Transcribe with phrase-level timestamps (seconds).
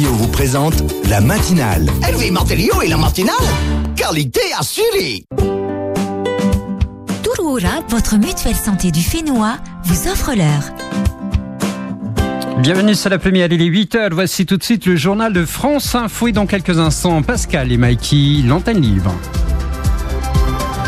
[0.00, 1.86] vous présentent la matinale.
[2.10, 3.34] LV Matériaux et la matinale,
[3.94, 5.24] qualité assurée.
[7.22, 10.64] Touroura, votre mutuelle santé du Fénois, vous offre l'heure.
[12.60, 14.12] Bienvenue sur la première, il est 8h.
[14.12, 17.76] Voici tout de suite le journal de France Info et dans quelques instants, Pascal et
[17.76, 19.14] Mikey, l'antenne libre.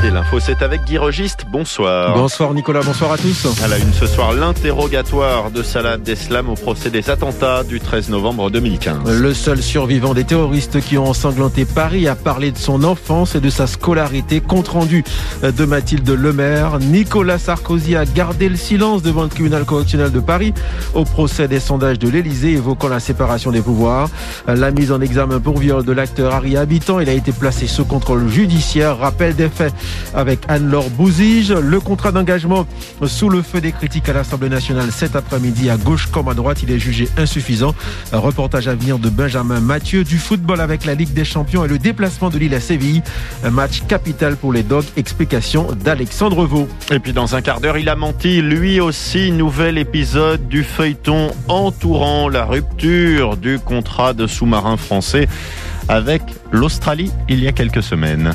[0.04, 1.46] Et l'info, c'est avec Guy Registe.
[1.50, 2.14] Bonsoir.
[2.14, 3.46] Bonsoir Nicolas, bonsoir à tous.
[3.62, 8.10] À la une ce soir, l'interrogatoire de Salah Abdeslam au procès des attentats du 13
[8.10, 8.98] novembre 2015.
[9.18, 13.40] Le seul survivant des terroristes qui ont ensanglanté Paris a parlé de son enfance et
[13.40, 14.42] de sa scolarité.
[14.42, 15.04] Compte rendu
[15.42, 16.80] de Mathilde Lemaire.
[16.80, 20.52] Nicolas Sarkozy a gardé le silence devant le tribunal correctionnel de Paris
[20.92, 24.10] au procès des sondages de l'Elysée évoquant la séparation des pouvoirs.
[24.46, 27.86] La mise en examen pour viol de l'acteur Harry Habitant, il a été placé sous
[27.86, 28.98] contrôle judiciaire.
[28.98, 29.72] Rappel des faits
[30.14, 31.52] avec Anne-Laure Bouzige.
[31.52, 32.66] Le contrat d'engagement
[33.06, 36.62] sous le feu des critiques à l'Assemblée nationale cet après-midi à gauche comme à droite,
[36.62, 37.74] il est jugé insuffisant.
[38.12, 41.78] Reportage à venir de Benjamin Mathieu du football avec la Ligue des Champions et le
[41.78, 43.02] déplacement de Lille à Séville.
[43.44, 44.84] Un match capital pour les Dogs.
[44.96, 46.68] Explication d'Alexandre Vaux.
[46.90, 49.32] Et puis dans un quart d'heure, il a menti lui aussi.
[49.32, 55.28] Nouvel épisode du feuilleton entourant la rupture du contrat de sous-marin français
[55.88, 56.22] avec
[56.52, 58.32] l'Australie il y a quelques semaines.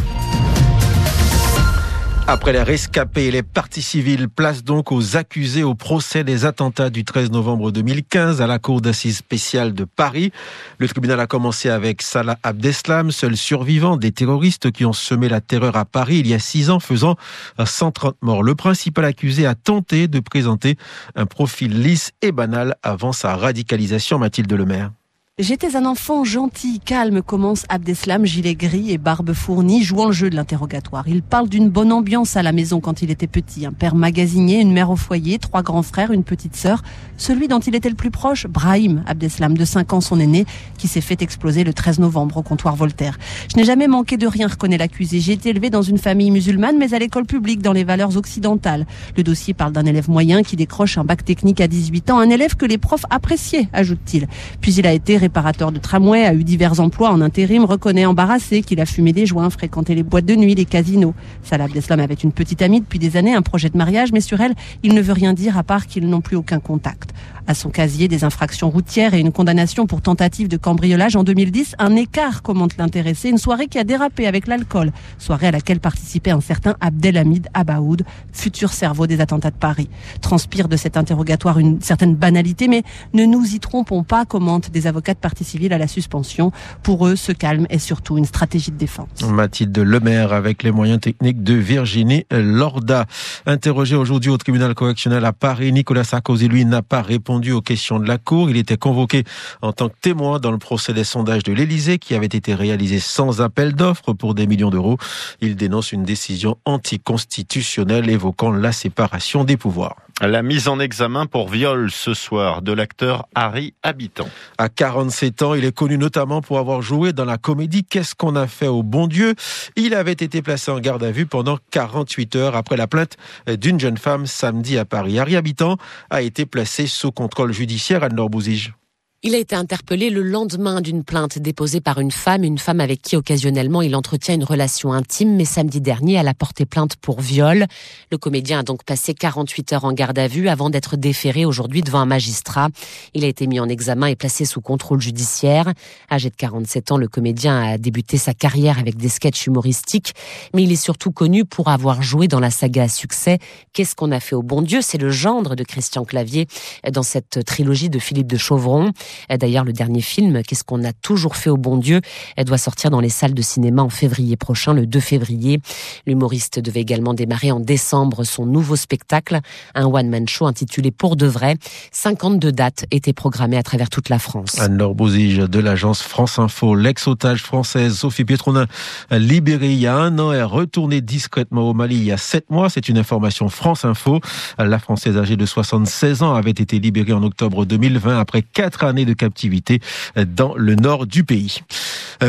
[2.32, 6.92] Après les rescapés et les parties civiles, place donc aux accusés au procès des attentats
[6.92, 10.32] du 13 novembre 2015 à la Cour d'assises spéciale de Paris.
[10.78, 15.42] Le tribunal a commencé avec Salah Abdeslam, seul survivant des terroristes qui ont semé la
[15.42, 17.16] terreur à Paris il y a six ans, faisant
[17.58, 18.44] 130 morts.
[18.44, 20.78] Le principal accusé a tenté de présenter
[21.16, 24.92] un profil lisse et banal avant sa radicalisation, Mathilde Lemaire.
[25.40, 30.30] J'étais un enfant gentil, calme, commence Abdeslam, gilet gris et barbe fournie, jouant le jeu
[30.30, 31.08] de l'interrogatoire.
[31.08, 33.66] Il parle d'une bonne ambiance à la maison quand il était petit.
[33.66, 36.82] Un père magasinier, une mère au foyer, trois grands frères, une petite sœur.
[37.16, 40.46] Celui dont il était le plus proche, Brahim Abdeslam, de 5 ans, son aîné,
[40.78, 43.18] qui s'est fait exploser le 13 novembre au comptoir Voltaire.
[43.50, 45.22] Je n'ai jamais manqué de rien, reconnaît l'accusé.
[45.22, 48.86] J'ai été élevé dans une famille musulmane, mais à l'école publique, dans les valeurs occidentales.
[49.16, 52.30] Le dossier parle d'un élève moyen qui décroche un bac technique à 18 ans, un
[52.30, 54.28] élève que les profs appréciaient, ajoute-t-il.
[54.60, 58.64] Puis il a été réparateur de tramway, a eu divers emplois en intérim, reconnaît embarrassé
[58.64, 61.14] qu'il a fumé des joints, fréquenté les boîtes de nuit, les casinos.
[61.44, 64.42] Salah Abdeslam avait une petite amie depuis des années, un projet de mariage, mais sur
[64.42, 67.12] elle, il ne veut rien dire à part qu'ils n'ont plus aucun contact.
[67.46, 71.76] À son casier, des infractions routières et une condamnation pour tentative de cambriolage en 2010,
[71.80, 76.30] un écart commente l'intéressé, une soirée qui a dérapé avec l'alcool, soirée à laquelle participait
[76.30, 79.90] un certain Abdelhamid Abaoud, futur cerveau des attentats de Paris.
[80.22, 84.86] Transpire de cet interrogatoire une certaine banalité, mais ne nous y trompons pas, commente des
[84.86, 86.52] avocats de partie civile à la suspension.
[86.82, 89.10] Pour eux, ce calme est surtout une stratégie de défense.
[89.22, 93.06] Mathilde Lemaire avec les moyens techniques de Virginie Lorda.
[93.46, 98.00] Interrogé aujourd'hui au tribunal correctionnel à Paris, Nicolas Sarkozy, lui, n'a pas répondu aux questions
[98.00, 98.50] de la Cour.
[98.50, 99.26] Il était convoqué
[99.62, 103.00] en tant que témoin dans le procès des sondages de l'Élysée qui avait été réalisé
[103.00, 104.98] sans appel d'offres pour des millions d'euros.
[105.42, 109.98] Il dénonce une décision anticonstitutionnelle évoquant la séparation des pouvoirs.
[110.22, 114.28] La mise en examen pour viol ce soir de l'acteur Harry Habitant.
[114.58, 118.36] À 47 ans, il est connu notamment pour avoir joué dans la comédie Qu'est-ce qu'on
[118.36, 119.36] a fait au bon Dieu?
[119.78, 123.16] Il avait été placé en garde à vue pendant 48 heures après la plainte
[123.48, 125.20] d'une jeune femme samedi à Paris.
[125.20, 125.78] Harry Habitant
[126.10, 128.74] a été placé sous contrôle judiciaire à Norbouzige.
[129.22, 133.02] Il a été interpellé le lendemain d'une plainte déposée par une femme, une femme avec
[133.02, 137.20] qui occasionnellement il entretient une relation intime, mais samedi dernier, elle a porté plainte pour
[137.20, 137.66] viol.
[138.14, 141.82] Le comédien a donc passé 48 heures en garde à vue avant d'être déféré aujourd'hui
[141.82, 142.70] devant un magistrat.
[143.14, 145.74] Il a été mis en examen et placé sous contrôle judiciaire.
[146.10, 150.14] Âgé de 47 ans, le comédien a débuté sa carrière avec des sketchs humoristiques,
[150.54, 153.40] mais il est surtout connu pour avoir joué dans la saga à succès
[153.74, 154.80] Qu'est-ce qu'on a fait au bon Dieu?
[154.82, 156.48] C'est le gendre de Christian Clavier
[156.90, 158.94] dans cette trilogie de Philippe de Chauvron.
[159.30, 162.02] D'ailleurs, le dernier film, Qu'est-ce qu'on a toujours fait au bon Dieu,
[162.36, 165.60] elle doit sortir dans les salles de cinéma en février prochain, le 2 février.
[166.06, 169.40] L'humoriste devait également démarrer en décembre son nouveau spectacle,
[169.76, 171.56] un one-man show intitulé Pour de vrai.
[171.92, 174.60] 52 dates étaient programmées à travers toute la France.
[174.60, 178.66] Anne-Laure Bouzige de l'agence France Info, l'ex-otage française Sophie Pietronin,
[179.12, 182.50] libérée il y a un an et retournée discrètement au Mali il y a sept
[182.50, 182.70] mois.
[182.70, 184.20] C'est une information France Info.
[184.58, 188.99] La Française âgée de 76 ans avait été libérée en octobre 2020 après quatre années
[189.06, 189.80] de captivité
[190.16, 191.62] dans le nord du pays.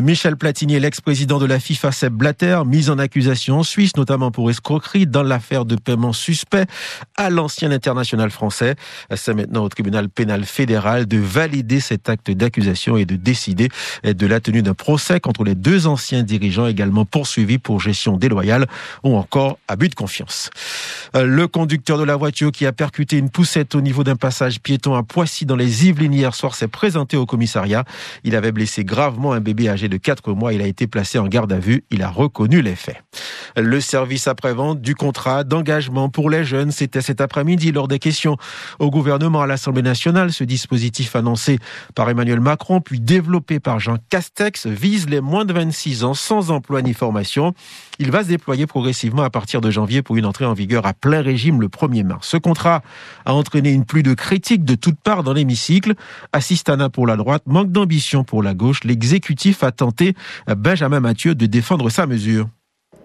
[0.02, 4.48] Michel Platini, l'ex-président de la FIFA, Seb Blatter, mis en accusation en Suisse, notamment pour
[4.50, 6.66] escroquerie dans l'affaire de paiement suspect
[7.16, 8.76] à l'ancien international français.
[9.14, 13.68] C'est maintenant au tribunal pénal fédéral de valider cet acte d'accusation et de décider
[14.04, 18.66] de la tenue d'un procès contre les deux anciens dirigeants également poursuivis pour gestion déloyale
[19.02, 20.50] ou encore abus de confiance.
[21.14, 24.94] Le conducteur de la voiture qui a percuté une poussette au niveau d'un passage piéton
[24.94, 27.84] à Poissy dans les Yvelines hier soir présenté au commissariat.
[28.24, 30.52] Il avait blessé gravement un bébé âgé de 4 mois.
[30.52, 31.84] Il a été placé en garde à vue.
[31.90, 33.02] Il a reconnu les faits.
[33.56, 38.36] Le service après-vente du contrat d'engagement pour les jeunes, c'était cet après-midi lors des questions
[38.78, 40.32] au gouvernement à l'Assemblée nationale.
[40.32, 41.58] Ce dispositif annoncé
[41.94, 46.50] par Emmanuel Macron, puis développé par Jean Castex, vise les moins de 26 ans sans
[46.50, 47.54] emploi ni formation.
[47.98, 50.94] Il va se déployer progressivement à partir de janvier pour une entrée en vigueur à
[50.94, 52.28] plein régime le 1er mars.
[52.28, 52.82] Ce contrat
[53.26, 55.94] a entraîné une pluie de critiques de toutes parts dans l'hémicycle.
[56.92, 58.82] Pour la droite, manque d'ambition pour la gauche.
[58.82, 60.14] L'exécutif a tenté,
[60.48, 62.48] Benjamin Mathieu, de défendre sa mesure.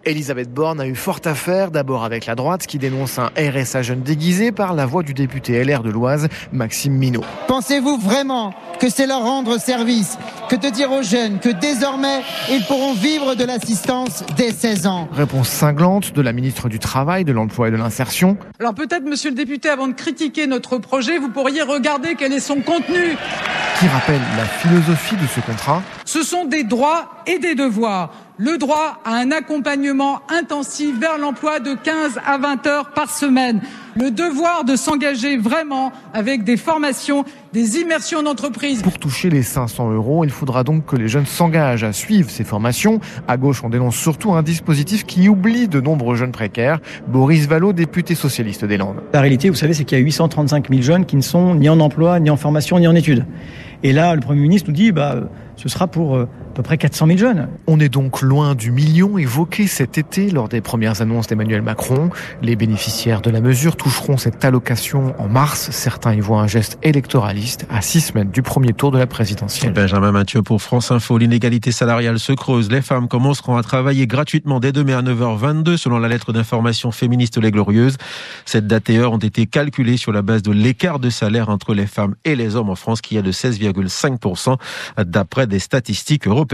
[0.05, 3.81] Elisabeth Borne a eu fort à faire, d'abord avec la droite qui dénonce un RSA
[3.81, 7.23] jeune déguisé par la voix du député LR de l'Oise, Maxime Minot.
[7.47, 10.17] Pensez-vous vraiment que c'est leur rendre service
[10.47, 12.21] que de dire aux jeunes que désormais
[12.51, 15.09] ils pourront vivre de l'assistance dès 16 ans?
[15.11, 18.37] Réponse cinglante de la ministre du Travail, de l'Emploi et de l'Insertion.
[18.59, 22.39] Alors peut-être, monsieur le député, avant de critiquer notre projet, vous pourriez regarder quel est
[22.39, 23.17] son contenu.
[23.79, 25.81] Qui rappelle la philosophie de ce contrat?
[26.05, 31.59] Ce sont des droits et des devoirs le droit à un accompagnement intensif vers l'emploi
[31.59, 33.61] de 15 à 20 heures par semaine,
[33.95, 37.23] le devoir de s'engager vraiment avec des formations,
[37.53, 38.81] des immersions d'entreprise.
[38.81, 42.43] Pour toucher les 500 euros, il faudra donc que les jeunes s'engagent à suivre ces
[42.43, 42.99] formations.
[43.27, 46.79] À gauche, on dénonce surtout un dispositif qui oublie de nombreux jeunes précaires.
[47.07, 49.01] Boris Vallot, député socialiste des Landes.
[49.13, 51.69] La réalité, vous savez, c'est qu'il y a 835 000 jeunes qui ne sont ni
[51.69, 53.25] en emploi, ni en formation, ni en études.
[53.83, 55.15] Et là, le Premier ministre nous dit, bah,
[55.55, 57.49] ce sera pour euh, peu près 400 000 jeunes.
[57.67, 62.09] On est donc loin du million évoqué cet été lors des premières annonces d'Emmanuel Macron.
[62.41, 65.69] Les bénéficiaires de la mesure toucheront cette allocation en mars.
[65.71, 69.73] Certains y voient un geste électoraliste à six semaines du premier tour de la présidentielle.
[69.73, 71.17] Benjamin Mathieu pour France Info.
[71.17, 72.71] L'inégalité salariale se creuse.
[72.71, 77.37] Les femmes commenceront à travailler gratuitement dès demain à 9h22 selon la lettre d'information féministe
[77.37, 77.97] Les Glorieuses.
[78.45, 81.73] Cette date et heure ont été calculées sur la base de l'écart de salaire entre
[81.73, 84.55] les femmes et les hommes en France qui est de 16,5%
[85.03, 86.44] d'après des statistiques européennes.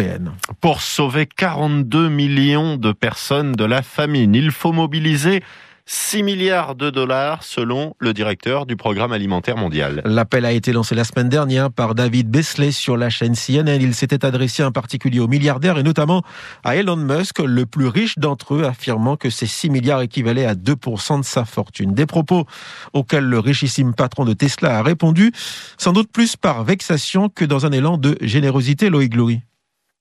[0.59, 5.43] Pour sauver 42 millions de personnes de la famine, il faut mobiliser
[5.85, 10.01] 6 milliards de dollars selon le directeur du programme alimentaire mondial.
[10.05, 13.77] L'appel a été lancé la semaine dernière par David Besley sur la chaîne CNN.
[13.81, 16.23] Il s'était adressé en particulier aux milliardaires et notamment
[16.63, 20.55] à Elon Musk, le plus riche d'entre eux, affirmant que ces 6 milliards équivalaient à
[20.55, 21.93] 2% de sa fortune.
[21.93, 22.45] Des propos
[22.93, 25.33] auxquels le richissime patron de Tesla a répondu,
[25.77, 29.41] sans doute plus par vexation que dans un élan de générosité, Loïc Glory.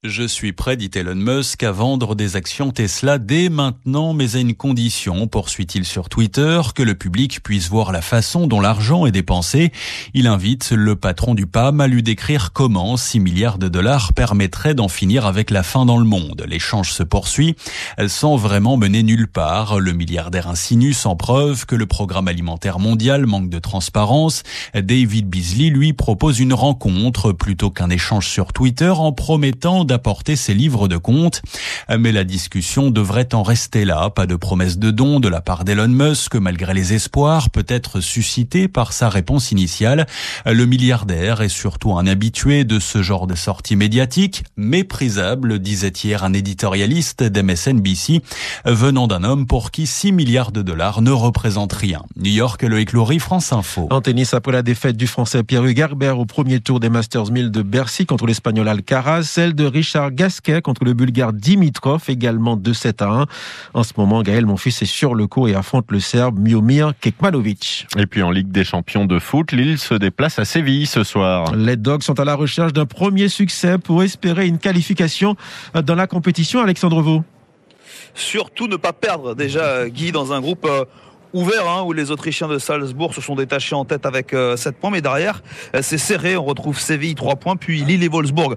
[0.03, 4.39] Je suis prêt, dit Elon Musk, à vendre des actions Tesla dès maintenant, mais à
[4.39, 9.13] une condition, poursuit-il sur Twitter, que le public puisse voir la façon dont l'argent est
[9.13, 9.73] dépensé.
[10.15, 14.73] Il invite le patron du PAM à lui décrire comment 6 milliards de dollars permettraient
[14.73, 16.47] d'en finir avec la faim dans le monde.
[16.49, 17.55] L'échange se poursuit.
[17.99, 19.81] Sent vraiment mener nulle part.
[19.81, 24.45] Le milliardaire insinue sans preuve que le programme alimentaire mondial manque de transparence.
[24.73, 30.55] David Beasley, lui, propose une rencontre plutôt qu'un échange sur Twitter en promettant d'apporter ses
[30.55, 31.43] livres de compte.
[31.99, 34.09] Mais la discussion devrait en rester là.
[34.09, 38.69] Pas de promesse de don de la part d'Elon Musk, malgré les espoirs peut-être suscités
[38.69, 40.07] par sa réponse initiale.
[40.47, 46.23] Le milliardaire est surtout un habitué de ce genre de sortie médiatique, méprisable, disait hier
[46.23, 48.23] un éditorialiste d'MSNBC,
[48.67, 52.03] venant d'un homme pour qui 6 milliards de dollars ne représentent rien.
[52.17, 53.89] New York, le Lory, France Info.
[53.91, 57.63] En tennis, après la défaite du Français Herbert au premier tour des Masters 1000 de
[57.63, 63.23] Bercy contre l'Espagnol Alcaraz, celle de Richard Gasquet contre le Bulgare Dimitrov, également 2-7 à
[63.23, 63.27] 1.
[63.73, 67.87] En ce moment, Gaël Monfils est sur le cours et affronte le Serbe Miomir Kekmanovic.
[67.97, 71.55] Et puis en Ligue des champions de foot, Lille se déplace à Séville ce soir.
[71.57, 75.35] Les Dogs sont à la recherche d'un premier succès pour espérer une qualification
[75.73, 76.61] dans la compétition.
[76.61, 77.25] Alexandre Vaux.
[78.13, 80.85] Surtout ne pas perdre déjà Guy dans un groupe euh,
[81.33, 84.77] ouvert hein, où les Autrichiens de Salzbourg se sont détachés en tête avec euh, 7
[84.77, 85.43] points mais derrière
[85.75, 86.37] euh, c'est serré.
[86.37, 88.57] On retrouve Séville 3 points puis Lille et Wolfsburg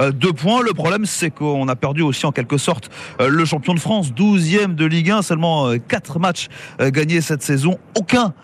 [0.00, 0.62] euh, 2 points.
[0.62, 2.90] Le problème c'est qu'on a perdu aussi en quelque sorte
[3.20, 6.48] euh, le champion de France 12e de Ligue 1 seulement 4 matchs
[6.80, 7.78] gagnés cette saison.
[7.96, 8.34] Aucun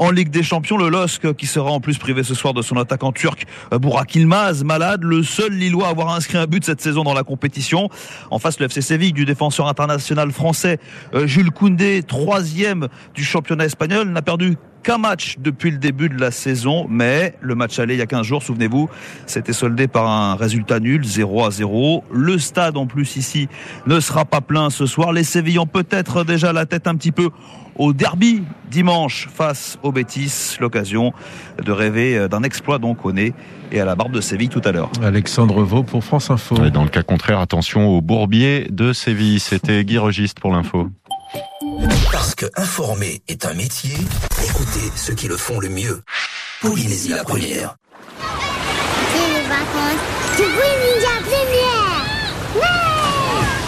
[0.00, 0.78] en Ligue des Champions.
[0.78, 4.64] Le LOSC qui sera en plus privé ce soir de son attaquant turc Burak Ilmaz,
[4.64, 7.88] malade, le seul Lillois à avoir inscrit un but cette saison dans la compétition.
[8.30, 10.78] En face, le FC Séville du défenseur international français
[11.24, 16.30] Jules Koundé, troisième du championnat espagnol, n'a perdu qu'un match depuis le début de la
[16.30, 18.88] saison, mais le match aller il y a 15 jours, souvenez-vous,
[19.26, 22.04] c'était soldé par un résultat nul, 0 à 0.
[22.12, 23.48] Le stade en plus ici
[23.86, 25.12] ne sera pas plein ce soir.
[25.12, 27.30] Les Sévillans peut-être déjà la tête un petit peu
[27.76, 30.56] au derby dimanche face au Bétis.
[30.60, 31.12] L'occasion
[31.64, 33.32] de rêver d'un exploit donc au nez
[33.72, 34.90] et à la barbe de Séville tout à l'heure.
[35.02, 36.62] Alexandre Vaux pour France Info.
[36.64, 39.40] Et dans le cas contraire, attention au bourbier de Séville.
[39.40, 40.88] C'était Guy Registe pour l'info.
[42.12, 43.94] Parce que informer est un métier,
[44.44, 46.02] écoutez ceux qui le font le mieux.
[46.60, 47.76] Polynésie la première.
[50.36, 52.04] C'est Polynésia première.
[52.56, 52.62] Ouais.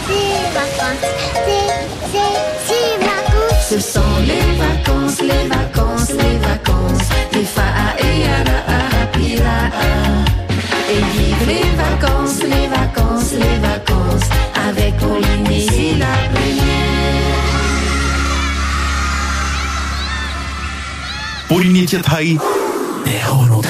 [0.07, 0.99] C'est vacances,
[1.33, 1.73] c'est,
[2.11, 2.33] c'est,
[2.67, 3.69] c'est vacances.
[3.69, 7.07] Ce sont les vacances, les vacances, les vacances.
[7.33, 9.59] Les fa'a et yara a pira
[10.89, 14.29] Et vive les vacances, les vacances, les vacances.
[14.67, 16.72] Avec Polynésie la première
[21.53, 22.29] ポリネチア隊
[23.05, 23.69] デホの隊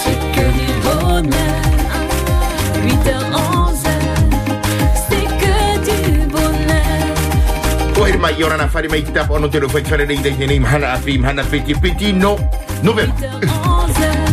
[0.00, 1.62] c'est que du bonheur
[2.82, 3.86] 8h11
[5.06, 5.54] c'est que
[5.86, 11.42] du bonheur واحد ما يورانا فاري ما يتابعون تلو فكرة ليدي جنيم هنا في هنا
[11.42, 12.38] في تي بي تي نو
[12.82, 14.31] نوفمبر 8h11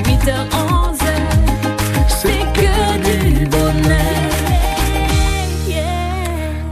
[0.04, 0.98] 8h11
[2.08, 4.02] C'est que du bonheur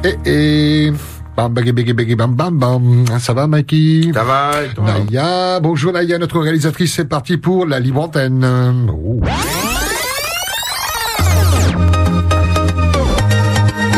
[0.03, 0.93] Et et
[1.35, 3.05] bam baggy baggy baggy bam bam bam.
[3.19, 4.11] Ça va Mikey?
[4.13, 4.85] Ça va et toi?
[4.85, 8.45] Naya, bonjour Naya, notre réalisatrice, c'est parti pour la libre antenne.
[8.91, 9.21] Oh.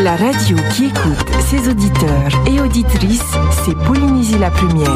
[0.06, 3.24] La radio qui écoute ses auditeurs et auditrices,
[3.66, 4.94] c'est Polynésie la première.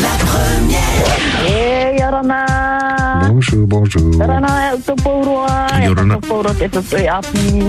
[0.00, 2.46] La première Eh, Yorona.
[3.28, 4.22] Bonjour, bonjour.
[7.08, 7.64] Api.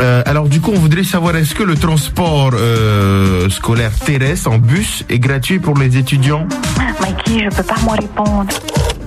[0.00, 4.58] Euh, alors du coup, on voudrait savoir est-ce que le transport euh, scolaire terrestre en
[4.58, 6.46] bus est gratuit pour les étudiants?
[7.00, 8.46] Mikey, je peux pas m'en répondre.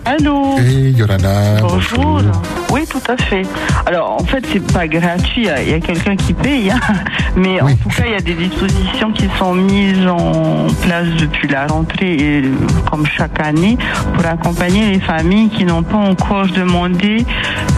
[0.06, 2.22] Allô Et Yorana, Bonjour.
[2.70, 3.44] Oui, tout à fait.
[3.86, 5.44] Alors, en fait, c'est pas gratuit.
[5.44, 6.72] Il y a- il y a, quelqu'un qui paye.
[6.72, 6.80] hein.
[7.38, 11.48] Mais en tout cas, il y a des dispositions qui sont mises en place depuis
[11.48, 12.52] la rentrée, et, euh,
[12.92, 13.78] comme chaque année,
[14.14, 17.26] pour accompagner les familles qui n'ont pas encore demandé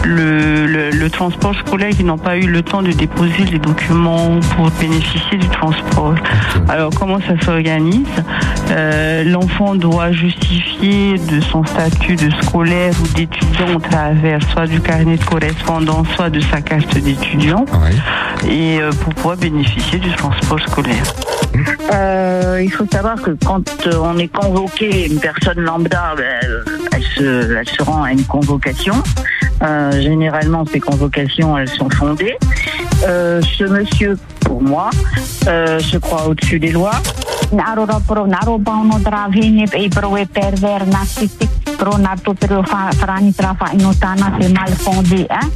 [0.04, 4.40] le, le- le transport scolaire, qui n'ont pas eu le temps de déposer les documents
[4.56, 6.14] pour bénéficier du transport.
[6.68, 8.06] Alors, comment ça s'organise?
[8.72, 14.80] Euh, L'enfant doit justifier de son statut de scolaire ou d'étudiant au travers soit du
[14.80, 17.64] carnet de correspondance, soit de sa carte d'étudiant,
[18.48, 21.04] et euh, pour pouvoir bénéficier du transport scolaire.
[21.92, 26.64] Euh, il faut savoir que quand euh, on est convoqué, une personne lambda, ben, euh,
[26.92, 28.94] elle, se, elle se rend à une convocation.
[29.62, 32.36] Euh, généralement, ces convocations, elles sont fondées.
[33.06, 34.90] Euh, ce monsieur, pour moi,
[35.48, 37.00] euh, se croit au-dessus des lois.
[41.78, 43.32] Narora pro naro pauno travini e pro e perver nasiti pro nato pro fa frani
[43.32, 45.50] trafa inotana se mal fondé hein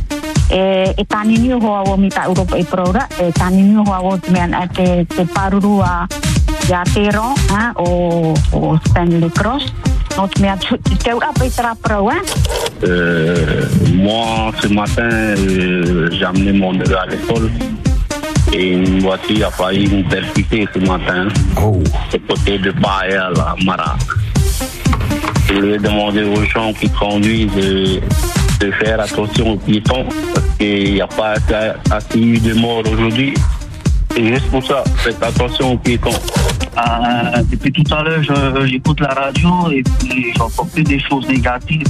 [0.49, 4.19] e e tani ni ho mita Europa e pro ra e tani ni ho o
[4.29, 6.07] men e te te paruru a
[6.69, 9.73] ya tero hein o o Stanley Cross
[10.17, 10.61] not me at
[10.99, 12.23] te ura pe tra pro hein
[12.83, 17.51] Euh, moi, ce matin, euh, j'ai amené mon neveu à l'école
[18.55, 21.29] et une voiture a failli me percuter ce matin.
[21.63, 21.83] Oh.
[22.15, 23.99] Au côté de Baïa, la Mara.
[25.51, 27.53] Je voulais demander aux gens qui conduisent
[28.61, 31.35] de, faire attention aux piétons parce qu'il n'y a pas
[31.91, 33.35] assez, eu de morts aujourd'hui.
[34.17, 36.11] Et juste pour ça, faites attention aux piétons.
[36.11, 38.23] Euh, depuis tout à l'heure,
[38.65, 41.83] j'écoute la radio et puis j'entends que des choses négatives.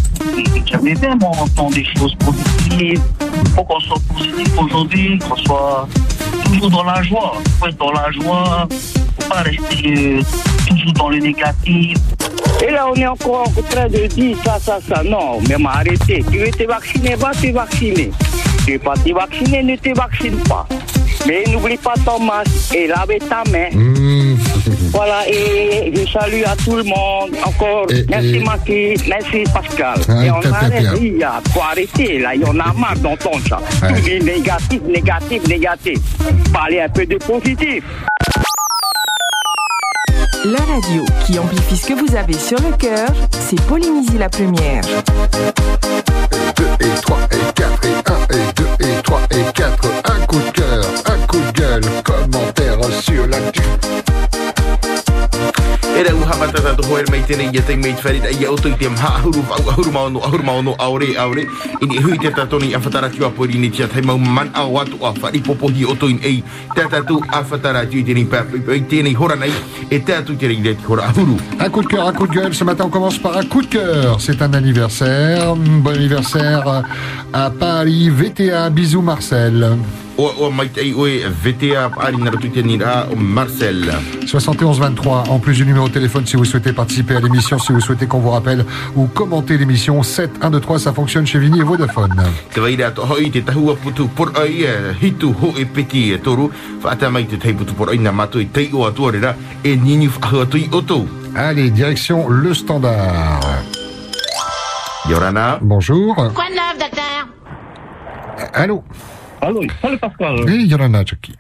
[0.64, 3.02] J'aimerais bien entendre des choses positives.
[3.45, 5.87] Il faut qu'on soit positif aujourd'hui, qu'on soit
[6.52, 7.33] toujours dans la joie.
[7.45, 8.69] Il faut être dans la joie.
[9.21, 10.23] Faut pas rester euh,
[10.69, 11.97] toujours dans le négatif.
[12.62, 15.02] Et là, on est encore en train de dire ça, ça, ça.
[15.02, 16.25] Non, même arrêtez.
[16.30, 18.11] Tu veux te vacciner, va te vacciner.
[18.66, 20.66] Tu veux pas te vacciner, ne te vaccine pas.
[21.26, 23.69] Mais n'oublie pas ton masque et lave ta main.
[24.93, 27.31] Voilà, et je salue à tout le monde.
[27.45, 30.00] Encore, merci Maki, merci Pascal.
[30.09, 32.97] Ah, et on arrête, il y a, faut arrêter, là, il y en a marre
[32.99, 33.61] d'entendre ça.
[33.83, 33.95] Ouais.
[33.95, 35.99] Tout est négatif, négatif, négatif.
[36.53, 37.85] Parlez un peu de positif.
[40.45, 44.83] La radio qui amplifie ce que vous avez sur le cœur, c'est Polynésie la première.
[46.57, 49.89] 2 et 3 et 4 et 1 et 2 et 3 et 4.
[50.05, 53.62] Un coup de cœur, un coup de gueule, commentaire sur l'actu.
[69.14, 69.52] Hora nei
[69.90, 70.00] e
[71.59, 72.54] Un coup de cœur, un coup de gueule.
[72.54, 74.21] Ce matin, on commence par un coup de cœur.
[74.21, 75.54] C'est un anniversaire.
[75.54, 76.83] Bon anniversaire
[77.33, 78.09] à Paris.
[78.09, 78.71] VTA.
[78.71, 79.76] Bisous, Marcel.
[80.17, 83.88] O o mai tai oe VTA ari na rotu te nira o Marcel.
[84.26, 85.29] 71 23.
[85.29, 88.07] En plus du numéro de téléphone, si vous souhaitez participer à l'émission, si vous souhaitez
[88.07, 88.64] qu'on vous rappelle
[88.97, 92.14] ou commenter l'émission, 7 1 2 3, ça fonctionne chez Vini et Vodafone.
[92.52, 96.12] Te vai rea to hoi te tahua putu por ai e hitu ho e peti
[96.12, 96.50] e toru.
[96.85, 99.76] Whaata mai te tei putu por ai na mato i tei o atua rera e
[99.76, 101.07] nini whahu atu i oto.
[101.35, 103.40] Allez, direction le standard.
[105.09, 105.59] Yorana?
[105.62, 106.14] Bonjour.
[106.35, 107.29] Quoi de neuf, docteur?
[108.52, 108.83] Allô?
[109.40, 110.44] Allô, salut Pascal.
[110.44, 111.37] Oui, Yolanda Jackie.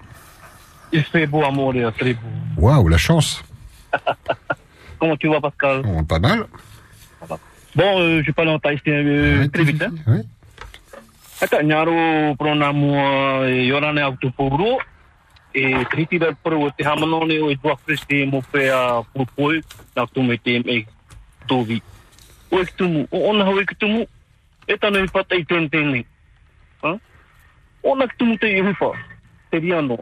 [0.92, 2.28] Il fait beau à mourir, très beau.
[2.56, 3.44] Waouh, la chance.
[4.98, 5.82] Comment tu vas Pascal?
[6.08, 6.46] Pas mal.
[7.74, 9.82] Bon, euh, je vais parler en thaïsien euh, très vite.
[9.82, 9.92] Hein?
[10.06, 10.20] Oui.
[11.40, 14.78] Ata nyaro prona mua e yorane au tupuro
[15.54, 19.62] e triti da pro te hamanone o e dua preste mo pe a pupoi
[19.96, 20.84] na tu me te me
[21.46, 21.80] tovi.
[22.50, 24.06] O e tumu, o ona ho e tumu.
[24.68, 26.04] E tano i pata i ten ten
[27.82, 27.88] Ha?
[27.88, 28.92] Ona tumu te i hufa.
[29.50, 29.98] Te riano.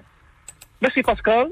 [0.80, 1.50] Merci Pascal.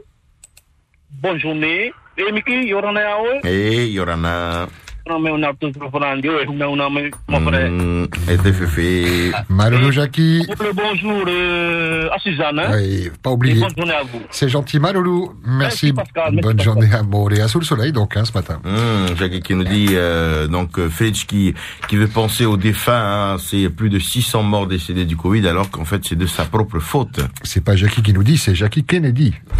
[1.22, 1.92] Bonne journée.
[2.16, 3.40] E miki yorane aoe.
[3.44, 4.68] E Yorana.
[5.08, 7.68] Não me una tu profonandi o e una una me mo pre.
[7.70, 9.30] Mm, e te fefe.
[9.48, 10.44] Malolo Jackie.
[10.74, 12.58] Bonjour euh, à Suzanne.
[12.58, 12.72] Hein?
[12.74, 13.60] Oui, pas Et oublié.
[13.60, 14.20] bonne journée à vous.
[14.30, 15.32] C'est gentil, Maloulou.
[15.44, 15.92] Merci.
[15.92, 16.74] Pascal, merci, Bonne Pascal.
[16.74, 17.48] journée à Montréal.
[17.48, 18.58] Sous le soleil, donc, hein, ce matin.
[18.64, 21.54] Hum, Jacques qui nous dit euh, donc euh, Fritsch qui
[21.86, 25.70] qui veut penser aux défunts, hein, c'est plus de 600 morts décédés du Covid alors
[25.70, 27.20] qu'en fait c'est de sa propre faute.
[27.44, 29.32] C'est pas Jackie qui nous dit, c'est Jackie Kennedy.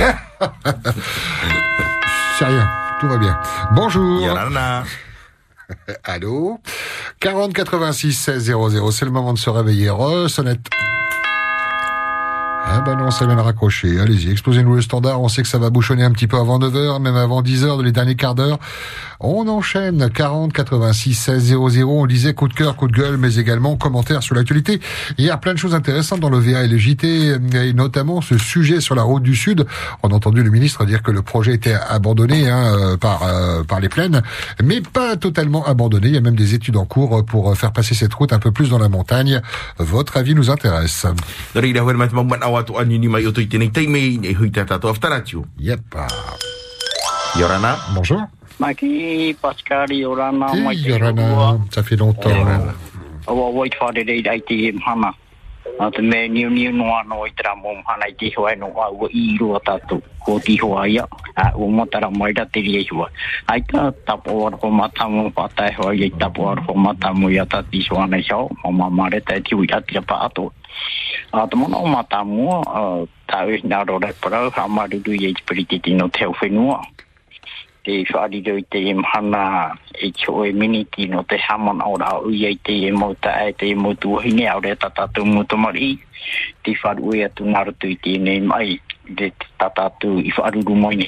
[2.37, 2.69] c'est rien,
[3.01, 3.39] tout va bien.
[3.77, 4.27] Bonjour.
[6.05, 6.61] Allô?
[7.21, 9.91] 40 86 16 00, c'est le moment de se réveiller.
[9.91, 10.67] Re, sonnette.
[12.69, 14.01] Ah bah non, ça vient de raccrocher.
[14.01, 15.21] Allez-y, explosez-nous le standard.
[15.23, 17.83] On sait que ça va bouchonner un petit peu avant 9h, même avant 10h de
[17.85, 18.59] les derniers quarts d'heure.
[19.21, 21.91] On enchaîne 40 86 16 00.
[21.91, 24.81] On disait coup de cœur, coup de gueule, mais également commentaires sur l'actualité.
[25.19, 28.21] Il y a plein de choses intéressantes dans le VA et le JT, et notamment
[28.21, 29.67] ce sujet sur la route du Sud.
[30.03, 33.63] On a entendu le ministre dire que le projet était abandonné hein, euh, par euh,
[33.63, 34.23] par les plaines,
[34.63, 36.09] mais pas totalement abandonné.
[36.09, 38.39] Il y a même des études en cours pour euh, faire passer cette route un
[38.39, 39.41] peu plus dans la montagne.
[39.79, 41.07] Votre avis nous intéresse.
[45.59, 45.81] Yep.
[47.39, 47.79] Yorana?
[47.95, 48.23] Bonjour.
[48.59, 51.59] Maki Pascal Yorana Hey, mai te Yorana, ua.
[51.71, 52.31] ça fait longtemps.
[53.29, 55.13] Awa wait whare rei dai te he mhana.
[55.79, 58.69] A te me niu niu noa no i tera mo mhana i te hoa no
[58.81, 60.01] a ua i rua tatu.
[60.25, 61.05] Ko ti hoa ia.
[61.37, 63.11] A ua matara mai da te rie hua.
[63.49, 67.63] Ai ta tapo ar ho matamu patai hoa i tapo ar ho matamu i ata
[67.63, 68.49] ti soa nei sao.
[68.65, 70.53] Mo mamare te tiu i ati pa ato.
[71.33, 72.63] A te mona o matamu
[73.27, 76.81] tau i nga rore parau ha marudu i e piriti tino teo whenua
[77.87, 82.43] te whaariro i te mhana e cho e miniti no te hamon o rā ui
[82.49, 85.93] ei te e mauta e te e mautu hine au re tatatu mutu mari
[86.65, 88.81] te wharu e atu narutu i tēnei mai
[89.15, 91.07] te tatatu i whaaruru moine.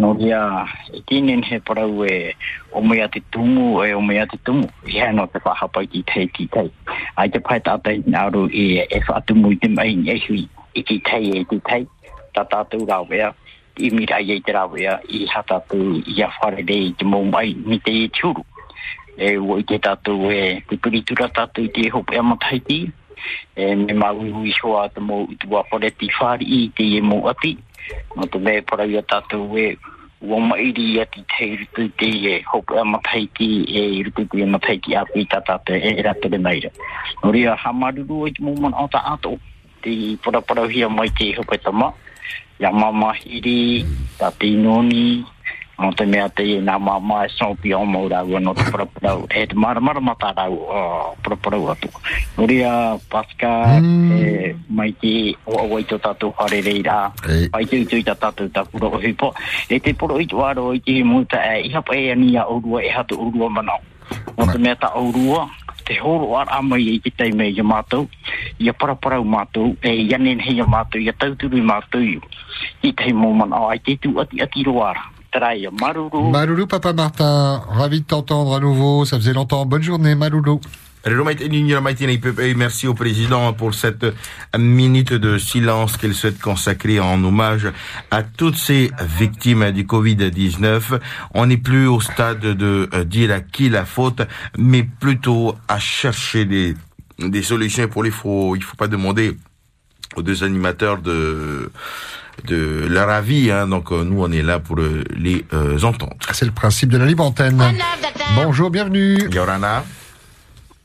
[0.00, 0.40] No ria
[0.88, 2.32] e tēnen he parau e
[2.72, 4.64] o mea te tumu e o mea te tumu.
[4.88, 6.72] I hea no te whahapai ki te ki tei
[7.20, 11.02] ai te pai tātai naru e e whaatumu i te mai e hui i ki
[11.04, 11.84] tei e ki tei
[12.32, 13.34] tatatu rau ea
[13.80, 17.54] i mira i te rawea i hata tu i a whare rei te mō mai
[17.54, 18.44] mi te e tūru.
[19.16, 22.80] E ua i te tatu e pipiritura tatu i te hope a mataiti.
[23.56, 26.84] E me mau i hui soa te mō i tua whare ti whare i te
[26.98, 27.56] e mō ati.
[28.16, 29.76] No te me parau a tatu e
[30.20, 34.46] ua mairi i ati te rutu te e hope a mataiti e rutu te e
[34.46, 36.70] mataiti a pi tatata e e rata meira.
[37.22, 39.38] Nō ria hamaruru i te mō man ata ato.
[39.80, 41.92] Te porapara hia mai te hope tama
[42.60, 43.84] ia mamahiri,
[44.18, 45.24] ta te inoni,
[45.80, 49.24] no te mea te nā mama e sopi o maurau no te paraparau.
[49.32, 50.80] E te maramara matarau o
[51.24, 51.88] paraparau atu.
[52.36, 57.12] No ria Pasca, e mai te o awai to tatu hare reira,
[57.52, 59.32] mai te utu i ta tatu ta kura o hipo.
[59.68, 62.84] E te poro i tu aro i te muta e ihapa e ani a urua
[62.84, 63.80] e hatu urua manau.
[64.36, 65.48] No te mea ta urua,
[75.30, 76.66] te maruru.
[76.66, 79.04] Papa Martin, ravi de t'entendre à nouveau.
[79.04, 79.64] Ça faisait longtemps.
[79.66, 80.60] Bonne journée, Maloulou.
[82.56, 84.06] Merci au président pour cette
[84.58, 87.68] minute de silence qu'il souhaite consacrer en hommage
[88.10, 91.00] à toutes ces victimes du Covid-19.
[91.34, 94.22] On n'est plus au stade de euh, dire à qui la faute,
[94.58, 96.74] mais plutôt à chercher des,
[97.18, 97.88] des solutions.
[97.88, 99.36] Pour les faut, il faut pas demander
[100.16, 101.70] aux deux animateurs de
[102.44, 103.50] de leur avis.
[103.50, 103.68] Hein.
[103.68, 106.16] Donc euh, nous, on est là pour euh, les euh, entendre.
[106.32, 107.62] C'est le principe de la libre antenne.
[108.34, 109.28] Bonjour, bienvenue.
[109.30, 109.84] Yorana.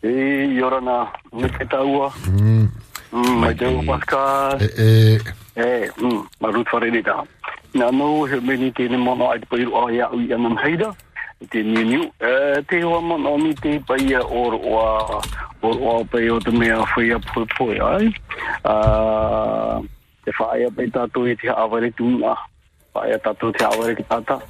[0.05, 0.11] E
[0.53, 2.11] Yorana, me te taua.
[2.29, 2.67] Mm.
[3.11, 4.61] Mm, mai te o Pascal.
[4.61, 5.19] E, e,
[5.55, 7.15] E, mm, marut whare ni tā.
[7.79, 10.89] Nā no, he meni tēne mono ai te pairu o ia ui anam heida.
[11.49, 12.03] Te niu niu.
[12.19, 15.21] E, te hoa mono mi te paia or oa,
[15.61, 18.11] or oa pai o te mea whaia pui pui ai.
[18.67, 19.79] Ah,
[20.27, 22.35] te whaia pai tātou e te aware tūna.
[22.93, 24.41] Whaia tātou te aware ki tāta.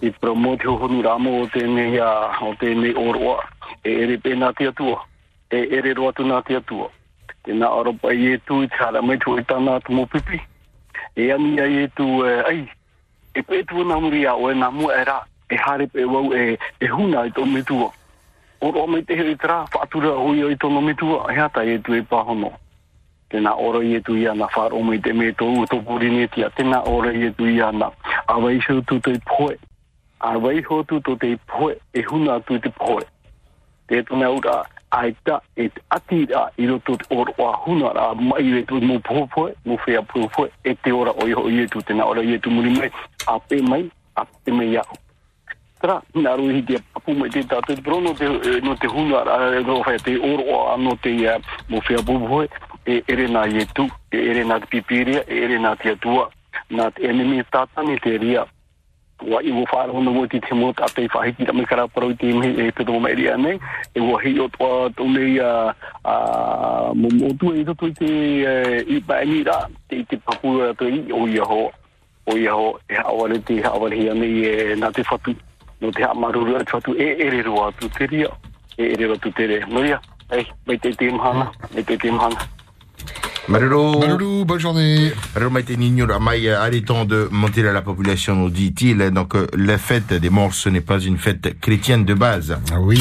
[0.00, 3.42] I promote ho honu ramo o tēnei, a, o tēnei oroa.
[3.84, 5.02] E ere pēnā te atua.
[5.52, 6.88] E ere roa tu nā te atua.
[7.44, 10.40] Tēnā aropa i e tu i te hara mai tu i tāna tu pipi.
[11.16, 12.64] E ani ai e tu, e, ai,
[13.34, 16.32] e pe tu muri a o e na mua e rā, E hare pe wau
[16.32, 17.90] e, e huna i tō me tua.
[18.86, 20.80] Mai te hei tra, whātura hui o i tōno.
[21.28, 22.52] E hata e tu e pāhono.
[23.30, 26.50] Tēnā ora i e tu i ana whāro mai te me tō tō tia.
[26.50, 27.90] Tēnā ora i e tu i ana.
[28.28, 29.56] Awa i tu te poe.
[30.20, 31.74] Awa i ho tu tō te poe.
[31.92, 33.04] E huna tu te poe.
[33.88, 37.56] Te tōna ura ai ta e te ati a i roto te ora o a
[37.64, 38.98] huna ra mai e tu mo
[40.62, 42.70] e te ora o i ho i e tu tēnā ora i e tu muri
[42.70, 42.90] mai
[43.26, 44.98] a pe mai a pe mai au.
[45.80, 49.60] Tara, nā rui hi te papu mai te tātou te eh, no te huna ra
[49.60, 51.80] no te oro o ano te mo
[52.86, 56.30] e ere nā i e tu, e ere te pipiria, e ere te atua.
[59.20, 61.88] Wa i wo fara hono wo ti te mo ta te whahiti ta tamai kara
[61.88, 63.36] parau te me e te tomo mai ria.
[63.94, 65.74] E wo hi o toa tō nei a
[66.94, 68.10] mo mo tu e to te
[68.88, 71.70] i pa ni ra te te papu a to i o ia ho
[72.26, 75.34] o ia ho e awale te awale hi nei e na te fatu
[75.80, 78.28] no te hamaruru atu fatu e ere roa tu te ria
[78.76, 82.10] e ere roa tu te re noia ei mai te te mhana mai te te
[82.10, 82.40] mhana
[83.48, 85.12] Marero, bonne journée.
[85.34, 88.98] Marero Maïté Nigno, Maï, arrêtons de monter à la population, nous dit-il.
[89.10, 92.56] Donc, euh, la fête des morts, ce n'est pas une fête chrétienne de base.
[92.72, 93.00] Ah oui.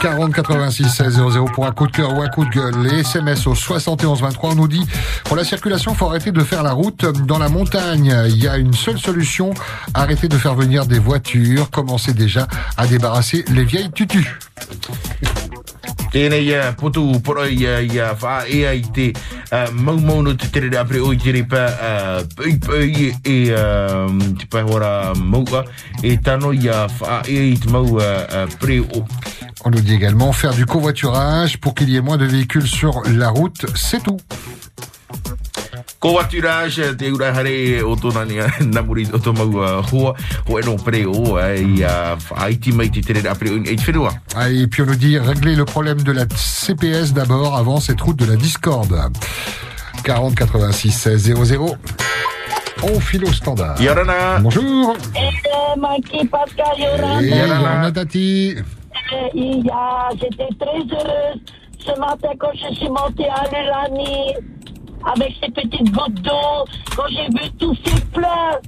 [0.00, 2.74] 40 86 16 00 pour un coup de cœur ou un coup de gueule.
[2.82, 4.86] Les SMS au 71 23, on nous dit
[5.24, 8.14] pour la circulation, faut arrêter de faire la route dans la montagne.
[8.28, 9.54] Il y a une seule solution,
[9.94, 11.70] arrêter de faire venir des voitures.
[11.70, 12.46] Commencez déjà
[12.76, 14.26] à débarrasser les vieilles tutus.
[29.64, 33.02] On nous dit également faire du covoiturage pour qu'il y ait moins de véhicules sur
[33.10, 33.66] la route.
[33.74, 34.18] C'est tout.
[35.98, 38.36] Covoiturage, te o tōna ni
[38.70, 40.14] na muri o tō mau uh, hoa
[40.46, 44.12] o eno pre o ai a whaiti mai te tere apre o i te whenua.
[44.48, 48.16] Et puis on nous dit régler le problème de la CPS d'abord avant cette route
[48.16, 48.94] de la discorde.
[50.04, 51.76] 40 86 16 00.
[52.84, 53.82] On file au standard.
[53.82, 54.38] Yorana.
[54.38, 54.96] Bonjour.
[55.16, 57.22] Eh, Maki Pascal Yorana.
[57.22, 58.54] Et Yorana Tati.
[59.34, 59.62] Eh,
[60.14, 61.40] j'étais très heureuse
[61.80, 64.34] ce matin quand je suis montée à l'Elani
[65.12, 66.64] avec ces petites gouttes d'eau,
[66.96, 68.60] quand j'ai vu tous ces pleurs.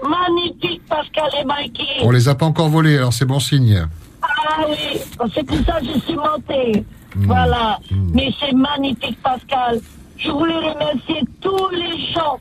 [0.00, 1.82] Magnifique Pascal et Mikey.
[2.02, 3.84] On les a pas encore volés, alors c'est bon signe.
[4.22, 5.00] Ah oui,
[5.34, 6.84] c'est pour ça que je suis montée.
[7.16, 7.80] Voilà.
[8.14, 9.80] Mais c'est magnifique, Pascal.
[10.16, 12.38] Je voulais remercier tous les gens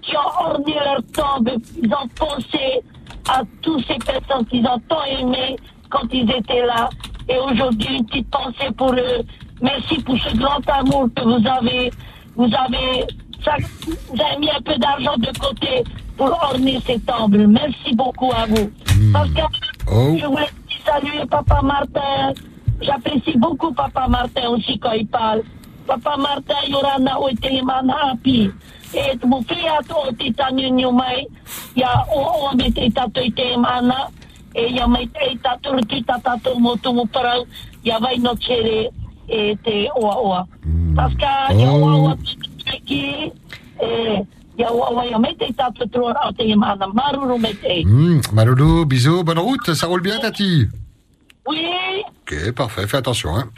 [0.00, 1.50] qui ont orné leur tombe.
[1.82, 2.82] Ils ont pensé
[3.28, 5.56] à toutes ces personnes qu'ils ont tant aimées
[5.90, 6.88] quand ils étaient là.
[7.28, 9.22] Et aujourd'hui, une petite pensée pour eux.
[9.60, 11.90] Merci pour ce grand amour que vous avez.
[12.36, 13.04] Vous avez,
[14.08, 15.84] vous avez mis un peu d'argent de côté
[16.16, 17.36] pour orner ces tombes.
[17.36, 18.70] Merci beaucoup à vous.
[19.12, 19.48] Pascal,
[19.88, 20.50] je voulais
[20.84, 22.32] saluer Papa Martin.
[22.80, 25.42] J'apprécie beaucoup Papa Martin aussi quand il parle.
[25.86, 28.50] Papa Martin, Yorana, Oiteman, Happy.
[28.94, 31.26] Et mon frère, o tita nyunyu mai,
[31.76, 34.08] ya o o me te tato i te mana,
[34.54, 37.44] e ya mai te tato rutu tato mo tumu parau,
[37.84, 38.90] ya vai no chere
[39.26, 40.46] te oa oa.
[40.96, 42.16] Pascal, ya oa oa
[42.86, 43.32] ki,
[43.82, 44.22] e
[44.58, 45.04] ya oa oa
[45.38, 47.82] te te maruru me te.
[47.84, 50.66] Hmm, Maloulou, bisous, bonne route, ça roule bien Tati
[51.46, 51.66] Oui,
[52.22, 53.36] Ok, parfait, fais attention.
[53.36, 53.50] Hein.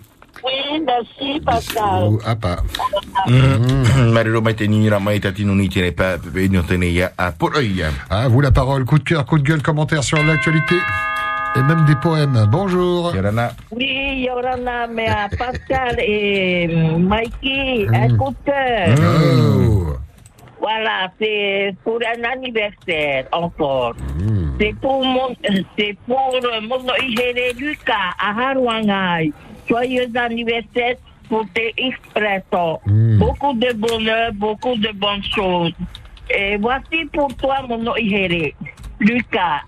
[0.45, 2.19] oui, merci Pascal.
[2.41, 2.57] Pas.
[4.57, 7.91] Te nira mai tati no ni tere pa pe no tene ia a ia.
[8.11, 10.77] À vous la parole, coup de cœur, coup de gueule, commentaire sur l'actualité
[11.59, 12.47] et même des poèmes.
[12.51, 13.15] Bonjour.
[13.15, 13.51] Yorana.
[13.71, 18.97] Oui, Yorana, mais à Pascal et euh, Mikey, de cœur.
[18.99, 19.97] Oh.
[20.61, 23.95] Voilà, c'est pour un anniversaire encore.
[24.59, 25.35] C'est pour mon,
[25.79, 29.33] c'est pour mon Igere Lucas à Harouangai.
[29.69, 30.97] Joyeux anniversaire
[31.29, 32.81] pour tes expressions.
[33.19, 35.73] Beaucoup de bonheur, beaucoup de bonnes choses.
[36.31, 38.53] Et voici pour toi, mon Igere
[38.99, 39.61] Lucas.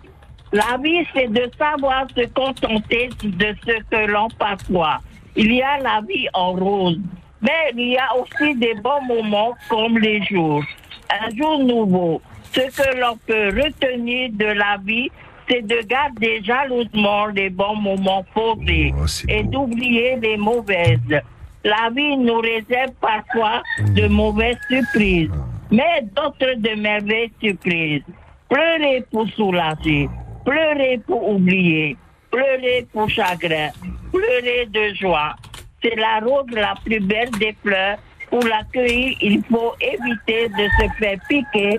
[0.53, 4.99] La vie, c'est de savoir se contenter de ce que l'on parfois.
[5.37, 6.99] Il y a la vie en rose.
[7.43, 10.65] Mais il y a aussi des bons moments comme les jours.
[11.11, 12.21] Un jour nouveau.
[12.53, 15.11] Ce que l'on peut retenir de la vie,
[15.49, 18.93] c'est de garder jalousement les bons moments posés
[19.29, 21.21] et d'oublier les mauvaises.
[21.65, 23.63] La vie nous réserve parfois
[23.95, 25.31] de mauvaises surprises,
[25.71, 28.03] mais d'autres de merveilleuses surprises.
[28.49, 30.09] Pleurez pour soulager,
[30.49, 31.97] pleurez pour oublier,
[32.31, 33.69] pleurez pour chagrin,
[34.11, 35.37] pleurez de joie.
[35.83, 37.99] C'est la rose la plus belle des fleurs.
[38.31, 41.79] Pour l'accueillir, il faut éviter de se faire piquer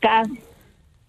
[0.00, 0.24] car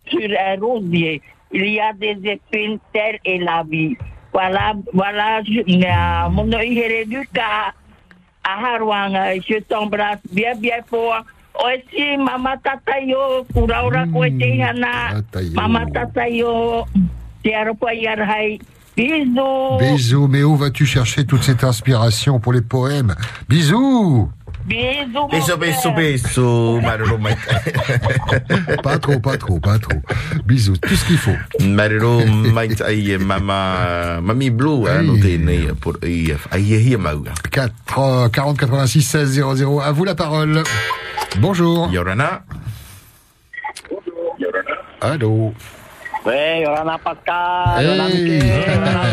[0.08, 1.20] sur un rosier,
[1.52, 3.98] il y a des épines, telle est la vie.
[4.32, 7.24] Voilà, voilà, na, mon je
[9.62, 11.24] t'embrasse bien, bien fort.
[11.60, 15.22] Aussi, Mama Tatayo, Kuraura Koete Hana,
[15.54, 16.86] Mama Tatayo,
[17.44, 18.60] Tiaropa Yarhai.
[18.96, 19.78] Bisous.
[19.80, 23.16] Bisous, mais où vas-tu chercher toute cette inspiration pour les poèmes?
[23.48, 24.30] Bisous
[24.66, 26.80] Bisous, Bisous, bisous, bisous.
[28.84, 30.00] Pas trop, pas trop, pas trop.
[30.46, 31.36] Bisous, tout ce qu'il faut.
[31.62, 35.06] Marilo Mait ai mama, mami blue, hein,
[35.80, 37.24] pour ai hi mau.
[37.52, 39.82] 4, euh, 40 86 16 00.
[39.82, 40.64] À vous la parole.
[41.38, 41.90] Bonjour.
[41.92, 42.42] Yorana.
[45.02, 45.54] Allô.
[46.26, 48.24] Ouais, Yorana Pascal, Yorana Hey.
[48.24, 49.04] Mickey, Yorana.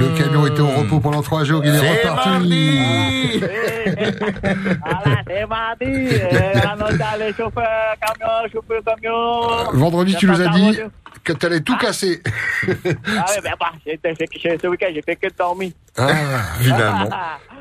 [0.00, 3.40] Le camion était au repos pendant trois jours, il est C'est reparti.
[3.86, 5.84] Voilà, c'est mardi.
[5.84, 9.70] Eh, Yorana les chauffeurs, camion, chauffeur, camion.
[9.72, 10.78] Vendredi, tu nous as dit
[11.26, 12.22] que tu allais tout casser.
[12.26, 15.72] Ah ouais, ben bah, que ce week-end, j'ai fait que dormir.
[15.98, 16.08] Ah,
[16.60, 17.10] finalement.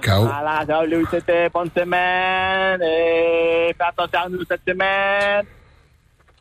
[0.01, 0.25] Chaos.
[0.25, 2.81] Voilà, salut, c'était bonne semaine.
[2.83, 5.45] Et fais attention à nous cette semaine.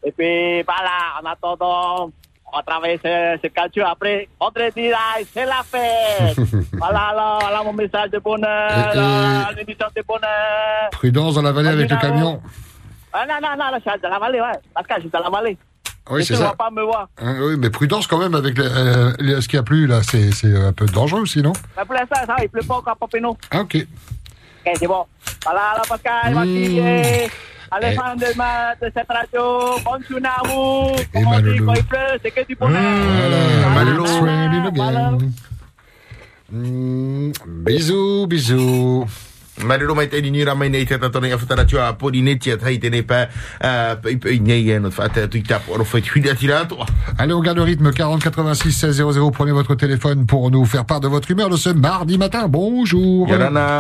[0.05, 2.11] Et puis, voilà, en attendant,
[2.53, 3.89] on va travailler ce, ce culture.
[3.89, 4.99] Après, vendredi, là,
[5.33, 6.37] c'est la fête.
[6.75, 10.91] voilà, alors, voilà mon message de bonheur, là, l'émission de bonheur.
[10.93, 12.43] Prudence dans la vallée avec le camion.
[13.15, 14.59] Ah, non, non, non, là, je suis dans la vallée, ouais.
[14.75, 15.57] Pascal, je suis dans la vallée.
[16.11, 16.55] Oui, c'est tu ça.
[16.57, 17.09] pas me voir.
[17.19, 20.03] Hein, oui, mais prudence quand même avec euh, ce qu'il y a plu là.
[20.03, 21.55] C'est c'est un peu dangereux aussi, non?
[21.77, 23.37] Mais pour l'instant, ça, va, il pleut pas encore à Popino.
[23.51, 23.77] Ah, ok.
[24.67, 25.05] Ok, c'est bon.
[25.45, 26.79] Voilà, là, Pascal, merci.
[26.79, 27.29] eh.
[27.77, 30.93] De, ma, de cette radio, bonne journée à vous.
[31.13, 32.81] Comme on dit, quand il pleut, c'est que du bonheur.
[33.73, 35.19] Voilà, it's raining again.
[36.53, 37.33] Mm,
[37.65, 39.07] bisous, bisous.
[39.63, 42.57] Marilo mai te ni ramai nei te tatone a whatara tua a pori ne tia
[42.57, 43.29] tai tene pa
[43.61, 46.85] a i nei e no whata tu i tapo aro whai tui atira atoa.
[47.19, 49.31] Allez, on garde le rythme 40 86 16 00.
[49.31, 52.49] Prenez votre téléphone pour nous faire part de votre humeur de ce mardi matin.
[52.49, 53.29] Bonjour.
[53.29, 53.79] Yorana.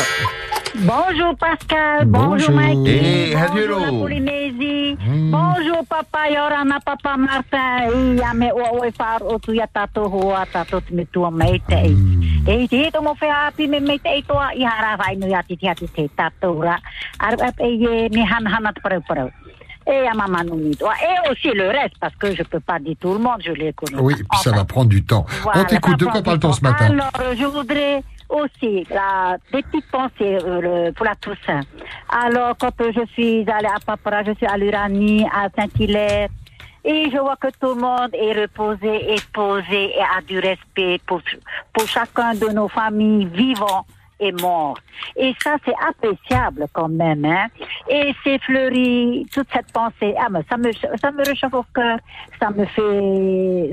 [0.77, 2.51] Bonjour Pascal, Bonjour.
[2.51, 4.97] bonjour Mikey, Eh, bonjour la Polynésie,
[5.31, 10.45] bonjour Papa Yorana, Papa Martin, ia me o oi far o tu ia tato hoa
[10.53, 11.95] tato te me tua mei te ei.
[12.45, 17.61] E te hito mo whea api me mei te ei toa i hara ia ap
[17.61, 19.31] e han hana te parau parau.
[19.87, 23.19] Et à maman et aussi le reste, parce que je peux pas dire tout le
[23.19, 24.01] monde, je les connais.
[24.01, 25.27] Oui, puis ça va prendre du temps.
[25.43, 25.99] Voilà, on t'écoute.
[25.99, 26.87] De quoi parle-t-on ce matin?
[26.87, 31.61] Alors, je voudrais aussi la, des petites pensées euh, le- pour la Toussaint.
[32.09, 36.29] Alors, quand je suis allée à Papara, je suis à l'Uranie, à Saint-Hilaire,
[36.83, 40.99] et je vois que tout le monde est reposé et posé et a du respect
[41.07, 41.21] pour,
[41.75, 43.85] pour chacun de nos familles vivants
[44.25, 44.79] et morts.
[45.17, 47.25] Et ça, c'est appréciable quand même.
[47.25, 47.47] Hein?
[47.89, 50.15] Et c'est fleuri, toute cette pensée.
[50.19, 51.99] Ah, mais ça, me, ça me réchauffe au cœur.
[52.41, 53.71] Ça me fait...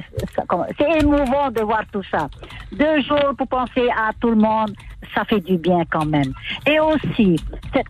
[0.78, 2.28] C'est émouvant de voir tout ça.
[2.72, 4.74] Deux jours pour penser à tout le monde,
[5.16, 6.34] ça fait du bien quand même.
[6.66, 7.38] Et aussi,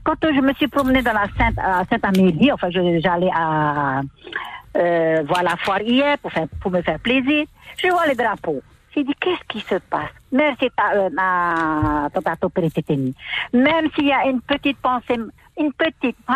[0.03, 4.01] quand je me suis promenée dans la Sainte, à Sainte-Amélie, enfin, j'allais à
[4.77, 7.45] euh, voir la foire hier pour, faire, pour me faire plaisir,
[7.77, 8.61] je vois les drapeaux.
[8.93, 11.09] J'ai dit, qu'est-ce qui se passe Même si euh.
[13.53, 15.17] Même s'il y a une petite pensée,
[15.57, 16.33] une petite, e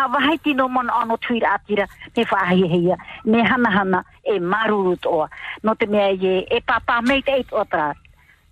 [7.52, 7.94] e.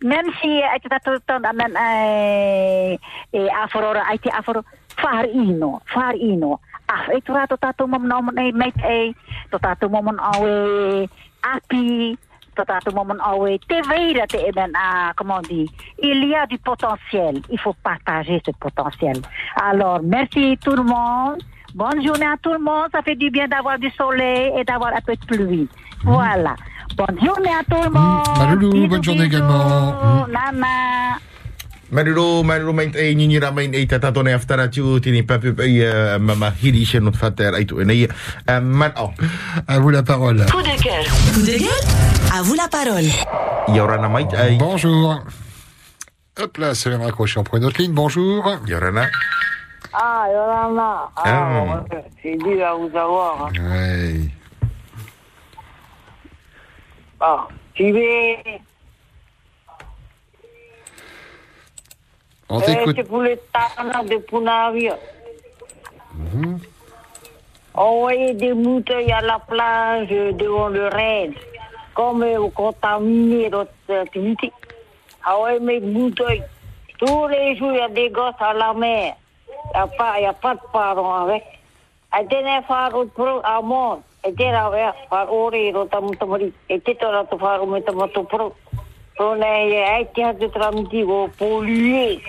[0.05, 2.99] Même si ai te tatu tanda men e,
[3.33, 4.61] e aforora, ai te aforo,
[5.01, 6.61] whar ino, whar ino.
[6.89, 9.15] Ah, e tatu mom na mon e meit e,
[9.51, 11.09] to tatu mom au e
[11.41, 12.19] api,
[12.55, 15.71] to tatu mom au e te veira te e men a, comment on dit,
[16.03, 19.17] il y a du potentiel, il faut partager ce potentiel.
[19.63, 21.43] Alors, merci tout le monde.
[21.75, 22.89] Bonne journée à tout le monde.
[22.93, 25.69] Ça fait du bien d'avoir du soleil et d'avoir un peu de pluie.
[26.05, 26.55] Voilà.
[26.97, 28.23] Bonne journée à tout le monde.
[28.39, 29.37] Maloulou, Bisous, bonne journée bisous.
[29.39, 30.27] également.
[30.29, 31.19] Nana.
[31.95, 35.55] Marilo, marilo mai te ni ni ramai nei te tatone a whatara tua tini papu
[35.55, 35.79] pai
[36.19, 38.09] mama hiri se no whatara ai tu nei.
[38.49, 39.13] Man oh.
[39.69, 40.45] À vous la parole.
[40.51, 41.05] Coup de cœur.
[41.35, 41.85] Coup de gueule?
[42.35, 43.07] À vous la parole.
[43.69, 44.09] Yorana.
[44.59, 45.23] Bonjour.
[46.41, 47.39] Hop là, ça vient de raccrocher.
[47.39, 47.93] On prend une autre ligne.
[47.95, 48.43] Bonjour.
[48.67, 49.07] Yorana.
[49.93, 51.09] Ah, Yolanda.
[51.15, 51.85] Ah, Ah.
[52.21, 53.47] c'est dur à vous avoir.
[53.47, 53.53] hein.
[53.71, 54.21] Ouais.
[57.21, 58.37] Ah, tu vais.
[62.49, 62.95] On t'écoute.
[62.97, 64.97] C'est pour le Tana de Punavia.
[66.15, 66.59] Mhm.
[67.75, 71.33] Envoyer des bouteilles à la plage devant le raid,
[71.95, 73.71] comme contaminer notre
[74.03, 74.53] activité.
[75.27, 76.43] Envoyer mes bouteilles.
[76.99, 79.17] Tous les jours, il y a des gosses à la mer.
[79.75, 81.43] Il n'y a, a pas de parents avec.
[82.15, 84.03] Ada faru pro amon.
[84.23, 86.53] Ete ra ya far ore ro tam tamari.
[86.71, 88.55] Ete to to pro.
[89.19, 92.21] Ai ti hat tramiti go polluer.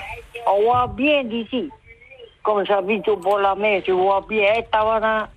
[0.48, 1.70] On voit bien d'ici.
[2.44, 4.54] Comme j'habite au bord de la mer, je vois bien.
[4.56, 5.30] Eh, tawana.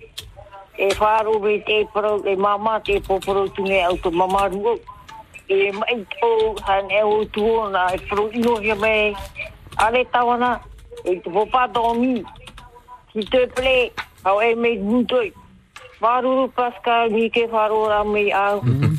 [0.77, 4.79] E faru me te pro, e mama te po pro tu ne auto mama ruo.
[5.49, 9.13] E mai to han e o tu na pro ino ye me.
[10.11, 10.61] Tawana.
[11.05, 12.23] Et tu faut pas dormir.
[13.11, 13.91] S'il te plaît,
[14.25, 15.33] au aimé de bouteille.
[15.99, 17.89] Pascal, Mike au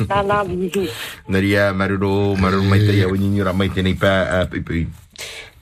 [0.09, 0.45] Nana.
[1.29, 2.37] Naria Maruro.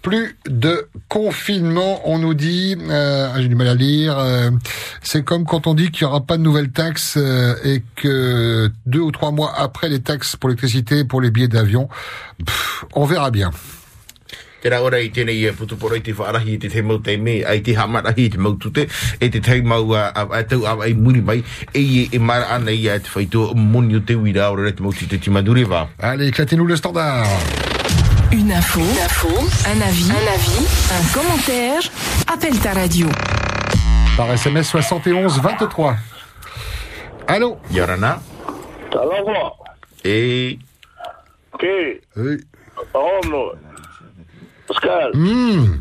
[0.02, 4.50] Plus de confinement, on nous dit, euh, j'ai du mal à lire, euh,
[5.02, 8.70] c'est comme quand on dit qu'il n'y aura pas de nouvelles taxes euh, et que
[8.86, 11.88] deux ou trois mois après les taxes pour l'électricité, pour les billets d'avion,
[12.94, 13.50] on verra bien.
[14.64, 17.76] Ora i e putuporo i te whaarahi i te te mau te me, ai te
[17.76, 18.88] hamarahi i te mau tute,
[19.20, 22.18] e te tei mau a, a, a tau a, ai muri mai, e i e
[22.18, 25.18] mara ana i a te whaito moni o te wira ora te mau te te
[25.18, 25.88] timadure va.
[26.00, 27.26] Allez, éclatez-nous le standard.
[28.32, 31.82] Une info, une info, un avis, un avis, un commentaire.
[32.26, 33.06] Appelle ta radio.
[34.16, 35.96] Par SMS 71 23.
[37.28, 37.58] Allô?
[37.70, 38.20] Yorana?
[38.90, 39.52] Talava.
[40.04, 40.58] E...
[41.58, 42.00] Que?
[42.16, 42.38] Oui.
[42.92, 43.20] Oh,
[44.68, 45.10] Pascal.
[45.14, 45.80] Hmm.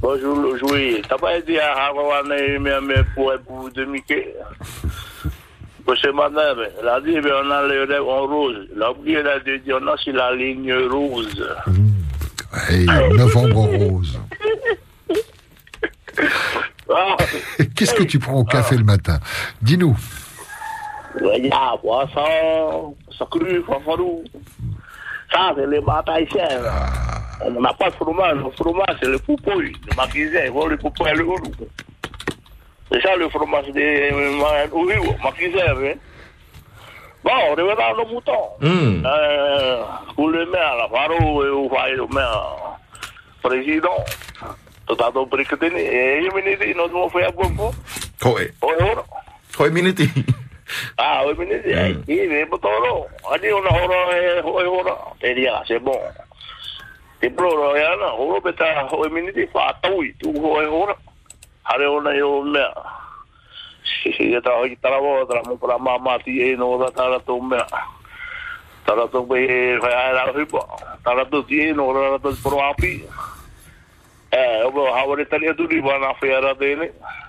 [0.00, 1.02] Bonjour, jouer.
[1.08, 1.90] T'as pas dit à
[2.60, 4.14] mais mais pour demi que.
[5.84, 8.68] Parce que madame, elle a dit, ben, on a le rêve en rose.
[8.76, 11.44] La elle a dit, on a sur la ligne rose.
[12.68, 14.20] Hey, novembre rose.
[16.92, 17.16] Ah,
[17.76, 19.20] Qu'est-ce que tu prends au café le matin?
[19.62, 19.96] Dis-nous.
[21.20, 24.24] il y a poisson, ça cru, fanfarou.
[25.32, 26.28] Ça, c'est les batailles.
[27.42, 28.36] On n'a pas de fromage.
[28.36, 29.72] Le fromage, c'est le poupouille.
[29.86, 31.24] Le il faut le poupouille le.
[32.92, 35.94] C'est ça le fromage de Ouro, magasin, hein.
[37.22, 38.32] Bon, revenons à nos moutons.
[38.60, 39.06] Mm.
[39.06, 39.84] Euh,
[40.16, 42.78] pour le maire, la Faro et au Faye, le maire,
[43.42, 44.04] président,
[44.86, 45.28] tout à l'heure,
[45.76, 47.30] et il m'a dit, nous devons faire
[50.98, 51.34] un peu.
[51.34, 51.34] Koe.
[51.34, 51.64] Oh, oh, Koe minute.
[51.66, 55.32] Ah, oui, mais il est bon, on a dit, on a horreur, oh, oh, et
[55.32, 55.98] il y a, c'est bon.
[57.22, 60.88] Et pour le rien, on va mettre à oh, minute, pas tout, tout, oh, oh,
[61.70, 62.72] Hare ona yo mea.
[64.02, 67.66] Si e tau i tarawa, tara mo para mamati e no ra tara tō mea.
[68.84, 70.62] Tara tō pe e whai ai rau hipa.
[71.04, 73.06] Tara tō ti e no ra tō poro api.
[74.32, 76.90] E, obo haware tari atu ni wana whaiara tēne.
[76.90, 76.90] E tau pi re a presidão.
[76.90, 77.28] Arbe yo tatara tu susi o tram para mama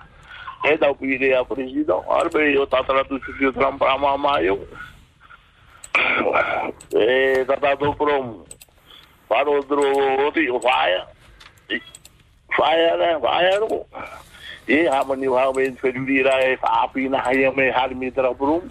[15.52, 18.62] me ferira e api na haia me har mi tra brum.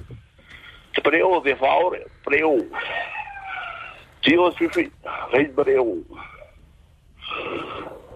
[0.93, 2.57] Te preo de favore, preo.
[4.21, 4.91] Tio sufi,
[5.31, 5.97] rei preo.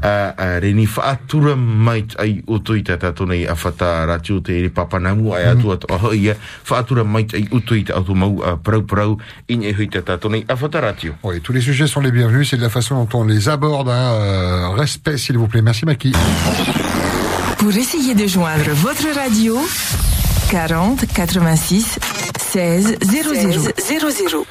[0.00, 5.34] re ni whaatura mai ai utu i te tato nei awhatara tio te iri papanamu
[5.34, 6.36] ai atu atu aho ia
[6.70, 9.18] whaatura mai ai utu i te atu mau a prau prau
[9.48, 12.48] in e hui te tato nei awhatara tio Oui, tous les sujets sont les bienvenus.
[12.48, 13.88] C'est de la façon dont on les aborde.
[13.90, 14.14] hein.
[14.14, 15.60] Euh, respect, s'il vous plaît.
[15.60, 16.12] Merci, Maki.
[17.58, 19.58] Pour essayer de joindre votre radio,
[20.50, 21.98] 40 86
[22.52, 23.34] 16 00
[24.28, 24.46] 00.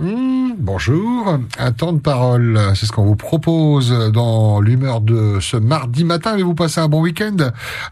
[0.00, 1.38] Hmm, bonjour.
[1.58, 6.30] Un temps de parole, c'est ce qu'on vous propose dans l'humeur de ce mardi matin.
[6.32, 7.36] Allez-vous passer un bon week-end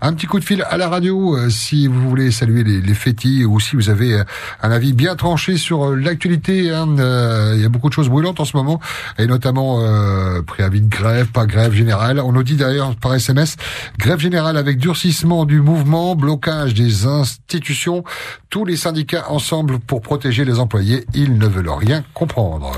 [0.00, 2.94] Un petit coup de fil à la radio euh, si vous voulez saluer les, les
[2.94, 4.24] fétis ou si vous avez euh,
[4.62, 6.70] un avis bien tranché sur euh, l'actualité.
[6.70, 6.86] hein.
[7.54, 8.80] Il y a beaucoup de choses brûlantes en ce moment
[9.18, 9.80] et notamment
[10.46, 12.18] préavis de grève, pas grève générale.
[12.20, 13.56] On nous dit d'ailleurs par SMS
[13.98, 18.04] grève générale avec durcissement du mouvement, blocage des institutions,
[18.48, 21.04] tous les syndicats ensemble pour protéger les employés.
[21.26, 22.70] Ils ne veulent rien comprendre.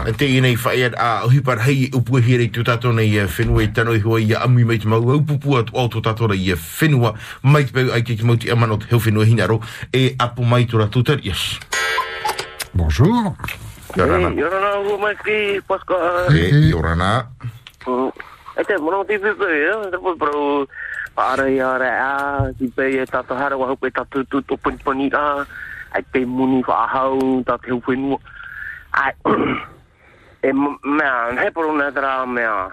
[12.72, 13.36] Bonjour.
[21.14, 23.18] Para a, pe e hara
[25.12, 25.46] a,
[25.92, 26.62] ai te muni
[27.86, 28.18] whenua.
[28.93, 29.12] Ai,
[30.43, 32.68] e m- mea, he poro na tera mea,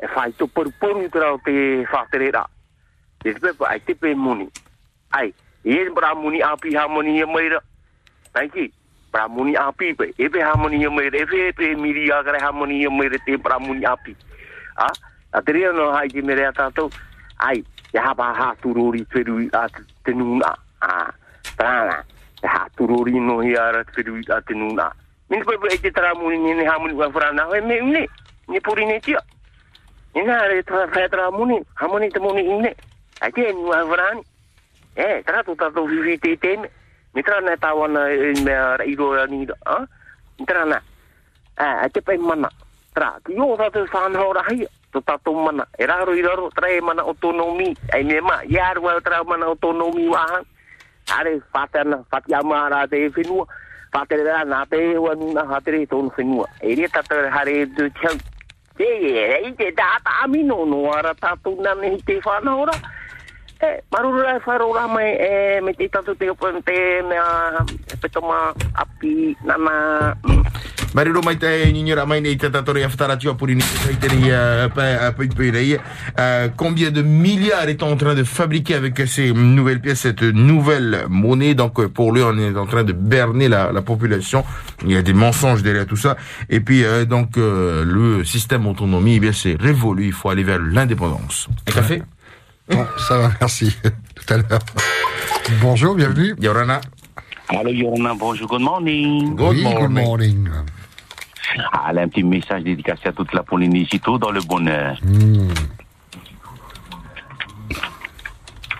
[0.00, 2.44] e whai to poru poru tera o te whaterera.
[3.22, 4.48] Te te pepe, ai te pe muni.
[5.10, 5.32] Ai,
[5.64, 7.60] e e bra muni api ha muni e meira.
[8.34, 8.72] Nai ki,
[9.12, 12.10] bra muni api pe, e pe ha muni e meira, e pe e pe miri
[12.10, 14.16] a kare ha muni e meira te bra muni api.
[14.76, 14.88] Ha?
[15.32, 16.90] A te rea no hai ki me rea tātou.
[17.38, 20.56] Ai, e hapa ha turori peru a te- te nuna.
[20.80, 21.12] Ah,
[21.56, 22.02] trana.
[22.42, 24.90] E ha turori no hi ara te peru a te nuna.
[25.32, 27.60] ni ko pe e tra mu ni ni ha mu ni wa fra na me
[27.64, 28.04] ni
[28.48, 29.18] ni puri ni tio.
[30.14, 32.68] Ni na re tra fa tra mu ni ha mu ni te mu ni ni
[33.24, 34.20] a te ni wa fra ni
[34.94, 36.68] e tra tu ta tu vi te te me
[37.14, 39.80] ni tra na ta wa na i me ra i ro ni do a?
[40.36, 40.76] Ni tra na
[41.56, 42.52] a a te pe mana.
[42.92, 45.64] Tra ki yo ta te fa na ho ra hi tu ta tu mana.
[45.80, 49.24] E ra ro i ro tra e mana autonomi ai me ma ya ro tra
[49.24, 50.44] mana autonomi wa ha
[51.16, 53.48] are fa ta na fa ya ra te finu
[53.92, 54.00] e whenua.
[54.00, 56.48] Whātere rā nā te e ua nuna hātere tōnu whenua.
[56.62, 58.16] E rea tātou hare e tu tiau.
[58.76, 62.72] Te e, e te tāta amino no ara tātou nane hi te whanau ra.
[63.62, 66.26] E, marura e mai e me te tatu te
[66.64, 70.16] te mea e petoma api nana
[70.94, 74.14] Mariro mai te nignora mai nei te tatori a whatara tio puri ni te te
[74.16, 75.78] ni pa pa pa rei.
[76.56, 81.54] Combien de milliards est en train de fabriquer avec ces nouvelles pièces cette nouvelle monnaie?
[81.54, 84.44] Donc euh, pour lui on est en train de berner la, la population.
[84.84, 86.16] Il y a des mensonges derrière tout ça
[86.50, 90.42] et puis euh, donc euh, le système autonomie eh bien c'est révolu, il faut aller
[90.42, 91.48] vers l'indépendance.
[91.68, 92.02] Un café
[92.68, 93.76] Bon, ça va, merci.
[94.14, 94.60] Tout à l'heure.
[95.60, 96.34] Bonjour, bienvenue.
[96.40, 96.80] Yorana.
[97.48, 99.34] Allô Yorana, bonjour, good morning.
[99.34, 100.48] Good Oui, good morning.
[101.84, 104.98] Allez, un petit message dédicacé à toute la Polynésie, tout dans le bonheur.
[105.02, 105.48] Hmm.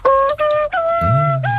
[0.05, 1.52] Bonne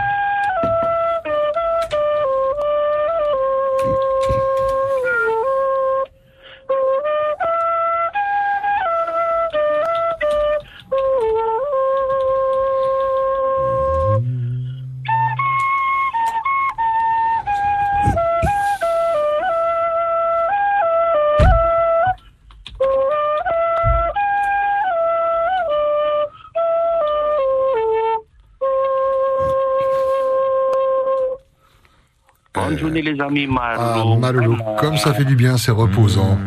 [32.84, 34.56] journée les amis, Ah, Marlo.
[34.80, 36.38] Comme ça fait du bien, c'est reposant.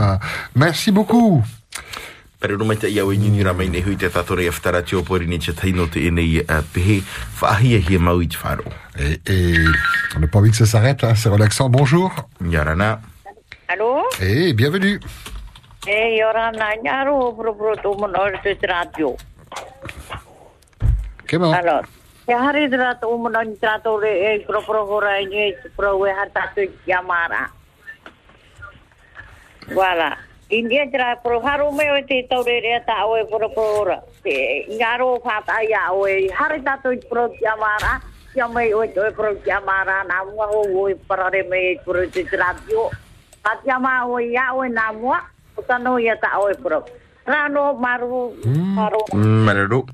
[0.56, 1.42] Merci beaucoup.
[2.40, 5.04] Pero no te ia o ni ra mai nei hui te tatori a whatara tio
[5.04, 7.00] pori ni te taino te enei uh, pehe
[7.40, 8.64] whaahia hia mau i te wharo.
[8.98, 9.54] Et, et
[10.16, 11.70] on n'a pas envie que ça s'arrête, hein, c'est relaxant.
[11.70, 12.10] Bonjour.
[12.44, 13.00] Yarana.
[13.68, 14.02] Allô?
[14.20, 14.98] Et bienvenue.
[15.86, 19.16] E Yorana Nyaro pro pro tu mon or te radio.
[21.30, 21.52] Comment?
[21.52, 21.82] Alors,
[22.28, 26.10] e hari dra tu ni tra to re e pro pro hora ni pro we
[26.10, 27.50] hata to yamara.
[29.74, 30.16] Wala.
[30.50, 33.64] India tra pro haru me o te to re re ta o e pro pro
[33.78, 34.02] hora.
[34.22, 34.66] Te
[35.24, 38.00] fa ta ya o e hari ta to pro yamara.
[38.34, 42.22] Ya mai o to pro yamara na mo o e pro re me pro te
[42.30, 42.90] radio.
[43.42, 45.16] Patiama o ya o na mo.
[45.58, 47.01] Utano ya ta o e pro.
[47.26, 47.78] Rano.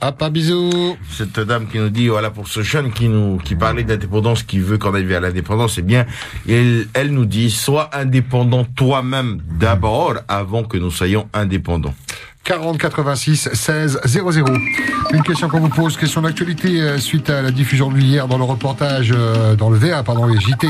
[0.00, 0.96] Papa, bisous.
[1.10, 4.58] Cette dame qui nous dit, voilà, pour ce jeune qui nous, qui parlait d'indépendance, qui
[4.58, 6.06] veut qu'on aille vers l'indépendance, eh bien,
[6.48, 11.94] elle, elle nous dit, sois indépendant toi-même d'abord avant que nous soyons indépendants.
[12.48, 14.46] 40 86 16 00.
[15.12, 18.38] Une question qu'on vous pose, question d'actualité euh, suite à la diffusion de hier dans
[18.38, 20.68] le reportage, euh, dans le VA, pardon, les JT.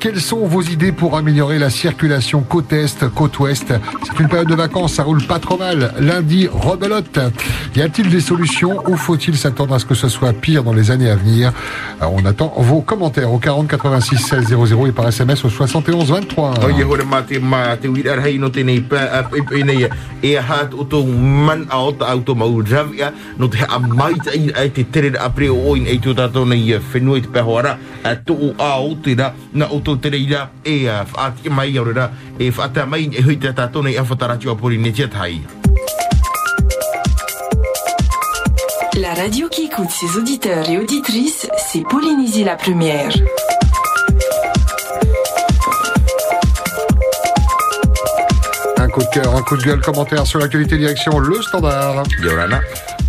[0.00, 3.74] Quelles sont vos idées pour améliorer la circulation côte est, côte ouest?
[4.04, 5.92] C'est une période de vacances, ça roule pas trop mal.
[6.00, 7.18] Lundi, rebelote.
[7.76, 10.90] Y a-t-il des solutions ou faut-il s'attendre à ce que ce soit pire dans les
[10.90, 11.52] années à venir?
[12.00, 16.10] Alors, On attend vos commentaires au 40 86 16 00 et par SMS au 71
[16.10, 16.54] 23.
[21.02, 24.14] A e a tō man a o ta auto mau ravia no te a mai
[24.24, 27.28] tai ai te tere a pre o oin e tō tātou nei whenua i te
[27.28, 31.04] pēhoara a tō o a o te ra na o tō tere ira e a
[31.04, 34.54] whaati mai au ra e whaata mai e hui te tātou nei a whatarati o
[34.54, 35.08] pori ne tia.
[39.00, 43.10] La radio qui écoute ses auditeurs et auditrices, c'est Polynésie la première.
[48.92, 52.02] Coup de cœur, un coup de gueule, commentaire sur l'actualité direction Le Standard.
[52.22, 52.60] Yorana.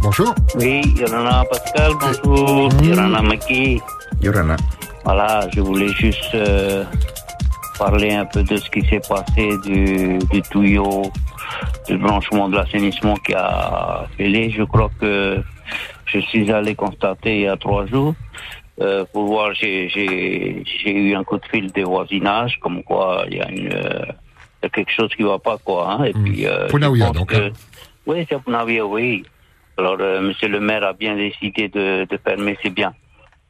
[0.02, 0.34] Bonjour.
[0.56, 2.72] Oui, Yorana Pascal, bonjour.
[2.82, 3.82] Yorana Maki.
[4.22, 4.56] Yorana.
[5.04, 6.86] Voilà, je voulais juste euh,
[7.78, 11.12] parler un peu de ce qui s'est passé du, du tuyau,
[11.90, 14.52] du branchement de l'assainissement qui a fêlé.
[14.52, 15.44] Je crois que
[16.06, 18.16] je suis allé constater il y a trois jours.
[18.82, 19.92] Euh, pour voir, j'ai
[20.86, 24.06] eu un coup de fil des voisinages, comme quoi il y a une euh,
[24.64, 25.92] y a quelque chose qui va pas, quoi.
[25.92, 26.68] Hein, et puis, euh,
[27.08, 27.52] pense donc, que- hein.
[28.08, 29.24] oui, c'est à Punavia, oui.
[29.78, 32.94] Alors, euh, Monsieur le maire a bien décidé de, de fermer ses biens.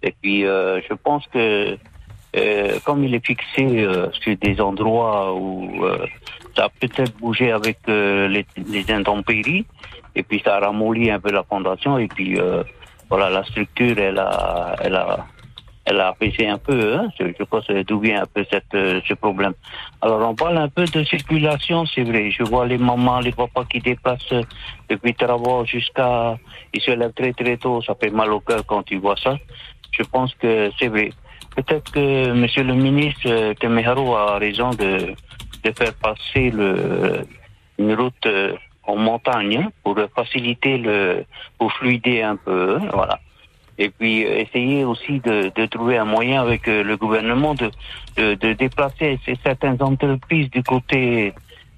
[0.02, 1.78] Et puis, euh, je pense que
[2.36, 6.06] euh, comme il est fixé euh, sur des endroits où euh,
[6.56, 9.66] ça a peut-être bougé avec euh, les, les intempéries,
[10.16, 12.64] et puis ça a ramolli un peu la fondation, et puis euh,
[13.10, 15.28] voilà, la structure, elle a, elle a,
[15.86, 16.96] elle a apaisé un peu.
[16.96, 19.54] Hein, je pense d'où vient un peu cette, euh, ce problème.
[20.02, 22.32] Alors, on parle un peu de circulation, c'est vrai.
[22.32, 24.44] Je vois les mamans, les papas qui déplacent euh,
[24.90, 26.38] depuis Travaux jusqu'à...
[26.74, 29.38] Ils se lèvent très très tôt, ça fait mal au cœur quand tu vois ça.
[29.92, 31.12] Je pense que c'est vrai.
[31.56, 35.14] Peut-être que Monsieur le ministre euh, Temeharo a raison de,
[35.64, 37.28] de faire passer le,
[37.78, 38.56] une route euh,
[38.86, 41.26] en montagne hein, pour faciliter le,
[41.58, 43.20] pour fluider un peu, hein, voilà.
[43.78, 47.72] Et puis euh, essayer aussi de, de trouver un moyen avec euh, le gouvernement de,
[48.18, 51.34] de, de déplacer ces- certaines entreprises du côté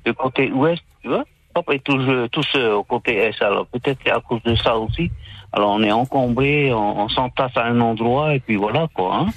[0.05, 1.23] du côté ouest, tu vois.
[1.71, 3.41] Et tous, tous au côté est.
[3.41, 5.09] Alors peut-être à cause de ça aussi.
[5.53, 9.15] Alors on est encombré, on, on s'entasse à un endroit et puis voilà quoi.
[9.15, 9.27] Hein.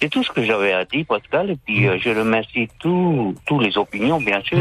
[0.00, 1.50] C'est tout ce que j'avais à dire, Pascal.
[1.50, 4.58] Et puis euh, je remercie tous tous les opinions, bien sûr.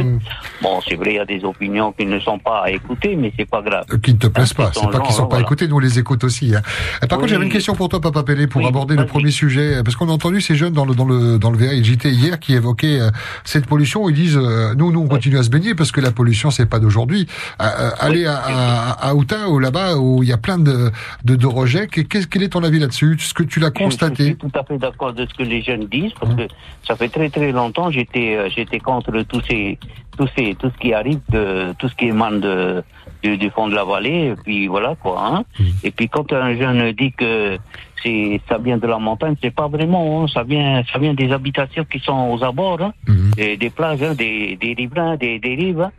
[0.61, 3.31] Bon, c'est vrai, il y a des opinions qui ne sont pas à écouter, mais
[3.37, 3.85] c'est pas grave.
[4.03, 4.71] qui ne te plaisent pas.
[4.73, 5.43] C'est pas qu'ils genre, sont pas voilà.
[5.43, 6.53] écoutés, nous on les écoute aussi.
[6.55, 6.61] hein.
[7.03, 9.75] Euh, Par contre, j'avais une question pour toi, Papa Pélé, pour aborder le premier sujet,
[9.75, 11.77] euh, parce qu'on a entendu ces jeunes dans le dans le dans le VA et
[11.77, 13.09] le JT hier qui évoquaient euh,
[13.45, 14.09] cette pollution.
[14.09, 16.65] Ils disent, euh, nous nous on continue à se baigner parce que la pollution c'est
[16.69, 17.27] pas d'aujourd'hui.
[17.61, 20.91] Euh, aller à, à, à Outa ou là-bas où il y a plein de
[21.23, 21.87] de, de rejets.
[21.87, 23.15] que- qu'est-ce- Quel est ton avis là-dessus?
[23.19, 25.61] Est-ce que tu l'as Je constaté suis tout à fait d'accord de ce que les
[25.61, 26.47] jeunes disent parce que
[26.83, 29.77] ça fait très très longtemps j'étais euh, j'étais contre tous ces
[30.17, 32.83] tous ces tout ce qui arrive de tout ce qui émane de
[33.23, 35.43] du, du fond de la vallée et puis voilà quoi hein.
[35.83, 37.57] et puis quand un jeune dit que
[38.03, 40.27] c'est ça vient de la montagne c'est pas vraiment hein.
[40.33, 42.93] ça vient ça vient des habitations qui sont aux abords hein.
[43.37, 45.91] Et des plages hein, des des riverains des des rives hein.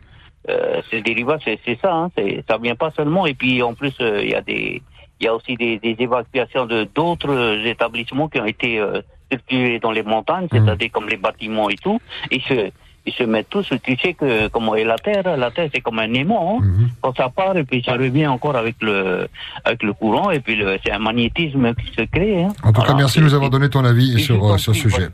[0.49, 2.09] Euh, c'est des rivages c'est c'est ça hein.
[2.49, 4.81] ça vient pas seulement et puis en plus euh, il y a des
[5.19, 9.01] il y a aussi des, des évacuations de d'autres établissements qui ont été euh,
[9.31, 11.99] situés dans les montagnes, c'est-à-dire comme les bâtiments et tout.
[12.29, 12.71] Ils se,
[13.05, 15.99] ils se mettent tous, tu sais que comment est la Terre, la Terre c'est comme
[15.99, 16.65] un aimant, hein.
[17.01, 19.27] quand ça part et puis ça revient encore avec le
[19.65, 22.43] avec le courant et puis le- c'est un magnétisme qui se crée.
[22.43, 22.53] Hein.
[22.63, 25.09] En tout cas, merci de nous avoir donné ton avis sur euh, sur ce sujet.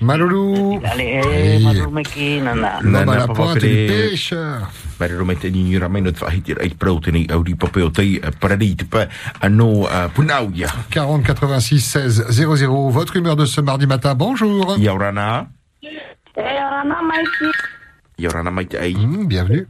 [0.00, 0.80] Maloulou.
[0.98, 1.58] Eh,
[2.58, 4.70] la pointe du pêcheur.
[4.98, 7.42] Mare ro mai te ni ra mai no te whahiti ai prau te nei au
[7.46, 9.04] ripa pe o tei parari te pa
[9.40, 10.66] ano punauia.
[10.90, 12.90] 40 86 16 00.
[12.90, 14.16] Votre humeur de ce mardi matin.
[14.16, 14.76] Bonjour.
[14.76, 15.46] Yaurana.
[16.38, 16.54] Eh,
[18.18, 18.94] Yorana mai te ai.
[19.26, 19.66] bienvenue.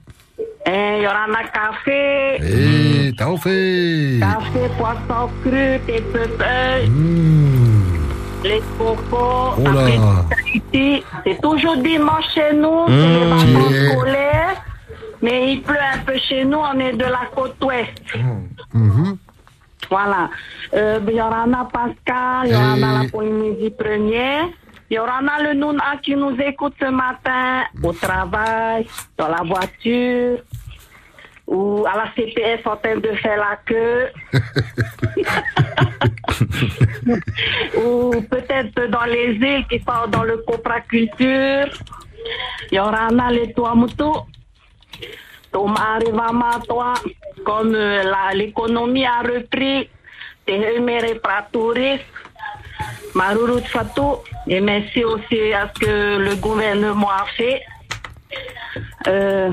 [0.67, 2.37] Eh, Yorana Café.
[2.43, 4.19] Et t'as fait.
[4.21, 6.85] Café, poisson cru, tes pépins.
[8.45, 9.55] Les cocos.
[9.59, 10.25] Oh là.
[11.25, 12.85] C'est toujours dimanche chez nous.
[12.87, 13.19] C'est Mmh.
[13.19, 13.91] les vacances Yeah.
[13.93, 14.63] scolaires.
[15.23, 16.59] Mais il pleut un peu chez nous.
[16.59, 18.03] On est de la côte ouest.
[18.75, 19.17] Mhm.
[19.91, 20.29] Voilà.
[20.75, 24.45] Euh, Yorana Pascal, Yorana Et- la Polynésie première.
[24.91, 28.87] Yorana le Nouna qui nous écoute ce matin au travail,
[29.17, 30.39] dans la voiture.
[31.49, 34.09] ou à la CPS en train de faire la queue,
[37.83, 41.69] ou peut-être dans les îles qui sont dans le copraculture.
[42.71, 44.27] Il y aura un les toits motos.
[45.51, 46.93] Thomas arrivama toi,
[47.47, 48.03] comme euh,
[48.35, 49.89] l'économie a repris,
[50.45, 52.01] Tehemere Pratouris,
[53.15, 57.63] Marurut Fatou, et merci aussi à ce que le gouvernement a fait.
[59.07, 59.51] Euh,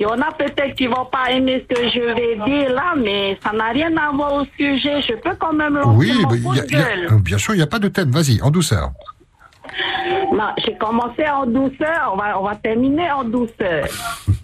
[0.00, 2.94] il y en a peut-être qui vont pas aimer ce que je vais dire là,
[2.96, 5.02] mais ça n'a rien à voir au sujet.
[5.02, 7.58] Je peux quand même lancer Oui, mon bah, y a- a- euh, bien sûr, il
[7.58, 8.10] n'y a pas de thème.
[8.10, 8.90] Vas-y, en douceur.
[10.32, 13.86] Non, j'ai commencé en douceur, on va, on va terminer en douceur.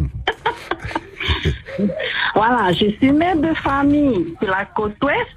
[2.35, 5.29] voilà, je suis mère de famille sur la côte ouest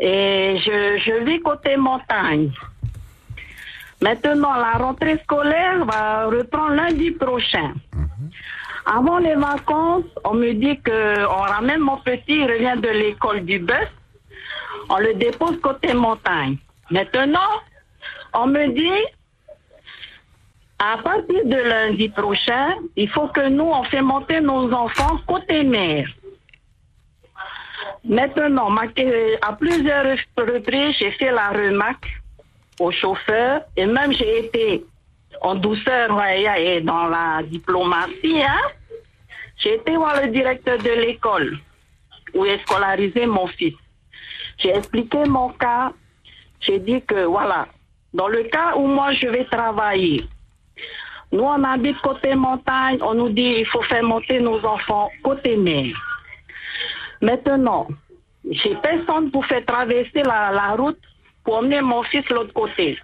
[0.00, 2.50] et je, je vis côté montagne.
[4.00, 7.72] Maintenant, la rentrée scolaire va reprendre lundi prochain.
[8.84, 13.44] Avant les vacances, on me dit que on ramène mon petit, il revient de l'école
[13.44, 13.88] du bus.
[14.88, 16.56] On le dépose côté montagne.
[16.90, 17.52] Maintenant,
[18.34, 19.06] on me dit,
[20.80, 25.62] à partir de lundi prochain, il faut que nous, on fait monter nos enfants côté
[25.62, 26.08] mer.
[28.04, 28.82] Maintenant, ma-
[29.42, 32.06] à plusieurs reprises, j'ai fait la remarque
[32.80, 34.84] au chauffeur et même j'ai été
[35.40, 38.42] en douceur et dans la diplomatie.
[38.42, 38.60] Hein,
[39.58, 41.58] j'ai été voir le directeur de l'école
[42.34, 43.74] où est scolarisé mon fils.
[44.58, 45.92] J'ai expliqué mon cas.
[46.60, 47.66] J'ai dit que voilà,
[48.14, 50.24] dans le cas où moi je vais travailler,
[51.32, 55.56] nous on habite côté montagne, on nous dit il faut faire monter nos enfants côté
[55.56, 55.92] mer.
[57.22, 57.86] Maintenant,
[58.50, 60.98] j'ai personne pour faire traverser la, route
[61.44, 62.98] pour emmener mon fils de l'autre côté.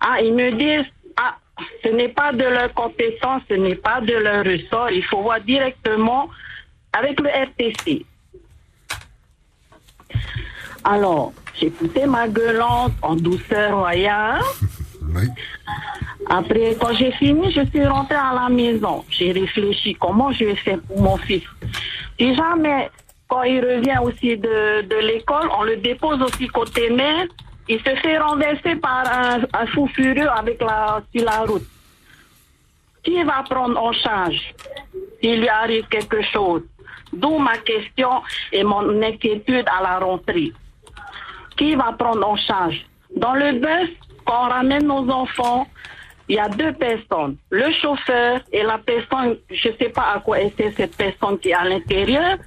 [0.00, 1.36] Ah, ils me disent, ah,
[1.84, 5.40] ce n'est pas de leur compétence, ce n'est pas de leur ressort, il faut voir
[5.40, 6.28] directement
[6.92, 8.04] avec le RTC.
[10.82, 14.42] Alors, j'ai poussé ma gueulante en douceur royale.
[16.28, 19.04] Après, quand j'ai fini, je suis rentrée à la maison.
[19.10, 21.42] J'ai réfléchi comment je vais faire pour mon fils.
[22.18, 22.90] Si jamais,
[23.28, 27.26] quand il revient aussi de, de l'école, on le dépose aussi côté mer,
[27.68, 31.66] il se fait renverser par un, un fou furieux avec la, sur la route.
[33.02, 34.54] Qui va prendre en charge
[35.20, 36.62] s'il lui arrive quelque chose?
[37.12, 40.52] D'où ma question et mon inquiétude à la rentrée.
[41.56, 42.84] Qui va prendre en charge?
[43.16, 43.90] Dans le bus,
[44.24, 45.66] quand on ramène nos enfants,
[46.28, 50.20] il y a deux personnes, le chauffeur et la personne, je ne sais pas à
[50.20, 52.38] quoi était cette personne qui est à l'intérieur,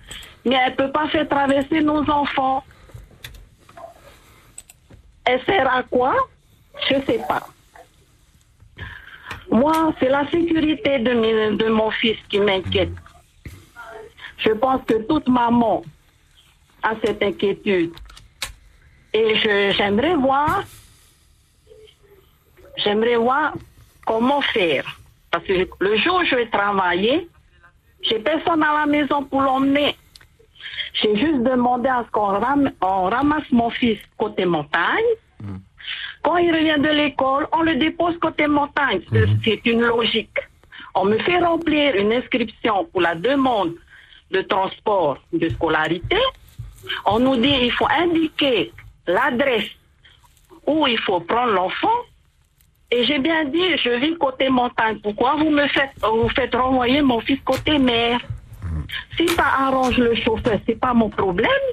[0.45, 2.63] mais elle ne peut pas faire traverser nos enfants.
[5.25, 6.15] Elle sert à quoi?
[6.89, 7.47] Je ne sais pas.
[9.51, 12.93] Moi, c'est la sécurité de, de mon fils qui m'inquiète.
[14.37, 15.83] Je pense que toute maman
[16.81, 17.93] a cette inquiétude.
[19.13, 19.35] Et
[19.73, 20.63] j'aimerais voir,
[22.77, 23.53] j'aimerais voir
[24.05, 24.85] comment faire.
[25.31, 27.27] Parce que le jour où je vais travailler,
[28.01, 29.95] j'ai personne à la maison pour l'emmener.
[30.93, 35.11] J'ai juste demandé à ce qu'on ram- on ramasse mon fils côté montagne.
[36.21, 39.01] Quand il revient de l'école, on le dépose côté montagne.
[39.11, 40.37] C'est- C'est une logique.
[40.95, 43.73] On me fait remplir une inscription pour la demande
[44.31, 46.17] de transport de scolarité.
[47.05, 48.71] On nous dit il faut indiquer
[49.07, 49.69] l'adresse
[50.67, 51.97] où il faut prendre l'enfant.
[52.93, 54.99] Et j'ai bien dit, je vis côté montagne.
[55.01, 58.19] Pourquoi vous me faites, vous faites renvoyer mon fils côté mer?
[59.17, 61.65] Si ça arrange le chauffeur, c'est pas mon problème.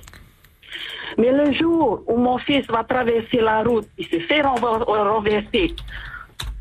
[1.18, 5.75] Mais le jour où mon fils va traverser la route, il se fait renver- renverser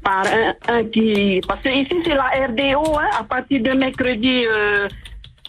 [0.03, 0.25] par
[0.67, 1.39] un, qui...
[1.47, 4.89] Parce que ici, c'est la RDO, hein, à partir de mercredi, euh,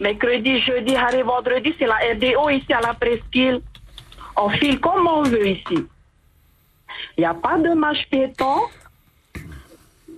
[0.01, 3.61] mercredi, jeudi, haré, vendredi, c'est la RDO ici à la presqu'île.
[4.37, 5.79] On file comme on veut ici.
[7.17, 8.61] Il n'y a pas de marche piéton.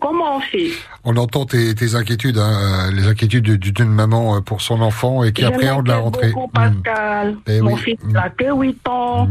[0.02, 0.70] Comment on fait?
[1.04, 2.52] On entend tes, tes inquiétudes, hein,
[2.88, 6.32] euh, les inquiétudes de- d'une maman euh, pour son enfant et qui appréhende la rentrée.
[6.32, 7.36] beaucoup, Pascal.
[7.46, 7.80] Eh Mon oui.
[7.80, 9.28] fils n'a que 8 ans.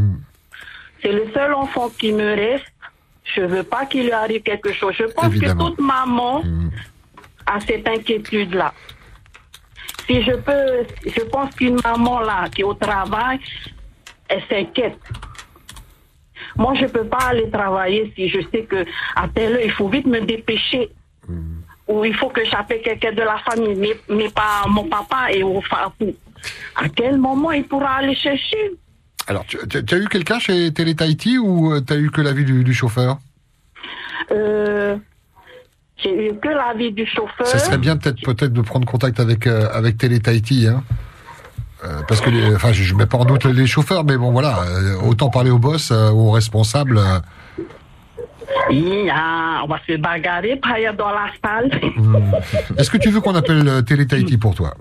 [1.01, 2.65] C'est le seul enfant qui me reste.
[3.36, 4.93] Je veux pas qu'il lui arrive quelque chose.
[4.97, 5.65] Je pense Évidemment.
[5.65, 6.41] que toute maman
[7.45, 8.74] a cette inquiétude-là.
[10.07, 13.39] Si je peux, je pense qu'une maman là qui est au travail,
[14.30, 14.97] elle s'inquiète.
[16.57, 18.85] Moi, je peux pas aller travailler si je sais que
[19.15, 20.89] à telle heure, il faut vite me dépêcher.
[21.87, 25.43] Ou il faut que j'appelle quelqu'un de la famille, mais, mais pas mon papa et
[25.43, 26.13] au fapou.
[26.75, 28.71] À quel moment il pourra aller chercher?
[29.27, 32.63] Alors, tu, as eu quelqu'un chez Télé Tahiti ou tu as eu que l'avis du,
[32.63, 33.17] du chauffeur?
[34.31, 34.95] Euh,
[35.97, 37.45] J'ai eu que l'avis du chauffeur.
[37.45, 40.83] Ça serait bien peut-être peut-être de prendre contact avec euh, avec Télé Tahiti, hein.
[41.84, 44.32] Euh, parce que, les, enfin, je, je mets pas en doute les chauffeurs, mais bon,
[44.32, 46.99] voilà, euh, autant parler au boss, euh, aux responsables.
[48.69, 50.59] Yeah, on va se bagarrer,
[50.97, 51.71] dans la salle.
[52.77, 54.75] Est-ce que tu veux qu'on appelle Télé Tahiti pour toi?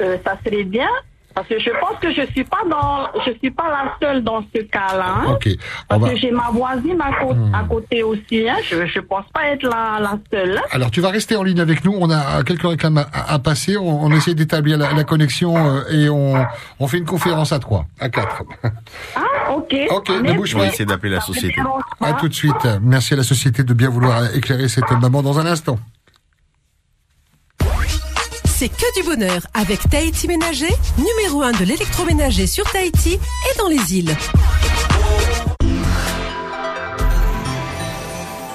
[0.00, 0.88] Euh, ça serait bien.
[1.36, 4.42] Parce que je pense que je suis pas dans, je suis pas la seule dans
[4.54, 5.16] ce cas-là.
[5.18, 5.24] hein.
[5.32, 5.50] Ok.
[5.86, 8.48] Parce On va- que j'ai ma voisine à, cô- à côté aussi.
[8.48, 8.56] Hein.
[8.64, 10.56] Je, je pense pas être la, la seule.
[10.56, 10.62] hein.
[10.72, 11.94] Alors, tu vas rester en ligne avec nous.
[12.00, 13.76] On a quelques réclames à, passer.
[13.76, 16.42] On, on essaie d'établir la, la connexion euh, et on,
[16.80, 18.42] on fait une conférence à trois, à quatre.
[19.14, 19.74] Ah, ok.
[19.90, 20.84] Ok, ne bouge pas.
[20.86, 21.60] d'appeler la société.
[22.00, 22.66] À tout de suite.
[22.80, 25.78] Merci à la société de bien vouloir éclairer cette maman dans un instant.
[28.58, 33.68] C'est que du bonheur avec Tahiti Ménager, numéro 1 de l'électroménager sur Tahiti et dans
[33.68, 34.16] les îles.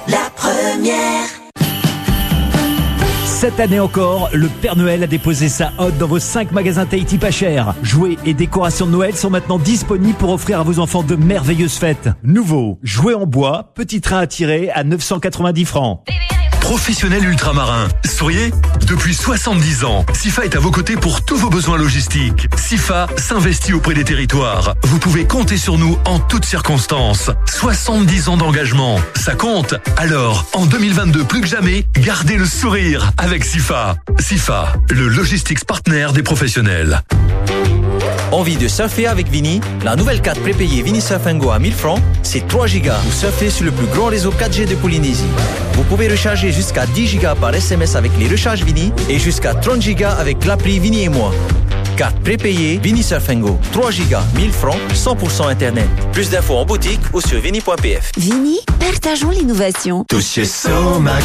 [0.08, 1.28] La première.
[3.26, 7.20] Cette année encore, le Père Noël a déposé sa hotte dans vos 5 magasins Tahiti
[7.20, 7.76] pas chers.
[7.84, 11.78] Jouets et décorations de Noël sont maintenant disponibles pour offrir à vos enfants de merveilleuses
[11.78, 12.10] fêtes.
[12.24, 16.04] Nouveau, jouets en bois, petit train à tirer à 990 francs.
[16.62, 17.90] Professionnel ultramarin.
[18.06, 18.52] Souriez
[18.88, 22.48] Depuis 70 ans, SIFA est à vos côtés pour tous vos besoins logistiques.
[22.56, 24.76] SIFA s'investit auprès des territoires.
[24.84, 27.30] Vous pouvez compter sur nous en toutes circonstances.
[27.48, 29.76] 70 ans d'engagement, ça compte.
[29.98, 33.98] Alors, en 2022 plus que jamais, gardez le sourire avec SIFA.
[34.20, 37.02] SIFA, le logistics partner des professionnels.
[38.32, 39.62] Envie de surfer avec Vini?
[39.84, 43.50] La nouvelle carte prépayée Vini Surf Go à 1000 francs, c'est 3 gigas pour surfer
[43.50, 45.24] sur le plus grand réseau 4G de Polynésie.
[45.74, 49.82] Vous pouvez recharger jusqu'à 10 gigas par SMS avec les recharges Vini et jusqu'à 30
[49.82, 51.32] gigas avec l'appli Vini et moi.
[51.98, 55.88] Carte prépayée Vini Surf Go, 3 gigas, 1000 francs, 100% internet.
[56.14, 58.12] Plus d'infos en boutique ou sur vini.pf.
[58.18, 60.06] Vini, partageons l'innovation.
[60.08, 61.24] Tout chez Somac.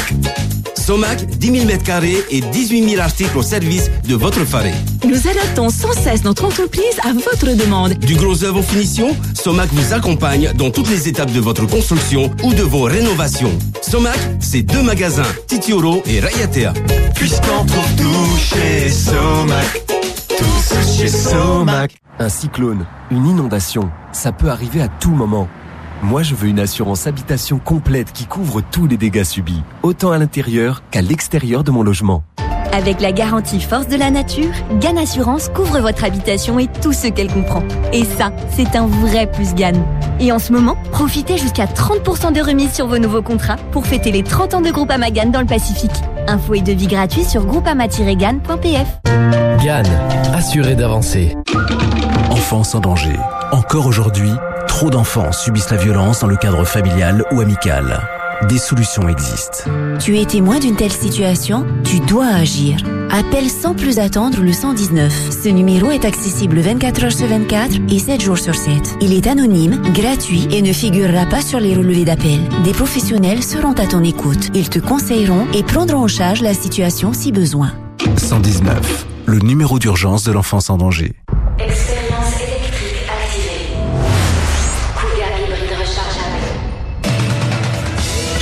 [0.74, 4.72] Somac, 10 000 mètres carrés et 18 000 articles au service de votre faré.
[5.04, 7.94] Nous adaptons sans cesse notre entreprise à votre demande.
[7.94, 12.30] Du gros œuvre aux finitions, Somac vous accompagne dans toutes les étapes de votre construction
[12.42, 13.52] ou de vos rénovations.
[13.82, 16.72] Somac, c'est deux magasins, Titioro et Rayatea.
[17.14, 19.82] Puisqu'on trouve tout chez Somac.
[20.28, 21.94] Tous chez Somac.
[22.18, 25.48] Un cyclone, une inondation, ça peut arriver à tout moment.
[26.02, 30.18] Moi, je veux une assurance habitation complète qui couvre tous les dégâts subis, autant à
[30.18, 32.22] l'intérieur qu'à l'extérieur de mon logement.
[32.76, 37.06] Avec la garantie force de la nature, Gann Assurance couvre votre habitation et tout ce
[37.06, 37.62] qu'elle comprend.
[37.94, 39.82] Et ça, c'est un vrai plus Gann.
[40.20, 44.12] Et en ce moment, profitez jusqu'à 30% de remise sur vos nouveaux contrats pour fêter
[44.12, 45.90] les 30 ans de Groupama Gann dans le Pacifique.
[46.28, 48.88] Info et devis gratuits sur groupama-gann.pf.
[49.64, 49.86] Gann,
[50.34, 51.34] assuré d'avancer.
[52.30, 53.16] Enfance en danger.
[53.52, 54.32] Encore aujourd'hui,
[54.68, 58.06] trop d'enfants subissent la violence dans le cadre familial ou amical.
[58.42, 59.64] Des solutions existent.
[59.98, 62.76] Tu es témoin d'une telle situation Tu dois agir.
[63.10, 65.30] Appelle sans plus attendre le 119.
[65.30, 68.98] Ce numéro est accessible 24 heures sur 24 et 7 jours sur 7.
[69.00, 72.40] Il est anonyme, gratuit et ne figurera pas sur les relevés d'appel.
[72.62, 74.50] Des professionnels seront à ton écoute.
[74.54, 77.72] Ils te conseilleront et prendront en charge la situation si besoin.
[78.16, 81.14] 119, le numéro d'urgence de l'enfance en danger.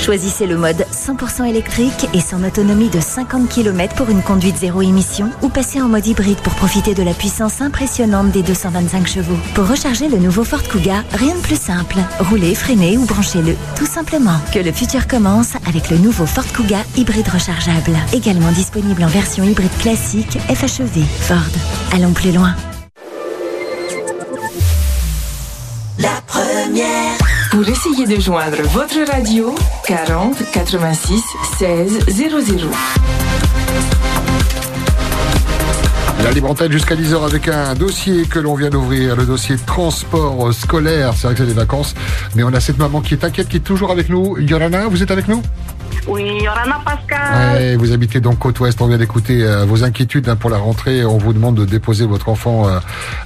[0.04, 4.82] Choisissez le mode 100% électrique et son autonomie de 50 km pour une conduite zéro
[4.82, 9.38] émission ou passez en mode hybride pour profiter de la puissance impressionnante des 225 chevaux.
[9.54, 11.96] Pour recharger le nouveau Ford Kuga, rien de plus simple.
[12.20, 14.36] Roulez, freinez ou branchez-le, tout simplement.
[14.52, 17.96] Que le futur commence avec le nouveau Ford Kuga hybride rechargeable.
[18.12, 21.02] Également disponible en version hybride classique FHEV.
[21.20, 21.38] Ford.
[21.94, 22.54] Allons plus loin.
[25.98, 27.33] La première.
[27.54, 29.54] Pour essayer de joindre votre radio,
[29.86, 31.22] 40 86
[31.56, 32.68] 16 00.
[36.24, 40.52] La libre antenne jusqu'à 10h avec un dossier que l'on vient d'ouvrir, le dossier transport
[40.52, 41.12] scolaire.
[41.14, 41.94] C'est vrai que c'est des vacances,
[42.34, 44.36] mais on a cette maman qui est inquiète, qui est toujours avec nous.
[44.36, 45.40] Yorana, vous êtes avec nous?
[46.06, 47.54] Oui, Yorana Pascal.
[47.56, 50.58] Ouais, vous habitez donc côte ouest, on vient d'écouter euh, vos inquiétudes hein, pour la
[50.58, 51.04] rentrée.
[51.04, 52.78] On vous demande de déposer votre enfant euh,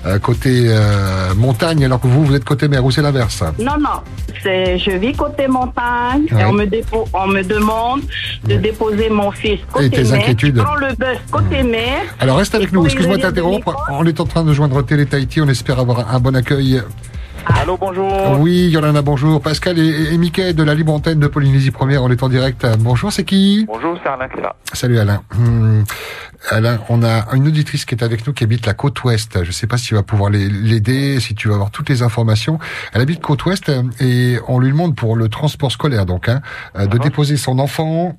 [0.06, 3.42] euh, côté euh, montagne, alors que vous, vous êtes côté mer, ou c'est l'inverse?
[3.58, 4.00] Non, non,
[4.42, 6.42] c'est, je vis côté montagne Ouais.
[6.42, 8.02] et on me, dépo- on me demande
[8.46, 10.14] de déposer mon fils côté tes mer.
[10.14, 10.56] inquiétudes?
[10.58, 12.02] Je prends le bus côté mer.
[12.20, 13.74] Alors reste avec Et nous, excuse-moi de t'interrompre.
[13.90, 16.80] On est en train de joindre Télé Tahiti, on espère avoir un bon accueil.
[17.54, 18.38] Allô, bonjour.
[18.40, 19.40] Oui, Yolanda, bonjour.
[19.40, 22.66] Pascal et, et Mickaël de la libre antenne de Polynésie Première, on est en direct.
[22.78, 24.28] Bonjour, c'est qui Bonjour, c'est Alain.
[24.72, 25.22] Salut Alain.
[25.34, 25.84] Hum,
[26.50, 29.42] Alain, on a une auditrice qui est avec nous qui habite la côte ouest.
[29.42, 32.58] Je sais pas si tu vas pouvoir l'aider, si tu vas avoir toutes les informations.
[32.92, 36.40] Elle habite côte ouest euh, et on lui demande pour le transport scolaire donc hein,
[36.76, 38.16] euh, de déposer son enfant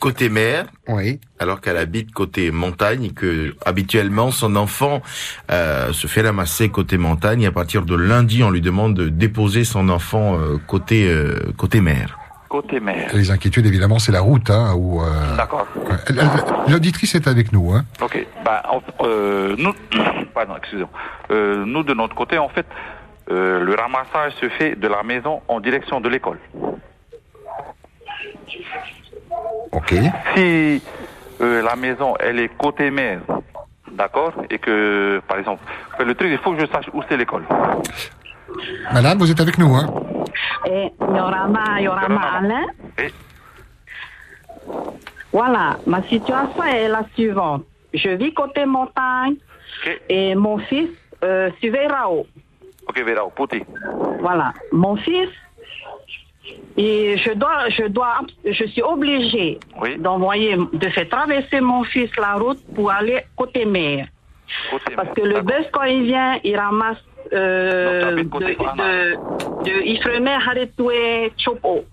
[0.00, 0.66] côté mer.
[0.88, 1.20] Oui.
[1.38, 5.02] Alors qu'elle habite côté montagne et que habituellement son enfant
[5.50, 7.42] euh, se fait ramasser côté montagne.
[7.42, 11.52] Et à partir de lundi, on lui demande de déposer son enfant euh, côté euh,
[11.56, 12.18] côté mer.
[12.48, 13.10] Côté mer.
[13.14, 14.50] Les inquiétudes, évidemment, c'est la route.
[14.50, 15.68] Hein, où, euh, D'accord.
[16.68, 17.72] L'auditrice est avec nous.
[17.72, 17.84] Hein.
[18.02, 18.26] Ok.
[18.44, 18.64] Bah,
[19.02, 19.72] euh, nous,
[20.34, 20.90] pardon, excusez-moi.
[21.30, 22.66] Euh, nous, de notre côté, en fait,
[23.30, 26.40] euh, le ramassage se fait de la maison en direction de l'école.
[29.72, 29.94] Ok.
[30.34, 30.82] Si
[31.40, 33.20] euh, la maison, elle est côté mer,
[33.92, 35.62] d'accord, et que, par exemple,
[35.98, 37.44] le truc, il faut que je sache où c'est l'école.
[38.92, 39.74] Madame, vous êtes avec nous.
[39.74, 39.86] Hein.
[40.66, 42.66] Et Yorama, Yorama Alain.
[45.32, 47.64] Voilà, ma situation est la suivante.
[47.94, 49.36] Je vis côté montagne
[50.08, 50.90] et mon fils
[51.22, 52.26] euh, suit Verao.
[52.88, 53.62] Ok, Vera, au Poti.
[54.20, 55.28] Voilà, mon fils,
[56.76, 59.58] et je dois, je dois, je suis obligée
[59.98, 64.06] d'envoyer, de faire traverser mon fils la route pour aller côté mer.
[64.96, 71.32] Parce que le bus, quand il vient, il ramasse euh, de, de, de Ifremer Haretoué
[71.36, 71.84] Chopo.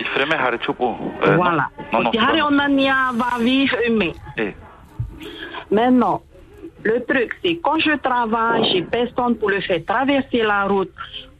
[0.00, 0.96] Ifreme Harichupo.
[1.26, 1.68] Euh, Voilà.
[1.92, 2.46] Non, non, non.
[2.46, 4.12] Onania va vivre humain.
[4.36, 4.54] Eh.
[5.70, 6.22] Maintenant,
[6.84, 10.90] le truc, c'est quand je travaille, j'ai personne pour le faire traverser la route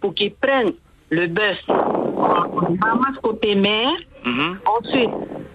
[0.01, 0.73] pour qu'il prenne
[1.11, 1.59] le bus.
[1.69, 3.89] On ramasse côté mer.
[4.25, 4.59] Mhm.
[4.79, 5.11] Ensuite,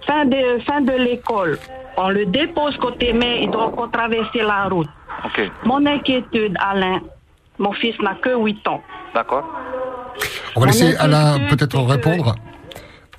[0.08, 1.60] fin de, fin de l'école,
[1.98, 4.90] on le dépose côté mer, il doit encore traverser la route.
[5.66, 7.00] Mon inquiétude, Alain,
[7.60, 8.82] mon fils n'a que 8 ans.
[9.14, 9.46] d'accord.
[10.56, 12.36] On va laisser Alain peut-être que- répondre.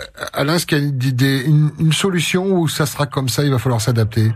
[0.00, 3.28] Euh, Alain, est-ce qu'il y a une, idée- une- une solution ou ça sera comme
[3.28, 4.30] ça, il va falloir s'adapter?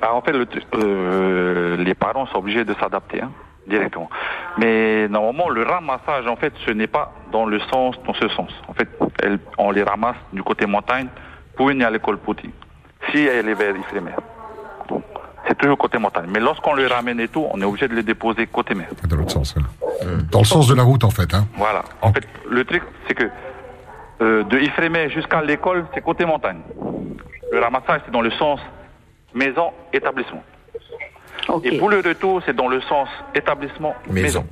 [0.00, 3.30] Bah, en fait, le euh, les parents sont obligés de s'adapter hein,
[3.66, 4.08] directement.
[4.58, 8.50] Mais normalement, le ramassage, en fait, ce n'est pas dans le sens, dans ce sens.
[8.68, 8.88] En fait,
[9.22, 11.08] elle- on les ramasse du côté montagne
[11.56, 12.50] pour venir à l'école Poti.
[13.10, 14.12] Si elle est vers Ifremer.
[15.48, 16.28] C'est toujours côté montagne.
[16.32, 18.88] Mais lorsqu'on les ramène et tout, on est obligé de les déposer côté mer.
[19.08, 19.54] Dans l'autre sens.
[19.58, 19.62] hein.
[20.30, 21.32] Dans le sens de la route, en fait.
[21.34, 21.46] Hein.
[21.56, 21.82] Voilà.
[22.02, 23.24] En fait, le truc, c'est que
[24.22, 26.60] euh, de Ifremer jusqu'à l'école, c'est côté montagne.
[27.52, 28.60] Le ramassage, c'est dans le sens
[29.34, 30.42] maison, établissement.
[31.64, 34.46] Et pour le retour, c'est dans le sens établissement, maison.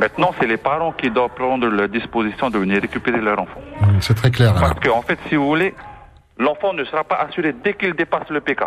[0.00, 3.60] Maintenant, c'est les parents qui doivent prendre la disposition de venir récupérer leur enfant.
[3.82, 4.54] Hum, C'est très clair.
[4.54, 5.74] Parce qu'en fait, si vous voulez,
[6.38, 8.62] l'enfant ne sera pas assuré dès qu'il dépasse le PK.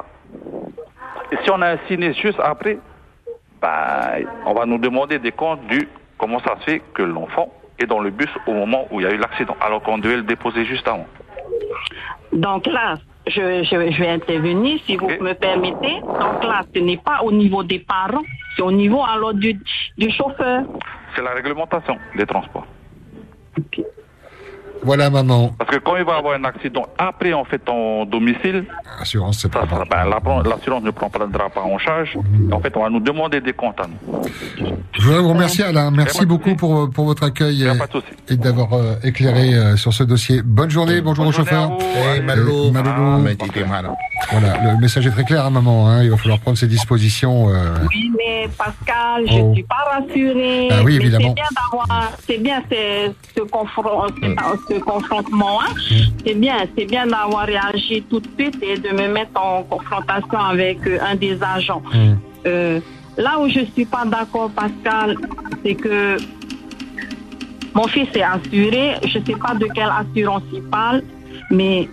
[1.32, 2.78] Et si on a un sinistre juste après,
[3.62, 4.12] bah,
[4.46, 5.88] on va nous demander des comptes du
[6.18, 9.10] comment ça se fait que l'enfant est dans le bus au moment où il y
[9.10, 11.08] a eu l'accident, alors qu'on devait le déposer juste avant.
[12.32, 12.96] Donc là,
[13.28, 16.00] je, je, je vais intervenir, si vous me permettez.
[16.02, 18.24] Donc là, ce n'est pas au niveau des parents,
[18.56, 19.60] c'est au niveau alors du,
[19.98, 20.64] du chauffeur.
[21.16, 22.68] C'est la réglementation des transports.
[24.86, 25.52] Voilà, maman.
[25.58, 28.66] Parce que quand il va avoir un accident après en fait ton domicile,
[29.02, 30.06] Assurance, c'est pas ça, ben,
[30.50, 32.18] l'assurance ne prendra pas en charge.
[32.50, 34.22] Et en fait, on va nous demander des comptes à nous.
[34.94, 35.92] Je voudrais vous remercier, Alain.
[35.92, 40.42] Merci beaucoup pour, pour votre accueil et, et d'avoir euh, éclairé euh, sur ce dossier.
[40.44, 41.72] Bonne journée, bonjour au chauffeur.
[42.16, 42.68] Eh, Maloulou.
[42.68, 43.16] Euh, Maloulou.
[43.16, 43.90] Ah, mais t'étais mal.
[44.32, 45.88] Voilà, le message est très clair, hein, maman.
[45.90, 46.04] Hein.
[46.04, 47.50] Il va falloir prendre ses dispositions.
[47.50, 49.50] euh, Oui, mais Pascal, je Oh.
[49.50, 50.70] ne suis pas rassurée.
[50.72, 51.36] Ah oui, Mais évidemment.
[51.36, 54.08] C'est bien d'avoir, c'est bien ce, ce, confron-
[54.70, 55.60] ce- ce confrontement.
[55.62, 55.74] hein.
[56.26, 60.40] C'est bien, c'est bien d'avoir réagi tout de suite et de me mettre en confrontation
[60.40, 61.82] avec euh, un des agents.
[62.46, 62.80] Euh,
[63.18, 65.18] là où je suis pas d'accord, Pascal,
[65.64, 66.18] c'est que
[67.74, 68.96] mon fils est assuré.
[69.04, 71.02] Je sais pas de quelle assurance il parle,
[71.52, 71.90] mais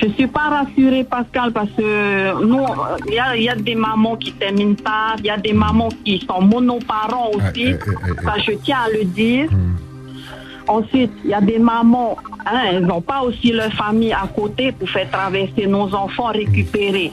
[0.00, 3.54] je suis pas rassurée, Pascal, parce que nous, euh, il y a, il y a
[3.54, 7.74] des mamans qui terminent tard, il y a des mamans qui sont monoparents aussi.
[8.24, 9.48] Ça, je tiens à le dire.
[10.68, 14.72] Ensuite, il y a des mamans, hein, elles n'ont pas aussi leur famille à côté
[14.72, 17.12] pour faire traverser nos enfants récupérer.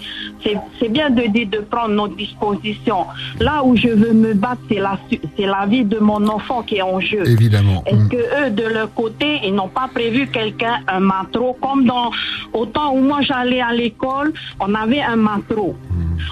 [0.79, 3.05] C'est bien de dire de prendre nos dispositions.
[3.39, 4.97] Là où je veux me battre, c'est la,
[5.37, 7.27] la vie de mon enfant qui est en jeu.
[7.27, 7.83] Évidemment.
[7.85, 12.11] Est-ce que eux, de leur côté, ils n'ont pas prévu quelqu'un, un matro, comme dans
[12.53, 15.75] au temps où moi j'allais à l'école, on avait un matro.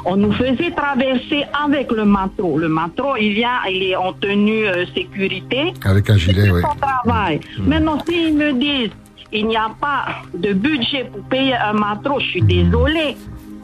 [0.06, 2.58] On nous faisait traverser avec le matro.
[2.58, 5.74] Le matro, il vient, il est en tenue euh, sécurité.
[5.84, 6.62] avec un gilet, oui.
[7.08, 7.40] Travail.
[7.60, 8.92] Maintenant, s'ils me disent
[9.32, 13.18] il n'y a pas de budget pour payer un matro, je suis désolée.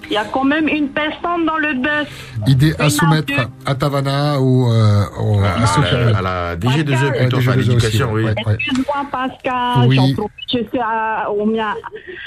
[0.09, 2.09] Il y a quand même une personne dans le bus.
[2.45, 3.31] Idée à soumettre
[3.65, 8.23] à Tavana ou euh, au- à, la DG2E plutôt, à DG2E aussi, l'éducation, oui.
[8.25, 8.53] ouais, ouais.
[8.55, 9.87] Excuse-moi, Pascal.
[9.87, 9.95] Oui.
[9.95, 11.73] j'en profite, Je suis, à, au mien-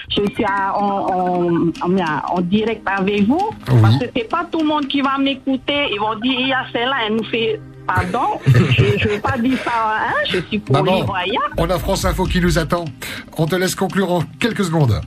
[0.09, 3.51] je suis à- en, en- en mien- en direct avec vous.
[3.71, 3.79] Oui.
[3.83, 5.89] Parce que c'est pas tout le monde qui va m'écouter.
[5.93, 8.53] Ils vont dire, il y a celle-là, elle nous fait Pardon, je
[9.09, 9.71] ne veux pas dire ça,
[10.09, 11.07] hein, je suis pour Maman,
[11.57, 12.85] on a France Info qui nous attend.
[13.37, 15.01] On te laisse conclure en quelques secondes.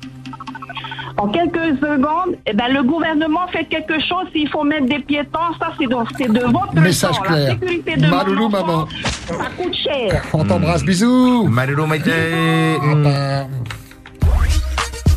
[1.18, 5.40] En quelques secondes, eh ben, le gouvernement fait quelque chose s'il faut mettre des piétons.
[5.60, 7.24] Ça, c'est de, c'est de votre Message temps.
[7.24, 7.38] clair.
[7.48, 8.88] La sécurité de Maloulou, mon enfant, maman.
[9.28, 10.24] ça coûte cher.
[10.32, 11.44] On t'embrasse, bisous.
[11.50, 12.12] Marilou Maïté.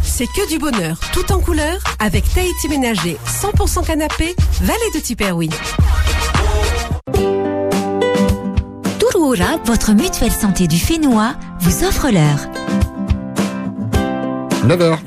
[0.03, 5.51] C'est que du bonheur, tout en couleur, avec Tahiti Ménager, 100% canapé, vallée de Tiperoui.
[9.33, 12.41] Touroura, votre mutuelle santé du Fénois, vous offre l'heure.
[14.67, 14.99] 9h.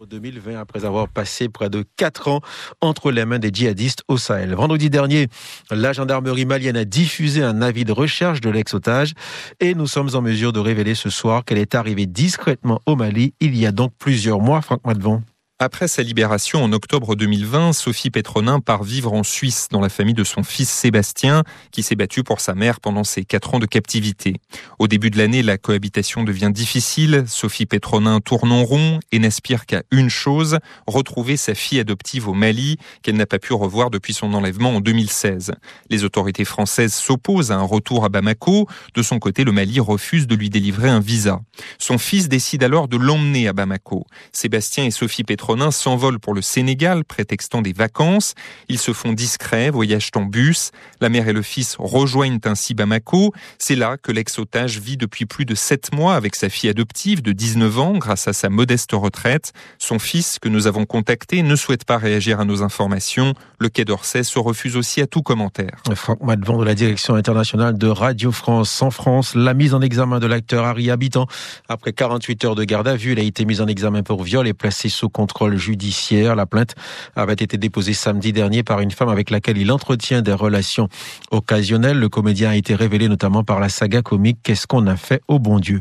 [0.00, 2.40] En 2020, après avoir passé près de 4 ans
[2.80, 4.54] entre les mains des djihadistes au Sahel.
[4.54, 5.26] Vendredi dernier,
[5.70, 9.14] la gendarmerie malienne a diffusé un avis de recherche de l'ex-otage
[9.58, 13.34] et nous sommes en mesure de révéler ce soir qu'elle est arrivée discrètement au Mali
[13.40, 15.22] il y a donc plusieurs mois, Franck Madvon.
[15.62, 20.14] Après sa libération en octobre 2020, Sophie Pétronin part vivre en Suisse dans la famille
[20.14, 23.66] de son fils Sébastien, qui s'est battu pour sa mère pendant ses quatre ans de
[23.66, 24.36] captivité.
[24.78, 27.24] Au début de l'année, la cohabitation devient difficile.
[27.26, 32.32] Sophie Pétronin tourne en rond et n'aspire qu'à une chose, retrouver sa fille adoptive au
[32.32, 35.52] Mali, qu'elle n'a pas pu revoir depuis son enlèvement en 2016.
[35.90, 38.66] Les autorités françaises s'opposent à un retour à Bamako.
[38.94, 41.42] De son côté, le Mali refuse de lui délivrer un visa.
[41.78, 44.06] Son fils décide alors de l'emmener à Bamako.
[44.32, 48.34] Sébastien et Sophie Pétronin s'envolent pour le Sénégal, prétextant des vacances.
[48.68, 50.70] Ils se font discrets, voyagent en bus.
[51.00, 53.32] La mère et le fils rejoignent ainsi Bamako.
[53.58, 57.32] C'est là que l'ex-otage vit depuis plus de sept mois avec sa fille adoptive de
[57.32, 59.52] 19 ans grâce à sa modeste retraite.
[59.78, 63.34] Son fils, que nous avons contacté, ne souhaite pas réagir à nos informations.
[63.58, 65.82] Le Quai d'Orsay se refuse aussi à tout commentaire.
[65.94, 68.82] Franck Madvon de la direction internationale de Radio France.
[68.82, 71.26] En France, la mise en examen de l'acteur Harry Habitant.
[71.68, 74.46] Après 48 heures de garde à vue, il a été mis en examen pour viol
[74.46, 76.36] et placé sous contrôle judiciaire.
[76.36, 76.74] La plainte
[77.16, 80.88] avait été déposée samedi dernier par une femme avec laquelle il entretient des relations
[81.30, 81.98] occasionnelles.
[81.98, 85.38] Le comédien a été révélé notamment par la saga comique Qu'est-ce qu'on a fait au
[85.38, 85.80] bon Dieu?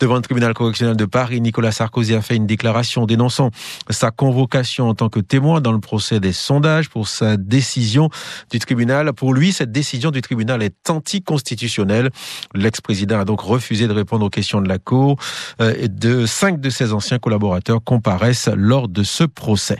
[0.00, 3.50] Devant le tribunal correctionnel de Paris, Nicolas Sarkozy a fait une déclaration dénonçant
[3.90, 8.10] sa convocation en tant que témoin dans le procès des sondages pour sa décision
[8.50, 9.12] du tribunal.
[9.12, 12.10] Pour lui, cette décision du tribunal est anticonstitutionnelle.
[12.54, 15.16] L'ex-président a donc refusé de répondre aux questions de la Cour.
[15.60, 19.78] Euh, de cinq de ses anciens collaborateurs comparaissent lors de ce procès.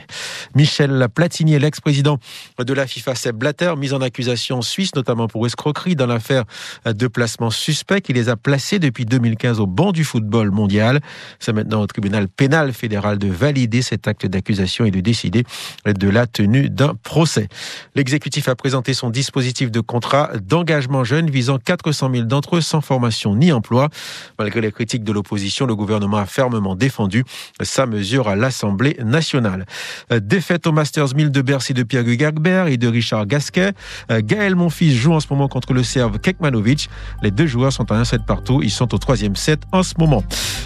[0.55, 2.19] Michel Platini, l'ex-président
[2.59, 6.43] de la FIFA, Seb Blatter, mis en accusation en Suisse, notamment pour escroquerie dans l'affaire
[6.85, 8.01] de placement suspect.
[8.09, 10.99] Il les a placés depuis 2015 au banc du football mondial.
[11.39, 15.43] C'est maintenant au tribunal pénal fédéral de valider cet acte d'accusation et de décider
[15.85, 17.47] de la tenue d'un procès.
[17.95, 22.81] L'exécutif a présenté son dispositif de contrat d'engagement jeune visant 400 000 d'entre eux sans
[22.81, 23.89] formation ni emploi.
[24.37, 27.23] Malgré les critiques de l'opposition, le gouvernement a fermement défendu
[27.61, 29.65] sa mesure à l'Assemblée nationale.
[30.11, 33.71] Euh, Défaite au Masters 1000 de Bercy de Pierre Gugagbert et de Richard Gasquet.
[34.11, 36.89] Euh, Gaël Monfils joue en ce moment contre le Serbe Kekmanovic.
[37.23, 38.61] Les deux joueurs sont à un set partout.
[38.63, 40.23] Ils sont au troisième set en ce moment.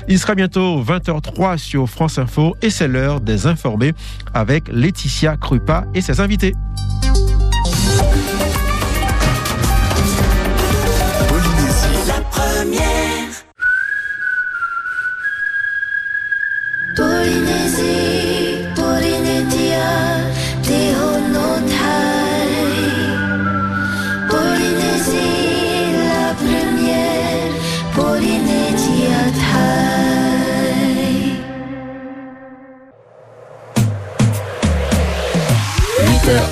[0.07, 3.93] Il sera bientôt 20h03 sur France Info et c'est l'heure des informés
[4.33, 6.53] avec Laetitia Krupa et ses invités.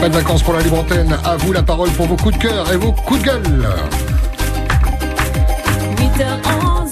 [0.00, 1.16] pas de vacances pour la libre antenne.
[1.24, 3.66] À vous la parole pour vos coups de cœur et vos coups de gueule.
[5.96, 6.90] 8h11,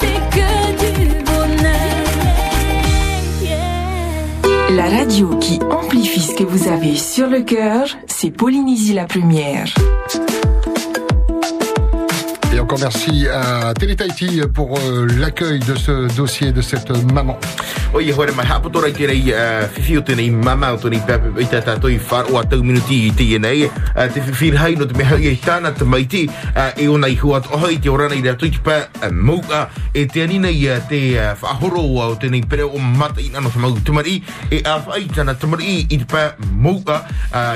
[0.00, 0.48] c'est que
[0.84, 1.98] du bonheur.
[4.70, 9.66] La radio qui amplifie ce que vous avez sur le cœur, c'est Polynésie la première.
[12.54, 17.38] Et Encore merci à Télé Tahiti pour euh, l'accueil de ce dossier de cette maman.
[17.94, 20.78] O ia hore mai hapo tora i te rei uh, whiwhi o tēnei mama o
[20.80, 23.64] tēnei pepe i tā tātou i whar o a tau minuti i te nei
[24.12, 27.70] te whiwhir hai no te mea i tāna te maiti e o nei huat oha
[27.72, 28.76] i te orana i rea tuiki pa
[29.08, 29.70] mauka.
[29.96, 31.00] E te anina i te
[31.40, 34.18] whaahoro o tēnei pere o mata i nano te mau tumari.
[34.52, 37.00] E a whai tāna tumari i te pa mauka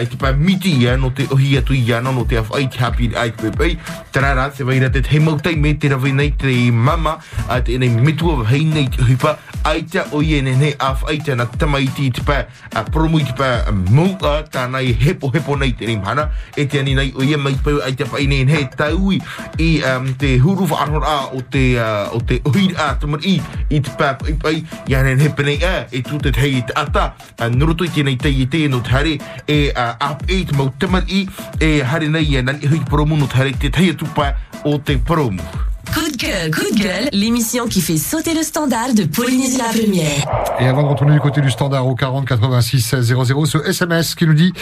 [0.01, 2.71] i te pa miti ia no te ohi atu i ana no te a whai
[2.73, 3.77] te hapi ai te pepe
[4.17, 7.19] tarara se vaira te te mautai me te rawi nei te mama
[7.49, 9.37] a te nei mitua hei nei te hupa.
[9.69, 12.43] Ai te o i ene nei a whai te tamaiti te pa
[12.75, 13.51] a promu te pa
[13.91, 17.57] mauka tāna i hepo hepo nei te rimhana e te ani nei o ia mai
[17.65, 19.21] pau ai te pa ine he taui
[19.59, 23.41] i um, te huru whaaror a o te uh, o te ohi a tamar i
[23.71, 24.55] i te pa pai pai.
[24.89, 27.09] I ane he penei a e tu te hei te ata.
[27.39, 30.71] A nurutu i tēnei tei i tēno te hare e uh, ap e te mau
[30.79, 31.27] tamar i
[31.61, 34.33] e hare nei e nani hui promu no te hare te tei atupa
[34.65, 35.72] o te promu.
[35.95, 39.65] Coup de gueule, coup de gueule, l'émission qui fait sauter le standard de Polynésie la
[39.65, 40.57] Première.
[40.61, 44.15] Et avant de retourner du côté du standard au 40 86 16 00, ce SMS
[44.15, 44.53] qui nous dit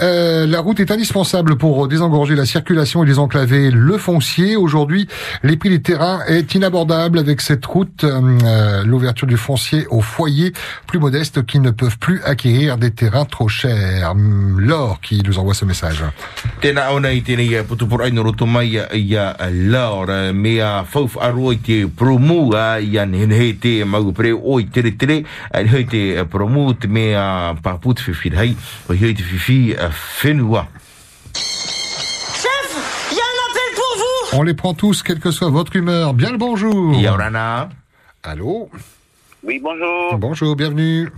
[0.00, 4.56] euh, la route est indispensable pour désengorger la circulation et désenclaver le foncier.
[4.56, 5.08] Aujourd'hui,
[5.42, 8.04] les prix des terrains est inabordable avec cette route.
[8.04, 10.52] euh, L'ouverture du foncier aux foyers
[10.86, 14.10] plus modestes qui ne peuvent plus acquérir des terrains trop chers.
[14.10, 16.02] Hum, Laure qui nous envoie ce message.
[20.82, 21.52] Tēnā ona i tēnei putupura ai no roto mai i a laura mea fauf arua
[21.52, 25.24] i te promu a i an hen he te mau pre o i tere tere
[25.52, 28.56] a i hei te promu te mea paput whiwhir hei
[28.88, 29.76] o hei te whiwhi
[30.22, 30.66] whenua.
[32.34, 32.70] Chef,
[33.10, 35.76] il y a un appel pour vous On les prend tous, quelle que soit votre
[35.76, 36.14] humeur.
[36.14, 36.94] Bien le bonjour.
[36.94, 37.68] Yorana.
[38.22, 38.68] Allô?
[39.42, 40.18] Oui, bonjour.
[40.18, 41.10] Bonjour, bienvenue.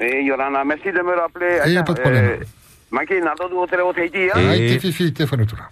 [0.00, 1.60] Eh, Yorana, merci de me rappeler.
[1.66, 2.38] Eh, y a pas de problème.
[2.40, 2.46] Eh,
[2.90, 4.30] Maki, nado du hotel o teiti?
[4.30, 5.68] Ai te fifi, te whanutula.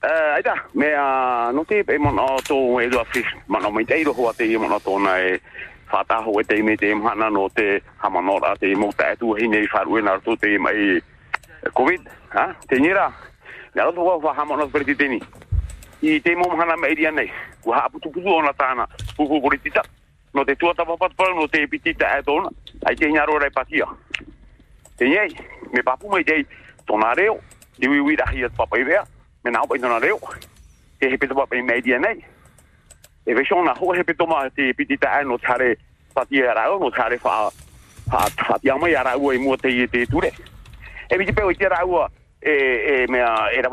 [0.00, 3.70] Eh, aita, me a no te pe mon o to e do fish, man o
[3.72, 5.40] mai te ro hoa te i mon o to na e
[5.90, 9.48] fata ho e te me te mana no te hamanora te mo ta tu hi
[9.48, 11.02] nei faru na to te mai
[11.74, 12.54] covid, ha?
[12.68, 13.12] Te nira?
[13.74, 15.20] Na ro ho ha hamono per ti teni.
[16.00, 17.32] I te mo hana nei.
[17.64, 18.54] Ku ha putu ona.
[20.32, 21.66] No te tua tapa pat pa no te.
[22.86, 23.86] Ai te patia.
[24.96, 25.34] Te nei,
[25.72, 26.46] me papu mai dei
[26.86, 27.40] tona reo.
[27.78, 29.04] Di wi wi da hiat papa i vea.
[29.98, 30.18] Reo.
[30.98, 32.24] Te he pito papa i mai dia nei.
[33.24, 35.78] E ve shona ho he pito ma te pitita e no tare
[36.12, 37.50] patia rao no tare fa
[38.08, 40.32] fa fa mai ara ua i mua te te ture.
[41.08, 41.56] E te peo i
[42.40, 43.06] e e
[43.52, 43.68] era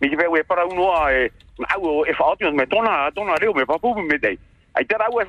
[0.03, 1.31] Mi te peo e para uno a e
[1.69, 4.37] au e fa auti me tona tona reo me papu me dei.
[4.73, 5.25] Ai te rao e.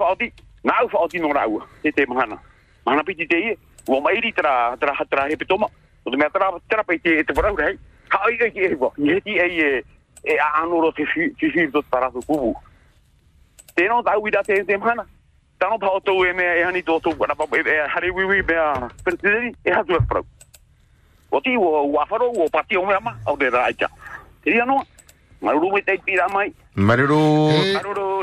[0.65, 1.65] Na au no rao.
[1.81, 2.37] Te mana.
[2.85, 3.57] Mana piti te i.
[3.87, 5.69] Ua mai ri tra tra tra he pito ma.
[6.03, 7.79] O te mea tra tra pe te te parau rei.
[8.09, 8.93] Ha ai ai e bo.
[8.97, 9.85] Ni ti e e
[10.23, 12.53] e anoro te fi fi to para to kubu.
[13.77, 15.07] Te no tau te te mana.
[15.57, 16.11] Tano pa e e pa
[17.55, 17.63] e
[19.63, 20.27] e ha tu pro.
[21.31, 22.07] O ti wa
[22.51, 22.85] pati o
[23.37, 23.89] dia
[24.67, 24.87] no?
[25.41, 26.01] Maruru me te
[26.77, 27.53] Maruru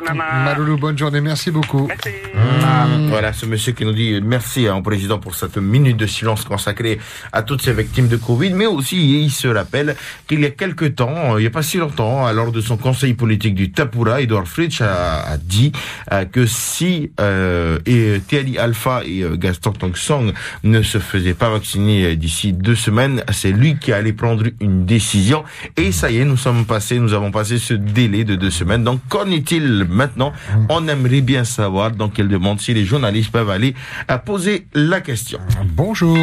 [0.06, 0.44] nana.
[0.44, 1.88] Maloulou, bonne journée, merci beaucoup.
[1.88, 3.08] Mmh.
[3.10, 6.44] Voilà, ce monsieur qui nous dit merci hein, au président pour cette minute de silence
[6.44, 7.00] consacrée
[7.32, 9.96] à toutes ces victimes de Covid, mais aussi il se rappelle
[10.28, 12.62] qu'il y a quelque temps, euh, il n'y a pas si longtemps, hein, lors de
[12.62, 15.72] son conseil politique du Tapura, Edouard Fritsch a, a dit
[16.12, 20.34] euh, que si euh, et Thierry Alpha et euh, Gaston Tongsong
[20.64, 24.86] ne se faisaient pas vacciner euh, d'ici deux semaines, c'est lui qui allait prendre une
[24.86, 25.44] décision.
[25.78, 28.84] Et ça y est, nous sommes passés, nous avons passé ce délai de deux semaines.
[28.84, 30.34] Donc qu'en est-il maintenant?
[30.70, 33.74] On aimerait bien savoir dans quelle demande si les journalistes peuvent aller
[34.08, 35.40] à poser la question.
[35.82, 36.18] Bonjour.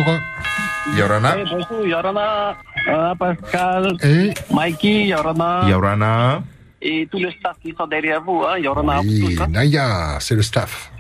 [0.97, 1.36] Yorana.
[1.39, 2.57] Eh, bonjour, Yorana,
[2.89, 6.43] euh, Pascal, Et Mikey, Yorana, Yorana.
[6.81, 9.47] et tout le staff qui sont derrière vous, hein, Yorana, Oui, hein.
[9.51, 10.90] Naya, c'est le staff.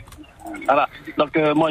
[0.66, 0.86] Voilà.
[1.16, 1.70] Donc, euh, moi,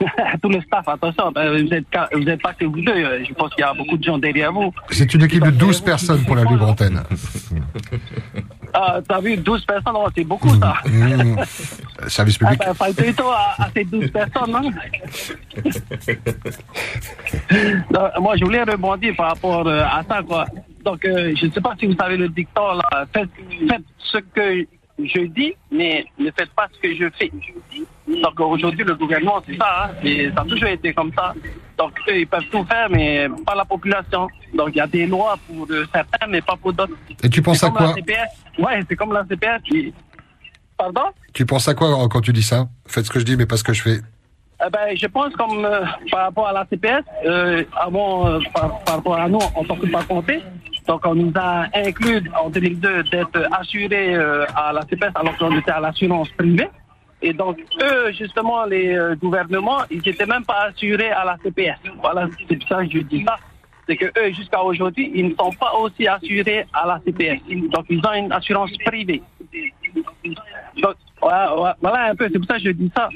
[0.42, 3.24] tout le staff, attention, euh, vous êtes, qu'à- vous êtes pas que vous deux, euh,
[3.28, 4.72] je pense qu'il y a beaucoup de gens derrière vous.
[4.90, 7.00] C'est une équipe de 12 personnes pour la libre antenne.
[8.74, 10.74] Ah, t'as vu, 12 personnes, oh, c'est beaucoup, ça.
[10.86, 11.36] Mmh.
[12.08, 12.60] Service Ah, public.
[12.66, 14.70] ben, fallait toi à, à ces 12 personnes, hein.
[17.90, 20.46] Donc, moi, je voulais rebondir par rapport euh, à ça, quoi.
[20.84, 23.06] Donc, euh, je ne sais pas si vous savez le dicton, là.
[23.12, 23.28] Faites,
[23.68, 24.66] faites ce que
[24.98, 27.30] je dis, mais ne faites pas ce que je fais.
[28.20, 30.30] Donc, aujourd'hui, le gouvernement, c'est ça, hein.
[30.34, 31.34] Ça a toujours été comme ça.
[31.78, 34.28] Donc, eux, ils peuvent tout faire, mais pas la population.
[34.54, 36.94] Donc, il y a des lois pour euh, certains, mais pas pour d'autres.
[37.22, 37.94] Et tu penses à quoi.
[38.58, 39.94] Ouais, c'est comme la CPS qui...
[40.76, 41.10] Pardon?
[41.32, 42.66] Tu penses à quoi quand tu dis ça?
[42.86, 44.00] Faites ce que je dis, mais pas ce que je fais.
[44.64, 48.78] Eh ben, je pense comme euh, par rapport à la CPS, euh, avant, euh, par,
[48.84, 50.40] par rapport à nous, on ne s'occupe pas compter.
[50.86, 55.56] Donc, on nous a inclus en 2002 d'être assurés euh, à la CPS alors qu'on
[55.56, 56.68] était à l'assurance privée.
[57.22, 61.78] Et donc, eux, justement, les euh, gouvernements, ils n'étaient même pas assurés à la CPS.
[62.00, 63.36] Voilà, c'est pour ça que je dis ça.
[63.88, 67.40] C'est que eux, jusqu'à aujourd'hui, ils ne sont pas aussi assurés à la CPS.
[67.70, 69.22] Donc, ils ont une assurance privée.
[70.82, 73.08] Donc, voilà, un peu, c'est pour ça que je dis ça.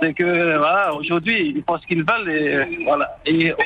[0.00, 3.16] C'est que, voilà, aujourd'hui, ils font ce qu'ils veulent et, euh, voilà.
[3.24, 3.56] Et euh,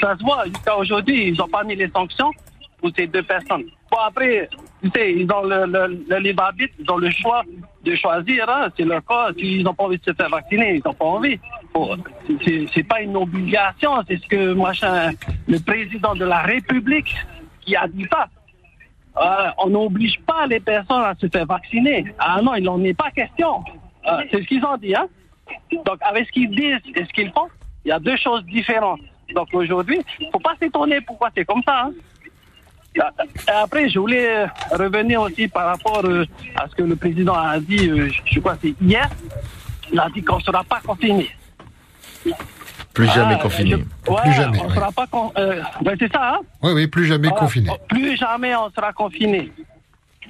[0.00, 2.32] ça se voit, jusqu'à aujourd'hui, ils n'ont pas mis les sanctions
[2.80, 3.64] pour ces deux personnes.
[3.90, 4.48] Bon, après,
[4.82, 7.42] tu sais, ils ont le, le, le libre arbitre, ils ont le choix
[7.84, 9.30] de choisir, hein, c'est leur cas.
[9.38, 11.38] S'ils n'ont pas envie de se faire vacciner, ils n'ont pas envie.
[11.72, 11.96] Bon,
[12.44, 15.10] c'est- pas une obligation, c'est ce que, machin,
[15.46, 17.14] le président de la République
[17.62, 18.26] qui a dit ça.
[19.20, 22.04] Euh, on n'oblige pas les personnes à se faire vacciner.
[22.18, 23.64] Ah non, il n'en est pas question.
[24.06, 24.94] Euh, c'est ce qu'ils ont dit.
[24.94, 25.06] Hein?
[25.84, 27.48] Donc, avec ce qu'ils disent et ce qu'ils font,
[27.84, 29.00] il y a deux choses différentes.
[29.34, 31.86] Donc, aujourd'hui, il ne faut pas s'étonner pourquoi c'est comme ça.
[31.86, 31.92] hein.
[32.94, 33.00] Et
[33.50, 36.24] après, je voulais euh, revenir aussi par rapport euh,
[36.56, 39.08] à ce que le président a dit, euh, je crois que c'est hier.
[39.92, 41.30] Il a dit qu'on ne sera pas confiné.
[42.92, 43.70] Plus jamais Ah, confiné.
[44.06, 44.74] je- ouais, Plus jamais, On ouais.
[44.74, 46.40] sera pas con- euh, ben, c'est ça, hein?
[46.62, 47.70] Oui, oui, plus jamais confiné.
[47.88, 49.52] Plus jamais on sera confiné.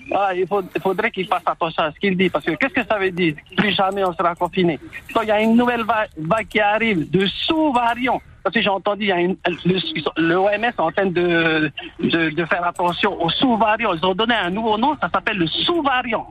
[0.09, 0.47] Voilà, il,
[0.83, 3.35] faudrait qu'il fasse attention à ce qu'il dit, parce que qu'est-ce que ça veut dire?
[3.57, 4.79] Plus jamais on sera confiné.
[5.15, 8.21] Donc il y a une nouvelle va- vague qui arrive de sous-variants.
[8.43, 9.37] Parce que j'ai entendu, il y a une,
[9.67, 9.79] le,
[10.17, 11.71] le OMS est en train de,
[12.01, 13.93] de, de faire attention aux sous-variants.
[13.93, 16.27] Ils ont donné un nouveau nom, ça s'appelle le sous-variant.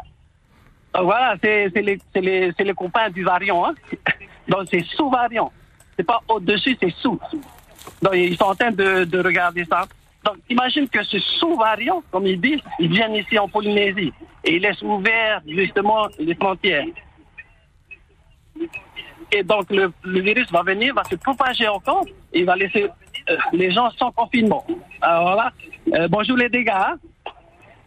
[0.99, 3.65] Voilà, c'est c'est les, c'est les, c'est les copains du variant.
[3.67, 3.75] Hein?
[4.47, 5.51] Donc c'est sous-variant.
[5.95, 7.19] C'est pas au-dessus, c'est sous.
[8.01, 9.85] Donc, ils sont en train de, de regarder ça.
[10.25, 14.11] Donc, imagine que ce sous-variant, comme ils disent, ils viennent ici en Polynésie
[14.43, 16.85] et ils laissent ouvert justement les frontières.
[19.31, 22.89] Et donc, le, virus va venir, va se propager encore et il va laisser
[23.29, 24.65] euh, les gens sans confinement.
[25.01, 25.51] Alors voilà.
[25.93, 26.69] Euh, bonjour les dégâts.
[26.73, 26.97] hein.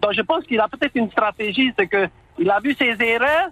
[0.01, 2.09] Donc, je pense qu'il a peut-être une stratégie, c'est que
[2.39, 3.51] il a vu ses erreurs,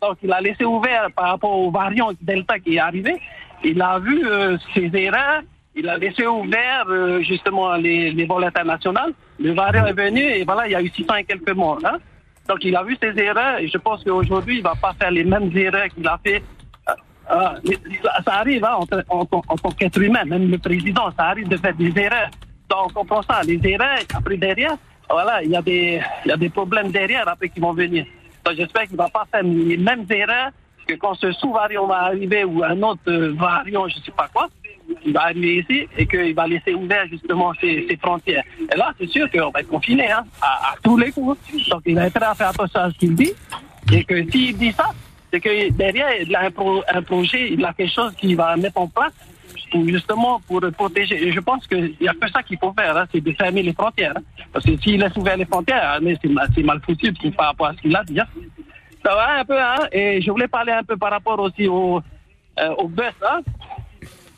[0.00, 3.20] donc il a laissé ouvert par rapport au variant Delta qui est arrivé.
[3.64, 5.42] Il a vu euh, ses erreurs,
[5.74, 9.12] il a laissé ouvert euh, justement les, les vols internationaux.
[9.38, 11.78] Le variant est venu et voilà, il y a eu 600 et quelques morts.
[11.84, 11.98] hein.
[12.48, 15.24] Donc il a vu ses erreurs et je pense qu'aujourd'hui, il va pas faire les
[15.24, 16.42] mêmes erreurs qu'il a fait.
[16.88, 16.92] Euh,
[17.36, 17.74] euh,
[18.24, 18.76] ça- arrive hein,
[19.08, 22.30] en tant qu'être humain, même le président, ça arrive de faire des erreurs.
[22.68, 24.76] Donc on comprend ça, les erreurs, après derrière,
[25.08, 28.04] voilà, il y, a des- il y a des problèmes derrière après qui vont venir.
[28.44, 30.50] Donc j'espère qu'il ne va pas faire les mêmes erreurs
[30.86, 34.28] que quand ce sous-variant va arriver ou un autre euh, variant, je ne sais pas
[34.32, 34.48] quoi,
[35.04, 38.44] il va arriver ici et qu'il va laisser ouvert justement ses, frontières.
[38.72, 41.38] Et là, c'est sûr qu'on va être confiné hein, à, tous les coups.
[41.68, 43.32] Donc il a intérêt à faire attention à ce qu'il dit
[43.92, 44.86] et que s'il dit ça,
[45.32, 48.56] c'est que derrière, il a un, pro- un projet, il a quelque chose qu'il va
[48.56, 49.12] mettre en place
[49.70, 51.28] pour justement pour protéger.
[51.28, 53.62] Et je pense qu'il n'y a que ça qu'il faut faire, hein, c'est de fermer
[53.62, 54.14] les frontières.
[54.16, 54.22] hein.
[54.52, 57.66] Parce que s'il laisse ouvert les frontières, hein, mais c'est mal, mal foutu par rapport
[57.68, 58.18] à ce qu'il a dit.
[58.18, 58.26] hein.
[59.04, 59.86] Ça va un peu, hein?
[59.92, 62.00] Et je voulais parler un peu par rapport aussi au,
[62.58, 63.40] euh, au bus, hein?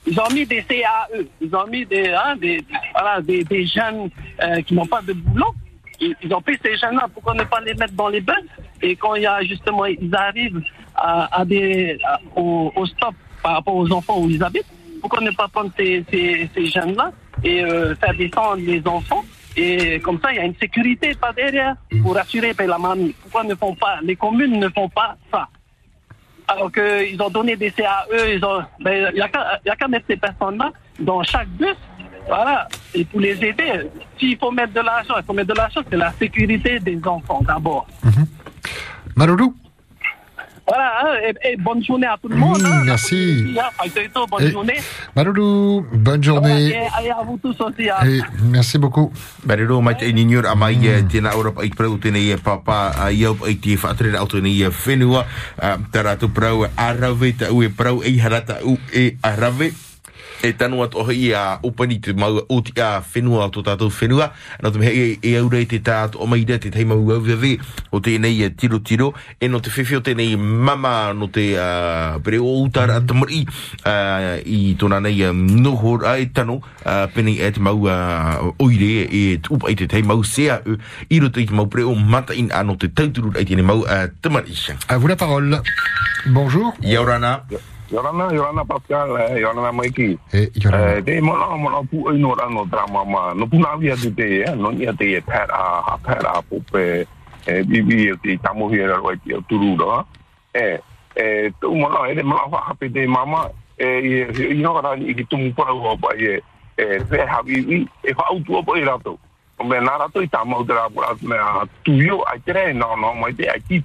[0.06, 4.10] Ils ont mis des CAE, ils ont mis des, hein, des, voilà, des, des jeunes
[4.42, 5.54] euh, qui n'ont pas de boulot.
[6.00, 8.34] Ils, ont pris ces jeunes-là, pourquoi ne pas les mettre dans les bus
[8.82, 10.60] Et quand il y a justement, ils arrivent
[10.96, 11.96] à, à des,
[12.34, 14.66] au, au stop par rapport aux enfants où ils habitent,
[15.00, 17.12] pourquoi ne pas prendre ces, ces, ces jeunes-là
[17.44, 19.24] et euh, faire descendre les enfants
[19.56, 23.14] et comme ça, il y a une sécurité par derrière pour assurer ben, la mamie.
[23.22, 25.48] Pourquoi ne font pas, les communes ne font pas ça?
[26.52, 29.20] Alors qu'ils ont donné des CAE, ils ont, ben, il n'y
[29.70, 31.76] a qu'à mettre ces personnes-là dans chaque bus,
[32.26, 33.90] voilà, et pour les aider.
[34.18, 37.40] S'il faut mettre de l'argent, il faut mettre de l'argent, c'est la sécurité des enfants
[37.46, 37.86] d'abord.
[39.16, 39.54] Maloulou
[40.66, 41.14] Voilà, hein,
[41.44, 42.62] et, et bonne journée à tout le monde.
[42.64, 42.82] hein.
[42.84, 43.54] merci.
[43.58, 43.70] Hein,
[44.30, 44.78] Bonne Et- journée.
[45.16, 46.68] Maloulou, bonne Et, journée.
[47.02, 47.90] et à vous tous aussi.
[47.90, 48.06] hein.
[48.06, 49.12] Et merci beaucoup.
[50.12, 50.76] Ni nyur amai
[51.36, 51.98] ora pa i prau
[52.42, 55.24] papa a ia pa i te whaatere au tena ia whenua
[55.92, 59.72] tara tu prau a rave ta ue prau e harata u e a rave
[60.42, 63.64] e tanu atu ohi i a upani te mau o ti a whenua o tō
[63.66, 64.32] tātou whenua
[64.62, 67.52] no te mehe e, e aure te tātou o maida te teima ua uawe
[67.92, 72.18] o tēnei e tiro tiro e no te whewhi o tēnei mama no te uh,
[72.24, 73.06] pere o utara mm.
[73.10, 76.62] tamari uh, i tōna nei um, uh,
[77.14, 80.78] pene e te mau uh, oire e upa i te tei mau sea u
[81.08, 83.86] i roto i te mau pere o mata in ano te tauturu ai tēnei mau
[83.86, 84.52] uh, tamari
[84.88, 85.62] À vous la parole.
[86.26, 86.74] Bonjour.
[86.82, 87.44] Yorana.
[87.92, 90.18] Yorana, Yorana Pascal, eh, Yorana Maiki.
[90.32, 90.96] Eh, Yorana.
[90.96, 93.34] Eh, te mola mola pu ai no rano drama ma.
[93.34, 96.42] No puna via te te, eh, no ia te e pat a, ha pat a
[96.42, 97.06] pope
[97.44, 100.06] e bibi e te tamo hira roi te turu ro
[100.54, 100.80] e
[101.14, 105.12] e tu mo no e mo fa hape de mama e i no ra ni
[105.12, 106.40] ki tu mo pa ho pa e
[106.78, 109.18] e fe ha bibi e fa auto pa i rato
[109.58, 112.72] o me na rato i tamo de ra pura me a tu yo a tre
[112.72, 113.82] no no mo te a ki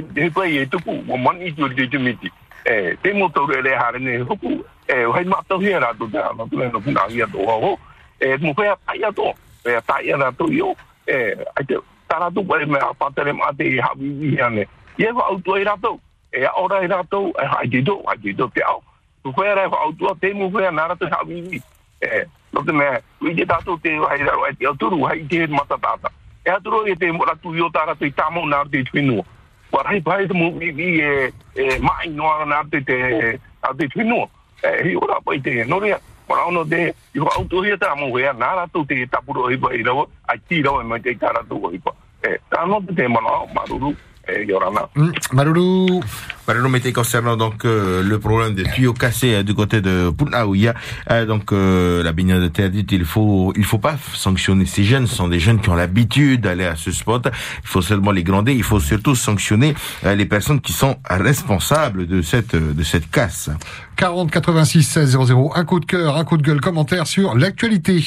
[0.00, 0.66] te pa e
[1.42, 2.30] i tu de tu miti.
[2.64, 6.06] E te mo to re ha ne ho ku e hai ma to hira to
[6.06, 7.78] da no tu no ku na ia to ho.
[8.20, 10.74] E mo fe a ia to e ta ia na to yo
[11.06, 11.76] e ai ye
[15.82, 16.00] to
[16.32, 18.82] e a ora ira to e ha te do ha te do te au.
[19.22, 21.62] Tu fe ra va auto te mu fe na ra to ha vi vi
[22.00, 25.04] e no te me wi te ta to te ha ira wa te tu ru
[25.04, 26.08] ha te mata ta ta
[26.44, 28.46] e a tu ro e te mo ra tu yo ta ra te ta mo
[28.46, 29.41] na te twinu wa rai pai te
[30.32, 34.28] mu vi vi e e mai no na te te a te twinu
[34.62, 38.06] e hi ora pai te no ria Ora ono de yo auto hia ta mo
[38.08, 41.44] wea nara tu te tapuro i pa i rawo a ti rawo me te tara
[41.48, 41.92] tu i pa
[42.22, 43.20] e ta no te mo
[44.28, 49.42] no maruru e yorana Mm, Mété concernant donc euh, le problème des tuyaux cassés euh,
[49.42, 50.74] du côté de Punaouia,
[51.10, 55.14] euh, donc euh, la baignade interdite, il faut il faut pas sanctionner ces jeunes, ce
[55.14, 57.28] sont des jeunes qui ont l'habitude d'aller à ce spot.
[57.62, 59.74] Il faut seulement les gronder, il faut surtout sanctionner
[60.04, 63.50] euh, les personnes qui sont responsables de cette de cette casse.
[63.96, 65.52] 40 86 16 00.
[65.54, 68.02] Un coup de cœur, un coup de gueule, commentaire sur l'actualité.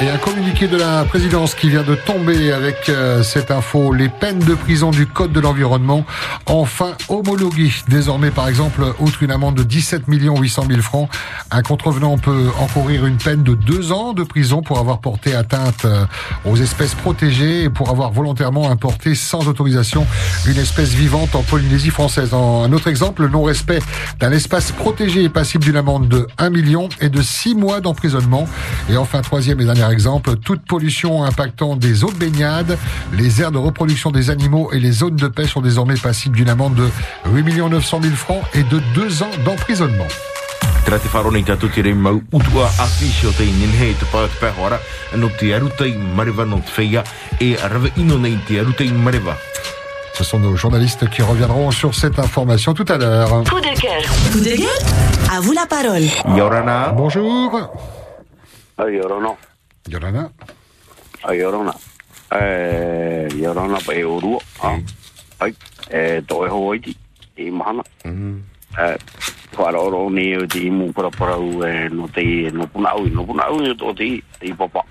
[0.00, 3.92] Et un communiqué de la présidence qui vient de tomber avec euh, cette info.
[3.92, 6.06] Les peines de prison du Code de l'environnement
[6.46, 7.72] enfin homologuées.
[7.88, 11.10] Désormais, par exemple, outre une amende de 17 800 000 francs,
[11.50, 15.84] un contrevenant peut encourir une peine de deux ans de prison pour avoir porté atteinte
[15.84, 16.04] euh,
[16.44, 20.06] aux espèces protégées et pour avoir volontairement importé sans autorisation
[20.46, 22.34] une espèce vivante en Polynésie française.
[22.34, 23.80] En un autre exemple, le non-respect
[24.20, 28.46] d'un espace protégé est passible d'une amende de 1 million et de 6 mois d'emprisonnement.
[28.88, 32.78] Et enfin, troisième et dernier exemple, toute pollution impactant des eaux de baignade,
[33.12, 36.50] les aires de reproduction des animaux et les zones de pêche sont désormais passibles d'une
[36.50, 36.88] amende de
[37.32, 40.06] 8 900 000 francs et de 2 ans d'emprisonnement.
[40.84, 44.06] Tera te wharona i tātou te rei mau utua awhisi o te inin hei te
[44.08, 44.78] pāo te pēhora
[45.20, 47.02] no te arutai mareva no te whaia
[47.40, 49.36] e rawa ino nei te arutai mareva.
[50.14, 53.44] Ce sont nos journalistes qui reviendront sur cette information tout à l'heure.
[53.44, 54.02] Coup de cœur.
[54.32, 54.82] Coup de gueule?
[55.30, 56.08] À vous la parole.
[56.36, 56.92] Yorana.
[56.96, 57.52] Bonjour.
[58.78, 59.47] yorona Yorana.
[61.24, 61.74] Ai yorona
[62.30, 64.78] e yorona pa e uru a
[65.40, 65.54] ai
[65.90, 66.96] e to e ho iti
[67.36, 68.98] e mahana e
[69.56, 73.06] whara oro ni o te imu para para u e no te no puna au
[73.08, 74.84] no puna au to te te papa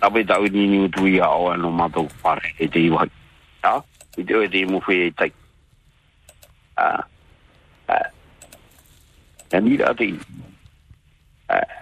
[0.00, 3.06] tape tau ni ni tu ia o no mato pare e te iwa
[3.62, 3.80] ha
[4.16, 5.32] i te o te imu whi e tai
[6.76, 7.04] a
[7.88, 7.96] a
[9.52, 9.94] e ni ra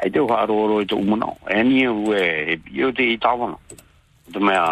[0.03, 1.27] ai te wha aroro i tuk muna.
[1.49, 2.21] E ni e ue,
[2.55, 3.57] e te i tawana.
[4.33, 4.65] Te mea,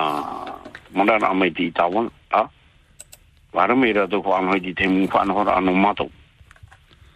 [0.91, 2.11] mora na mai te i tawana.
[2.31, 2.49] A,
[3.53, 6.11] wara me ra tuk wha anhoi te mung wha anhoi anu mato.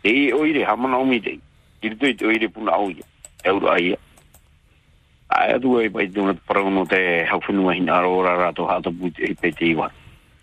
[0.02, 1.38] E oi oire, ha mona omi te.
[1.82, 3.04] Iri tui te oire puna au ia.
[3.44, 3.98] E uro ai ia.
[5.28, 8.66] A e tu e pai na te no te hau whenua hina aroro ra tu
[8.66, 9.76] hata pui te i pete i.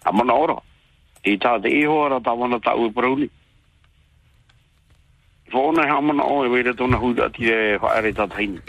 [0.04, 0.56] A mana ora.
[1.24, 3.30] E i tā te e hoa ra tavon ta u e ni
[5.50, 5.56] ni.
[5.56, 8.60] Fōna mana o e weira tona huda ati e whaere tā taini.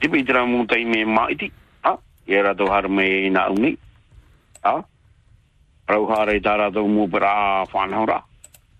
[0.00, 1.50] Te pei tera mō tai me maiti.
[1.82, 1.98] Ha?
[2.26, 3.76] E rato hara me e na au ni.
[4.62, 4.84] Ha?
[5.86, 8.22] rau hare tā rātou mō pera whanahora.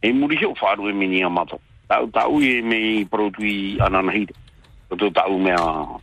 [0.03, 1.61] E muri heo wharu e mini a mato.
[1.89, 4.35] Tau tau e me i parotui ananahire.
[4.89, 5.57] Koto tau mea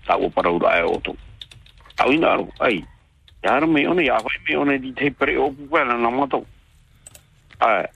[0.06, 1.16] tau o paraura e oto.
[1.96, 2.86] Tau ina aro, ai.
[3.44, 6.46] Yara me one, ya hoi me one di te pere o pupela na mato.
[7.60, 7.88] Ai.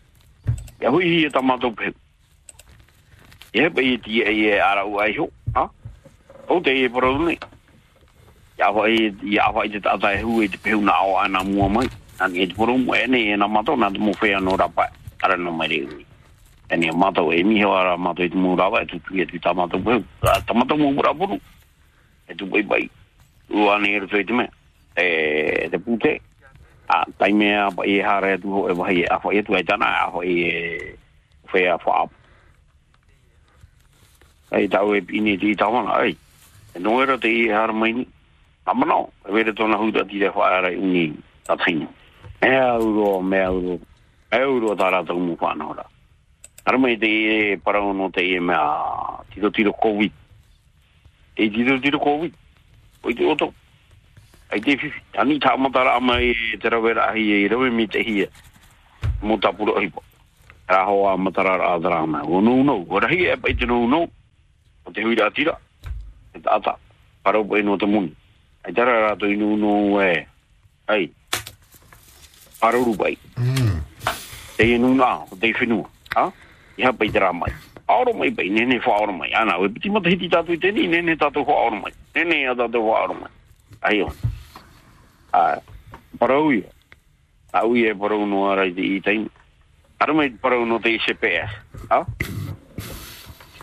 [0.82, 1.94] Ya hui hi e ta mato pehu.
[3.56, 5.30] E hepa i tia e e u ai ho.
[5.56, 5.70] Ha?
[6.50, 7.38] O te e paraune.
[8.60, 11.70] Ya hoi, ya hoi te tata e hu e te peu na o ana mua
[11.70, 11.88] mai.
[12.20, 14.58] Ani e te poro mo e ne e na mato na te mo whea no
[14.58, 14.92] rapa.
[15.24, 16.06] Ara no mai reui.
[16.70, 19.26] Ani e mato e mi miho ara mato e te mo rawa e tutu e
[19.26, 21.40] te tamato pehu tamato Ta mato mo mura puru.
[22.28, 22.90] E tu bai bai.
[23.56, 24.52] Ua ne e rutu e te mea.
[24.98, 26.20] E te pute.
[26.90, 29.86] A taimea e hara e tu ho e wahi e aho e tu e tana
[29.86, 30.98] e aho e
[31.54, 32.25] whea wha apu
[34.52, 36.18] ai tau e pini ti tawana ai
[36.74, 38.08] e no era te i har mai ni
[38.66, 41.14] amano e vere tona huta ti te whaara i ni
[41.44, 41.88] tatina
[42.42, 43.80] e auro me auro
[44.32, 45.86] e auro tara tau mu whanora
[46.66, 50.12] har mai te i e parangono te i e mea tito tito covid.
[51.36, 52.34] E tito tito covid.
[53.04, 53.54] O i te oto.
[54.50, 58.00] Ai te fifi ani ta amatara ama i te rawera ahi e rawe mi te
[58.00, 58.28] hia.
[59.22, 60.02] Mo tapuro ai a
[60.66, 62.24] Rahoa matara rā dhrāma.
[62.26, 62.88] Ono unou.
[63.00, 64.10] Rahi e pa i tino unou.
[64.86, 65.58] O te hui rā tira.
[66.36, 66.78] E tā tā.
[67.26, 68.14] parau pa ino te muni.
[68.66, 70.26] Ai tara rato inu no e,
[70.88, 71.10] ai,
[72.62, 73.18] parau rupai.
[74.58, 76.30] Te inu na, te whenua, ha?
[76.78, 77.52] Iha pai tera mai.
[77.88, 79.34] Aoro mai pai, nene wha aoro mai.
[79.34, 81.94] Ana, we piti mata hiti tātu i tēni, nene tātu wha aoro mai.
[82.16, 83.32] Nene a tātu wha aoro mai.
[83.82, 84.14] Ai on.
[85.34, 85.58] Ah,
[86.20, 86.70] parau ia.
[87.54, 89.30] Au ia parau no arai te i taimi.
[90.02, 91.62] Ara mai parau no te CPS.
[91.90, 92.02] Ha?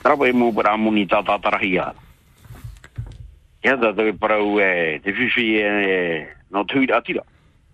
[0.03, 1.77] Tarapa e mūpura amuni tā tātarahi.
[3.63, 5.67] Ia tā tā parau e te whiwhi e
[6.51, 7.23] nā tūira atira.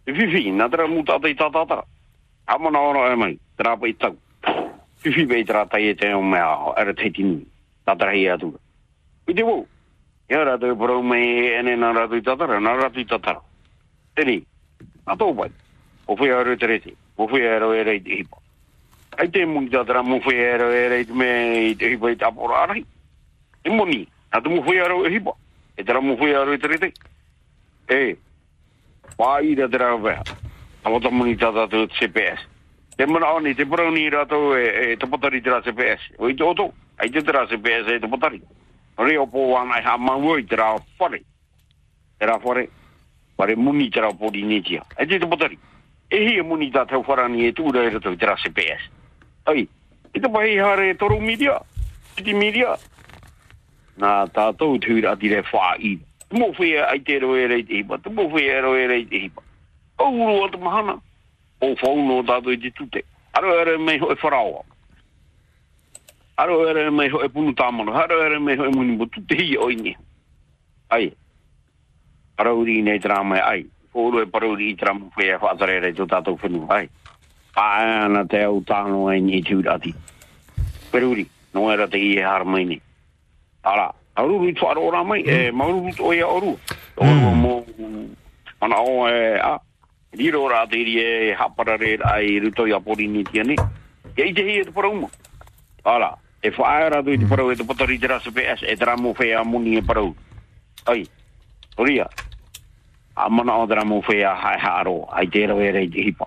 [0.04, 1.86] Te whiwhi, nā tā mū tātai tā tātara.
[2.52, 4.16] Amana ora e mai, tarapa i tau.
[5.04, 7.40] Whiwhi pei tā tai e te o mea ara te tini
[7.88, 8.36] tātarahi ā.
[8.44, 9.64] Ui te wau.
[10.28, 13.40] Ia rā tā parau mai e nā rātu i tātara, nā rātu i tātara.
[14.16, 14.44] Tēnei,
[15.06, 15.48] nā tō pai.
[16.08, 18.36] O whi aru te rete, o whi aru e rei te hipa.
[19.18, 19.74] Ai mungi
[20.70, 21.28] e te me
[21.70, 22.10] i te hipa
[22.78, 22.84] i.
[23.66, 25.32] E moni, nā te mo whi aru e hipa.
[25.74, 25.82] E
[26.86, 26.92] e.
[27.88, 28.16] E,
[29.42, 29.56] i
[31.98, 32.44] CPS.
[32.94, 36.12] Te mana oni, te parauni rātou e, e te patari tera CPS.
[36.18, 36.68] O i te oto,
[37.02, 38.38] ai te CPS e te patari.
[38.98, 41.24] Reo po wana i ha maua i tera whare.
[42.18, 42.68] Tera whare.
[43.34, 43.90] Whare muni
[44.46, 44.86] netia.
[44.94, 45.58] Ai te te patari.
[46.06, 46.42] E e
[47.02, 48.97] wharani e tūra e i CPS.
[49.48, 49.64] Ai,
[50.12, 51.56] i te pahi hare toru media.
[52.20, 52.74] Iti media.
[53.98, 55.94] Nā tātou tūra ati re whā i.
[56.28, 57.96] Tumo whea ai te roe rei te hipa.
[58.04, 59.42] Tumo whea roe rei te hipa.
[59.98, 60.98] O uro atu mahana.
[61.64, 63.02] O whauno tātou i te tute.
[63.38, 64.60] Aro ere mei hoi wharaoa.
[66.44, 67.96] Aro ere mei hoi punu tāmano.
[67.96, 69.96] Aro ere mei hoi muni mo tute hi oi ini.
[70.92, 71.08] Ai.
[72.36, 73.66] Parauri nei tera mai ai.
[73.94, 76.66] Fōru e parauri i tera whea whaatare rei tō tātou whenu.
[76.68, 76.90] Ai.
[77.56, 79.94] Pāana te au tāno ai ni tūrati.
[80.92, 81.26] Peruri.
[81.54, 82.80] No era te i e har mai ni.
[83.64, 83.88] Ara.
[84.18, 85.22] Aruru i tuaro ora mai.
[85.26, 86.56] E maururu to ia oru.
[86.96, 87.64] Oru mo.
[88.60, 89.56] Ana o e a.
[90.18, 93.56] Riro rā te iri e haparare ai ruto i apori ni tia ni.
[94.16, 95.10] Ke i te hi e te parau mo.
[95.84, 96.14] Ara.
[96.40, 98.62] E whaera tu i te parau e te potari te rasa PS.
[98.62, 100.14] E te ramo whea muni e parau.
[100.86, 101.06] Ai.
[101.76, 102.08] Oria.
[103.16, 105.06] A mana o te ramo whea hai haro.
[105.12, 106.26] Ai te rau e rei te hipa.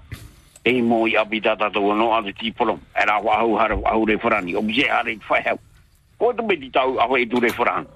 [0.63, 2.79] E mo i api tata tau no a te tipolom.
[2.93, 3.05] E
[4.17, 4.55] re.
[4.55, 5.59] O bise hare te whai hau.
[6.17, 7.87] Ko te meti tau aho e tu re wharani.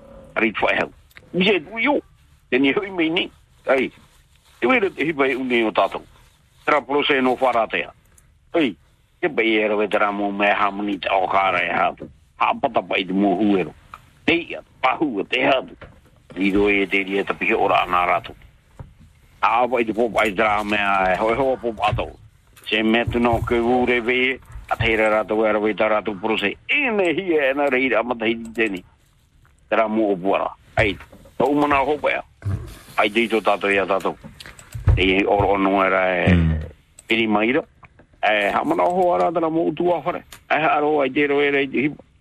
[4.60, 6.02] Tu hui e uni o.
[6.66, 7.36] Tera prose no
[9.98, 12.10] ramo me hamuni te okara e hatu.
[12.38, 13.74] Ha pata pai te mo huero.
[14.26, 15.78] Te ia, pahu te hatu.
[16.36, 17.24] I roi e te ria
[17.54, 18.36] ora i ato.
[22.70, 24.40] se me tu no ke ure ve
[24.70, 27.70] a te ra ra to ra ve ta ra to pro se hi e na
[27.70, 28.36] ri ra ma hi
[28.70, 28.84] ni
[29.70, 30.98] tra mu o ai
[31.38, 32.24] to mo na ho pa
[32.98, 34.16] ai di to ta to ya ta to
[34.98, 36.34] e oro no era e
[37.08, 37.66] piri mai ro
[38.24, 41.12] e ha mo na ho ara tra mu tu a hore e ha ro ai
[41.12, 41.70] te ro e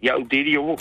[0.01, 0.77] ya u te ri o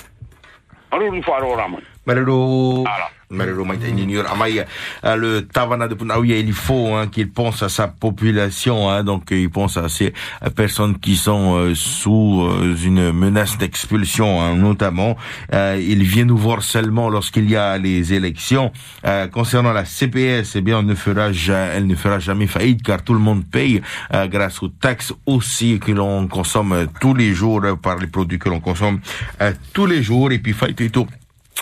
[0.92, 2.26] ro ni fa ro ra mo ri o mo.
[2.26, 3.24] Aru ni wharo ora mai.
[3.34, 4.66] Malero, Malero Maïta Ignore Amaya,
[5.06, 9.32] euh, le Tavana de Punaouia, il faut hein, qu'il pense à sa population, hein, donc
[9.32, 10.14] il pense à ces
[10.44, 15.18] euh, personnes qui sont euh, sous euh, une menace d'expulsion, hein, notamment.
[15.54, 18.72] Euh, il vient nous voir seulement lorsqu'il y a les élections.
[19.06, 21.30] Euh, concernant la CPS, eh bien, on ne fera
[21.74, 23.82] elle ne fera jamais faillite car tout le monde paye
[24.14, 28.08] euh, grâce aux taxes aussi que l'on consomme euh, tous les jours euh, par les
[28.08, 29.00] produits que l'on consomme
[29.42, 30.32] euh, tous les jours.
[30.32, 31.08] Et puis, faillite et tout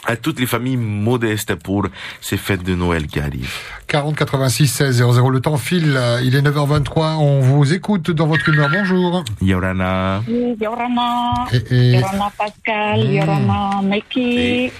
[0.07, 1.85] à toutes les familles modestes pour
[2.21, 3.53] ces fêtes de Noël qui arrivent.
[3.87, 5.29] 40 86 16 00.
[5.29, 5.99] Le temps file.
[6.23, 7.17] Il est 9h23.
[7.19, 8.69] On vous écoute dans votre humeur.
[8.71, 9.23] Bonjour.
[9.41, 10.23] Yorana.
[10.27, 11.91] Oui, Yorana, Eh, eh.
[11.99, 13.11] Yorana Pascal, Mm.
[13.13, 14.71] Yorana Meki.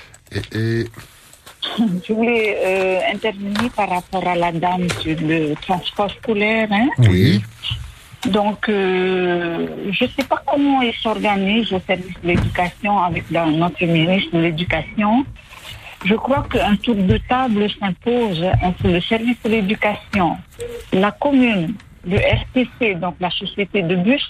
[0.54, 0.86] Et,
[2.08, 6.68] Je voulais euh, intervenir par rapport à la dame sur le transport scolaire.
[6.72, 6.88] Hein.
[6.98, 7.44] Oui.
[8.28, 13.84] Donc, euh, je ne sais pas comment ils s'organisent au service de l'éducation avec notre
[13.86, 15.26] ministre de l'Éducation.
[16.06, 20.38] Je crois qu'un tour de table s'impose entre le service de l'éducation,
[20.94, 21.74] la commune,
[22.06, 24.24] le RTC, donc la société de bus,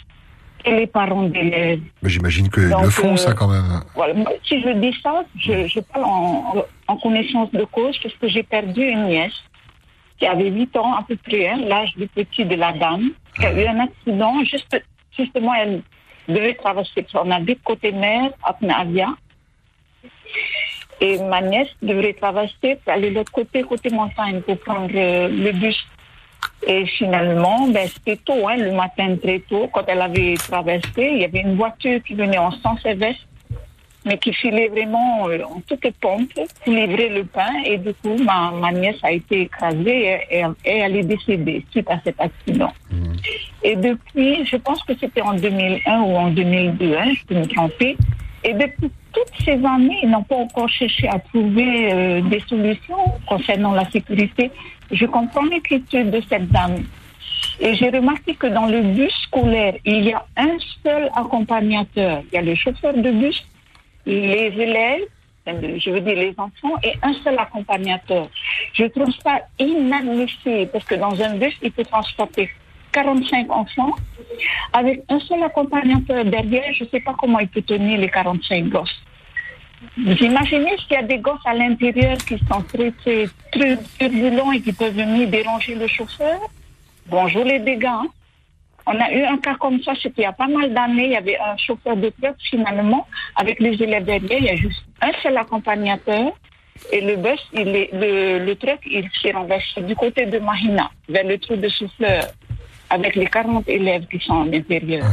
[0.63, 1.81] et les parents d'élèves.
[2.01, 3.81] Mais J'imagine qu'ils le font, euh, ça, quand même.
[3.95, 4.13] Voilà.
[4.13, 6.55] Moi, Si je dis ça, je, je parle en,
[6.87, 9.33] en connaissance de cause parce que j'ai perdu une nièce
[10.21, 13.43] qui avait 8 ans à peu près, hein, l'âge du petit de la dame, qui
[13.43, 14.43] a eu un accident.
[14.43, 14.79] Juste,
[15.17, 15.81] justement, elle
[16.27, 19.07] devait traverser, on habite côté mer, à Pnavia.
[20.99, 25.27] Et ma nièce devrait traverser pour aller de l'autre côté, côté montagne, pour prendre euh,
[25.27, 25.83] le bus.
[26.67, 31.21] Et finalement, ben, c'était tôt, hein, le matin très tôt, quand elle avait traversé, il
[31.21, 33.25] y avait une voiture qui venait en sens inverse
[34.05, 37.53] mais qui filait vraiment euh, en toute pompe pour livrer le pain.
[37.65, 41.63] Et du coup, ma, ma nièce a été écrasée et, et- et elle est décédée
[41.71, 42.71] suite à cet accident.
[43.63, 47.45] Et depuis, je pense que c'était en 2001 ou en 2002, hein, je peux me
[47.45, 47.95] tromper.
[48.43, 52.97] Et depuis toutes ces années, ils n'ont pas encore cherché à trouver euh, des solutions
[53.27, 54.49] concernant la sécurité.
[54.91, 56.77] Je comprends l'inquiétude de cette dame.
[57.59, 62.23] Et j'ai remarqué que dans le bus scolaire, il y a un seul accompagnateur.
[62.31, 63.45] Il y a le chauffeur de bus,
[64.05, 65.03] les élèves,
[65.47, 68.27] euh, je veux dire les enfants, et un seul accompagnateur.
[68.73, 72.49] Je trouve ça inadmissible parce que dans un bus, il peut transporter
[72.91, 73.95] 45 enfants
[74.73, 76.73] avec un seul accompagnateur derrière.
[76.73, 79.01] Je ne sais pas comment il peut tenir les 45 gosses.
[79.97, 84.61] Vous imaginez s'il y a des gosses à l'intérieur qui sont très, très, turbulents et
[84.61, 86.39] qui peuvent venir déranger le chauffeur?
[87.07, 87.85] Bonjour les dégâts.
[87.85, 88.05] hein.
[88.87, 91.05] On a eu un cas comme ça, c'était il y a pas mal d'années.
[91.05, 94.39] Il y avait un chauffeur de truck finalement, avec les élèves derrière.
[94.39, 96.31] Il y a juste un seul accompagnateur.
[96.91, 100.89] Et le bus, il est, le, le truck, il s'est renversé du côté de Mahina,
[101.07, 102.23] vers le trou de souffleur,
[102.89, 105.05] avec les 40 élèves qui sont à l'intérieur.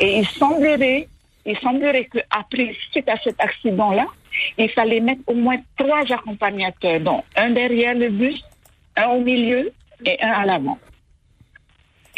[0.00, 1.08] Et il semblerait,
[1.44, 4.06] il semblerait qu'après, suite à cet accident-là,
[4.56, 8.42] il fallait mettre au moins trois accompagnateurs, donc un derrière le bus,
[8.96, 9.70] un au milieu
[10.06, 10.78] et un à l'avant.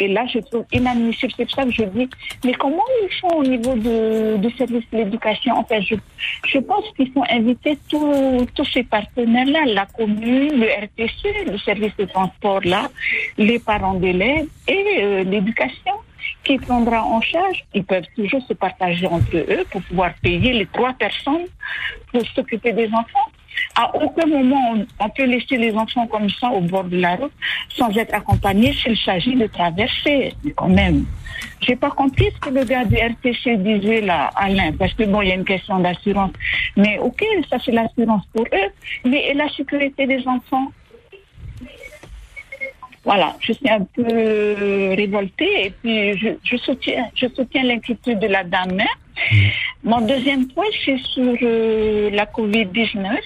[0.01, 1.31] Et là, je trouve inadmissible.
[1.37, 2.09] C'est pour ça que je dis,
[2.43, 5.93] mais comment ils font au niveau de, du service de l'éducation En fait, je,
[6.47, 12.05] je pense qu'il faut inviter tous ces partenaires-là, la commune, le RTC, le service de
[12.05, 12.89] transport là,
[13.37, 15.93] les parents d'élèves et euh, l'éducation
[16.43, 17.63] qui prendra en charge.
[17.75, 21.45] Ils peuvent toujours se partager entre eux pour pouvoir payer les trois personnes
[22.11, 23.29] pour s'occuper des enfants.
[23.75, 27.15] À aucun moment on, on peut laisser les enfants comme ça au bord de la
[27.15, 27.31] route
[27.69, 30.33] sans être accompagnés s'il s'agit de traverser.
[30.55, 31.05] Quand même,
[31.61, 35.21] j'ai pas compris ce que le gars du RTC disait là, Alain, parce que bon,
[35.21, 36.31] il y a une question d'assurance.
[36.75, 38.69] Mais ok, ça c'est l'assurance pour eux,
[39.05, 40.67] mais et la sécurité des enfants?
[43.03, 44.03] Voilà, je suis un peu
[44.95, 48.79] révoltée et puis je, je soutiens, je soutiens l'inquiétude de la dame.
[48.79, 49.47] hein.
[49.83, 53.17] Mon deuxième point, c'est sur euh, la Covid-19.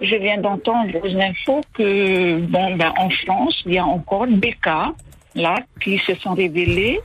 [0.00, 4.52] Je viens d'entendre aux infos que, bon, ben, en France, il y a encore des
[4.52, 4.92] cas,
[5.34, 7.00] là, qui se sont révélés.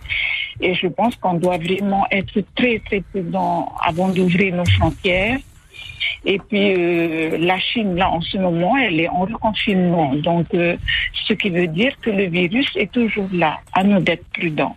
[0.62, 5.40] Et je pense qu'on doit vraiment être très, très prudent avant d'ouvrir nos frontières.
[6.24, 10.16] Et puis, euh, la Chine, là, en ce moment, elle est en reconfinement.
[10.16, 10.76] Donc, euh,
[11.28, 13.60] ce qui veut dire que le virus est toujours là.
[13.74, 14.76] À nous d'être prudents.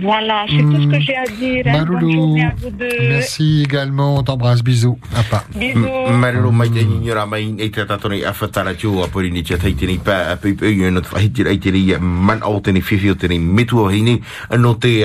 [0.00, 1.64] Voilà, c'est tout ce que j'ai à dire.
[1.66, 1.84] hein.
[1.88, 2.88] Bonne à vous deux.
[3.08, 4.16] Merci également.
[4.16, 4.62] On t'embrasse.
[4.62, 4.98] Bisous.
[5.14, 5.44] Papa.
[5.54, 5.86] Bisous.
[6.12, 9.42] Marelo mai te ni ra mai e te tatone a fatara tio a pori ni
[9.42, 12.60] te tai tini pa a pe pe yo no fa hitira i tiri man au
[12.60, 14.20] tini fifi o tini metu o hini
[14.58, 15.04] no te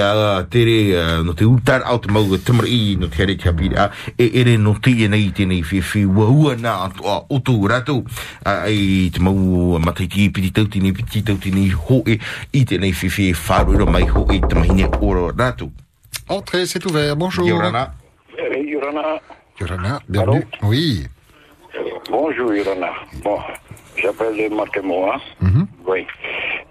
[0.49, 4.57] tere no te utar out mau te mari no te re chapi a e ere
[4.57, 8.03] no te e nei fifi wa ua na atu a otu rato
[8.45, 12.19] a i te mau matai ti piti tau tini piti tau tini ho e
[12.51, 14.81] i te nei fifi faru ro mai ho e te rato
[16.30, 17.16] Entrez, c'est ouvert.
[17.16, 17.45] Bonjour.
[17.48, 17.94] Yorana.
[18.38, 19.20] Eh, Yorana.
[19.60, 20.48] Yorana, bienvenue.
[20.64, 21.06] Oui.
[22.10, 22.91] Bonjour Yorana.
[23.24, 23.38] Bon,
[23.98, 25.20] j'appelle Marc Moa.
[25.88, 26.08] Oui.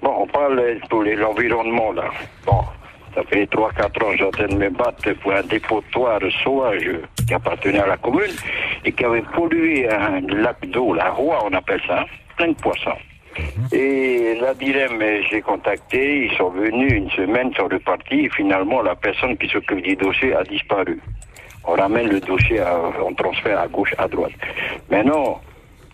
[0.03, 2.11] Bon, on parle pour l'environnement là.
[2.47, 2.62] Bon,
[3.15, 6.91] ça fait 3-4 ans que j'entends me battre pour un dépotoir sauvage
[7.27, 8.32] qui appartenait à la commune
[8.85, 12.05] et qui avait pollué un lac d'eau, la roi on appelle ça,
[12.37, 12.97] plein de poissons.
[13.73, 18.83] Et la dilemme, j'ai contacté, ils sont venus une semaine, ils sont repartis, et finalement
[18.83, 21.01] la personne qui s'occupe du dossier a disparu.
[21.65, 22.61] On ramène le dossier,
[23.05, 24.33] on transfère à gauche, à droite.
[24.91, 25.41] Maintenant,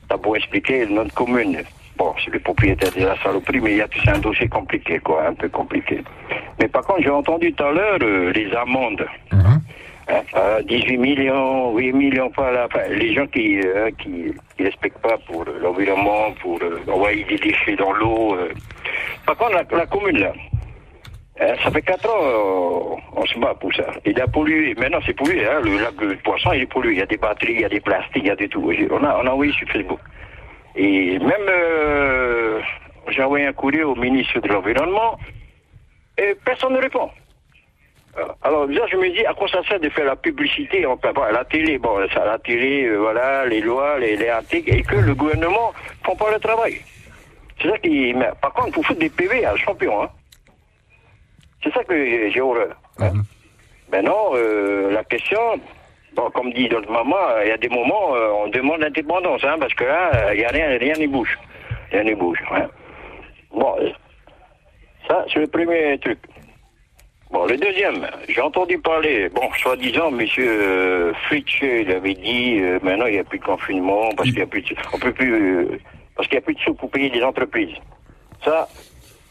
[0.09, 1.62] t'as beau expliquer notre commune.
[1.97, 5.48] Bon, c'est le propriétaire de la saloperie, mais c'est un dossier compliqué, quoi, un peu
[5.48, 6.02] compliqué.
[6.60, 9.06] Mais par contre, j'ai entendu tout à l'heure euh, les amendes.
[10.08, 12.68] Hein, euh, 18 millions, 8 millions, pas là.
[12.90, 17.38] Les gens qui euh, qui, qui respectent pas pour euh, l'environnement, pour euh, envoyer des
[17.38, 18.36] déchets dans l'eau.
[18.36, 18.52] euh.
[19.26, 20.32] Par contre, la, commune là,
[21.40, 23.84] euh, ça fait 4 ans euh, on se bat pour ça.
[24.04, 24.74] Il a pollué.
[24.78, 25.44] Maintenant, c'est pollué.
[25.44, 26.92] Hein, le lac de poisson, il est pollué.
[26.92, 28.72] Il y a des batteries, il y a des plastiques, il y a de tout.
[28.90, 29.98] On a, on a envoyé sur Facebook.
[30.76, 32.60] Et même, euh,
[33.08, 35.18] j'ai envoyé un courrier au ministre de l'Environnement
[36.16, 37.10] et personne ne répond.
[38.18, 40.97] Euh, Alors, déjà, je me dis, à quoi ça sert de faire la publicité en
[40.97, 44.74] bon, à la télé Bon, ça, la télé, euh, voilà, les lois, les, les articles,
[44.74, 46.80] et que le gouvernement ne font pas le travail.
[47.60, 48.12] C'est ça qui.
[48.14, 50.10] mais par contre, il faut foutre des PV à un champion, hein.
[51.62, 52.76] C'est ça que j'ai horreur.
[53.01, 53.12] hein.
[53.90, 55.40] Maintenant, euh, la question,
[56.14, 59.56] bon, comme dit notre maman, il y a des moments, euh, on demande l'indépendance, hein,
[59.59, 61.38] parce que là, il n'y a rien, rien n'y bouge.
[61.93, 62.38] Rien n'y bouge.
[62.52, 62.68] hein.
[63.52, 63.74] Bon,
[65.09, 66.18] ça, c'est le premier truc.
[67.30, 72.78] Bon, le deuxième, j'ai entendu parler, bon, soi-disant, monsieur euh, Fritsch, il avait dit, euh,
[72.82, 75.12] maintenant il n'y a plus de confinement parce qu'il y a plus de, on peut
[75.12, 75.80] plus, euh,
[76.14, 77.74] parce qu'il y a plus de sous pour payer les entreprises.
[78.44, 78.68] Ça,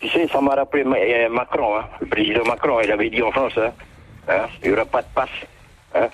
[0.02, 3.32] tu sais, ça m'a rappelé euh, Macron, hein, le président Macron, il avait dit en
[3.32, 3.72] France, hein,
[4.28, 5.30] hein, il n'y aura pas de passe,
[5.96, 6.10] hein,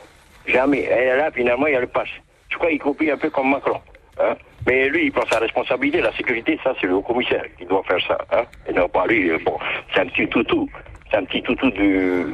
[0.45, 0.81] jamais.
[0.81, 2.09] Et là, finalement, il y a le passe.
[2.49, 3.81] Je crois qu'il copie un peu comme Macron.
[4.19, 4.35] Hein.
[4.67, 6.01] Mais lui, il prend sa responsabilité.
[6.01, 8.17] La sécurité, ça, c'est le haut commissaire qui doit faire ça.
[8.31, 8.43] Hein.
[8.67, 9.31] Et non pas lui.
[9.43, 9.57] Bon,
[9.93, 10.69] c'est un petit toutou.
[11.11, 12.33] C'est un petit toutou de,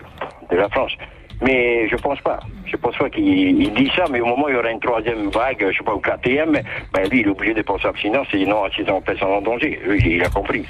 [0.51, 0.91] de la France.
[1.41, 2.39] Mais je pense pas.
[2.65, 3.27] Je pense pas qu'il
[3.61, 5.83] il dit ça, mais au moment où il y aura une troisième vague, je sais
[5.83, 6.53] pas, ou quatrième,
[6.93, 9.79] ben lui, il est obligé de penser sinon, sinon, sinon, personne en danger.
[9.85, 10.65] Lui, il a compris.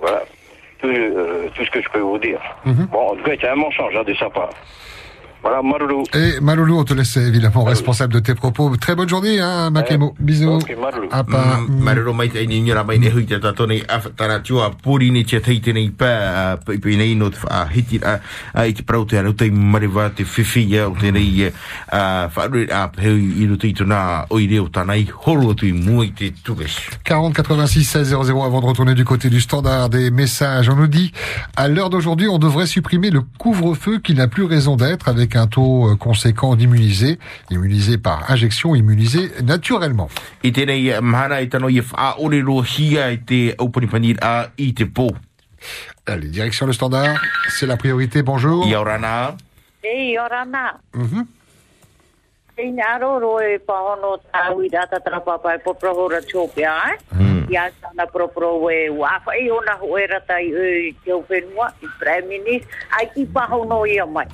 [0.00, 0.22] Voilà.
[0.80, 2.40] Tout, euh, tout ce que je peux vous dire.
[2.64, 4.50] Bon, en tout cas, c'est un mensonge hein, de sa part.
[5.42, 6.02] Voilà, Marlou.
[6.14, 8.76] Et Maloulou, on te laisse évidemment responsable de tes propos.
[8.76, 10.14] Très bonne journée, hein, Makemo.
[10.18, 10.60] Bisous.
[11.10, 11.60] Apa.
[11.68, 15.24] Marero mai te ni ngira mai ne hui te tato nei awhatara tua pori ni
[15.24, 16.10] tia teite nei pā
[16.64, 18.18] pa ipi nei no te wha hiti a
[18.54, 21.48] a i te prau te anu te mariwa te whiwhi ia o te nei
[21.92, 25.72] a whaarui a peu i no te ituna o i reo tanai horo atu i
[25.72, 26.90] mua i te tuwesh.
[27.04, 30.68] 40 86 16 00 avant de retourner du côté du standard des messages.
[30.68, 31.12] On nous dit,
[31.56, 35.46] à l'heure d'aujourd'hui, on devrait supprimer le couvre-feu qui n'a plus raison d'être avec un
[35.46, 37.18] taux euh, conséquent d'immunisés,
[37.50, 40.08] immunisés par injection, immunisés naturellement.
[46.06, 48.22] Allez, direction le standard, c'est la priorité.
[48.22, 48.66] Bonjour.
[50.94, 51.26] Mhm.
[52.98, 54.68] Roro e pahono e
[56.90, 57.46] eh?
[57.48, 58.04] Ia sana
[58.70, 59.78] e wafa e ona
[60.40, 64.26] e e whenua, i Prime Minister, ai ki pahono ia mai.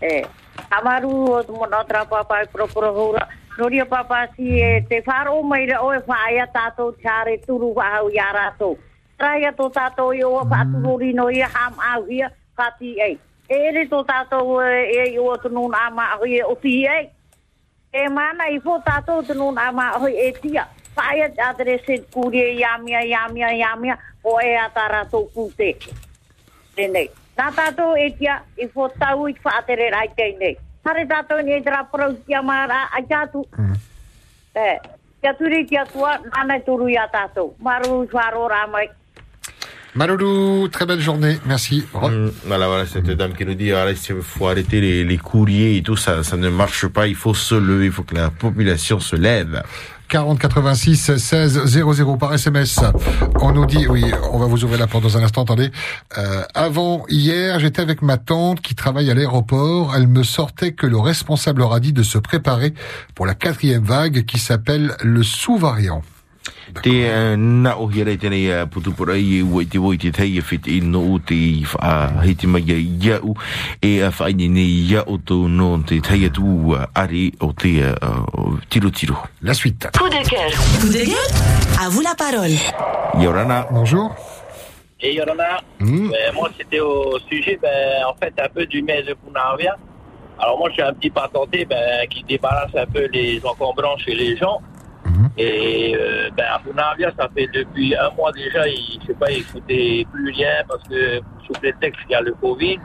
[0.00, 0.22] Eh,
[0.70, 3.28] amaru o mona tra papa pro pro hura.
[3.58, 7.98] Noria papa si e te faro mai ra o e faia tato chare turu wa
[7.98, 8.78] au yara to.
[9.18, 13.18] Traia to tato i o fa tu no i ham au ia fati ei.
[13.50, 17.10] E ere to tato e i o tu nun ama ri o ti ei.
[17.92, 20.68] E mana i fo tato tu nun ama au e tia.
[20.94, 25.74] Faia tadre se kuri ya yamia yamia yamia o e atara to pute.
[26.76, 27.10] Nenei.
[27.38, 30.56] Nā tātou e tia, i fo tau i whaatere rai tēnei.
[30.88, 33.44] Hare tātou ni e tera parau kia mara a tātou.
[34.58, 34.70] E,
[35.22, 37.54] kia turi kia tua, nana turu i a tātou.
[37.62, 38.88] Maru wharo rā mai.
[39.94, 41.38] Maloulou, très belle journée.
[41.46, 41.84] Merci.
[41.94, 45.18] Re- Mm, Voilà, voilà, cette dame qui nous dit, ah, il faut arrêter les, les
[45.18, 48.14] courriers et tout ça, ça ne marche pas, il faut se lever, il faut que
[48.14, 49.62] la population se lève.
[50.08, 52.80] 40 86 16 00 par SMS.
[53.40, 55.70] On nous dit, oui, on va vous ouvrir la porte dans un instant, attendez.
[56.16, 59.94] Euh, avant, hier, j'étais avec ma tante qui travaille à l'aéroport.
[59.94, 62.74] Elle me sortait que le responsable leur a dit de se préparer
[63.14, 66.02] pour la quatrième vague qui s'appelle le sous-variant.
[66.82, 70.10] Te uh, na o hia rei tēnei uh, putupura i ua i te woi te
[70.12, 73.34] tei e white i no o te uh, hei te mai a iau
[73.80, 76.44] e uh, whaini nei iau tō no te tei atu
[76.76, 79.16] uh, are o te uh, tiro tiro.
[79.42, 79.88] La suite.
[79.96, 80.50] Coup de cœur.
[80.80, 81.32] Coup de gueule
[81.80, 82.56] À vous la parole.
[83.22, 83.66] Yorana.
[83.70, 84.14] Bonjour.
[85.00, 86.10] Et Yorana, Hmm.
[86.10, 89.76] ben, moi c'était au sujet ben, en fait un peu du mail de Punavia.
[90.40, 94.14] Alors moi je suis un petit patenté ben, qui débarrasse un peu les encombrants chez
[94.14, 94.60] les gens.
[95.36, 99.30] Et euh, ben, à Punavia, ça fait depuis un mois déjà, il, je sais pas,
[99.30, 99.44] il
[100.06, 102.78] plus rien parce que sous prétexte qu'il y a le Covid.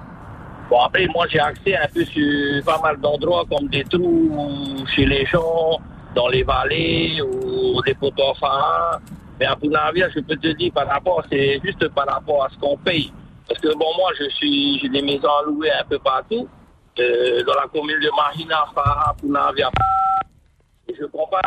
[0.69, 5.05] Bon après moi j'ai accès un peu sur pas mal d'endroits comme des trous chez
[5.05, 5.79] les gens,
[6.15, 8.99] dans les vallées ou des poteaux enfants.
[9.39, 12.57] Mais à Punavia, je peux te dire par rapport, c'est juste par rapport à ce
[12.59, 13.11] qu'on paye.
[13.47, 16.47] Parce que bon, moi, je suis, j'ai des maisons à louer un peu partout,
[16.99, 19.69] euh, dans la commune de Marina, Farah, Punavia.
[20.89, 21.41] Je compare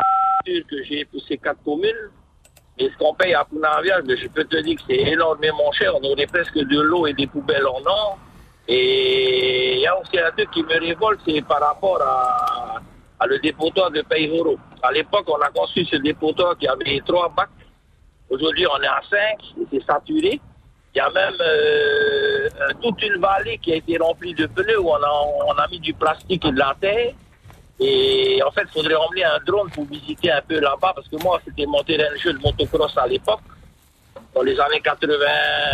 [0.46, 2.10] que j'ai pour ces quatre communes.
[2.78, 5.94] Et ce qu'on paye à Punavia, mais je peux te dire que c'est énormément cher.
[5.96, 8.18] On aurait presque de l'eau et des poubelles en or.
[8.68, 13.38] Et il y a aussi un truc qui me révolte, c'est par rapport à, le
[13.38, 14.58] dépotoir de Payhoro.
[14.82, 17.48] À l'époque, on a construit ce dépotoir qui avait trois bacs.
[18.28, 20.40] Aujourd'hui, on est à cinq, et c'est saturé.
[20.94, 22.48] Il y a même euh,
[22.82, 25.10] toute une vallée qui a été remplie de pneus où on a,
[25.46, 27.14] on a mis du plastique et de la terre.
[27.78, 31.16] Et en fait, il faudrait emmener un drone pour visiter un peu là-bas, parce que
[31.23, 33.40] moi, c'était mon terrain de jeu de motocross à l'époque,
[34.35, 35.15] dans les années 80,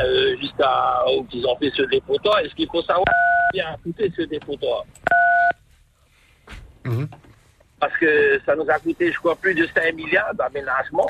[0.05, 2.41] euh, jusqu'à où ils ont fait ce dépotoir.
[2.41, 4.85] Et ce qu'il faut savoir, c'est bien coûté ce dépotoir.
[7.79, 11.09] Parce que ça nous a coûté, je crois, plus de 5 milliards d'aménagement.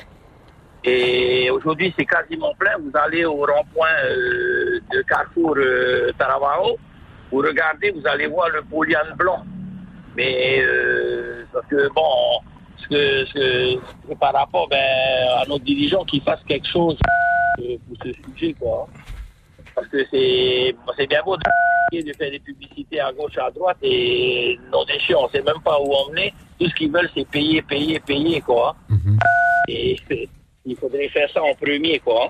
[0.84, 2.76] Et aujourd'hui, c'est quasiment plein.
[2.78, 6.76] Vous allez au rond-point euh, de Carrefour euh, Taravao,
[7.30, 9.44] vous regardez, vous allez voir le polyane blanc.
[10.16, 12.40] Mais euh, parce que bon,
[12.78, 13.32] ce que, ce
[14.08, 14.78] que- par rapport ben,
[15.38, 16.98] à nos dirigeants qui fassent quelque chose
[17.60, 18.88] euh, pour ce sujet, quoi.
[19.74, 23.78] Parce que c'est c'est bien beau de, de faire des publicités à gauche, à droite,
[23.82, 26.32] et nos déchets, on sait même pas où emmener.
[26.58, 28.76] Tout ce qu'ils veulent, c'est payer, payer, payer, quoi.
[29.68, 29.96] Et
[30.66, 32.28] il faudrait faire ça en premier, quoi.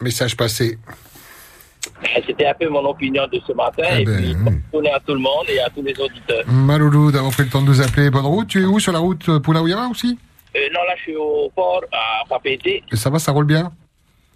[0.00, 0.78] Message passé.
[2.26, 4.60] C'était un peu mon opinion de ce matin, Eh et ben, puis hmm.
[4.72, 6.44] bonne à tout le monde et à tous les auditeurs.
[6.46, 8.10] Maloulou d'avoir pris le temps de nous appeler.
[8.10, 8.48] Bonne route.
[8.48, 10.18] Tu es où sur la route euh, Poulaouira aussi?
[10.56, 12.82] Euh, non, là, je suis au port, à Papété.
[12.92, 13.72] Et ça va, ça roule bien?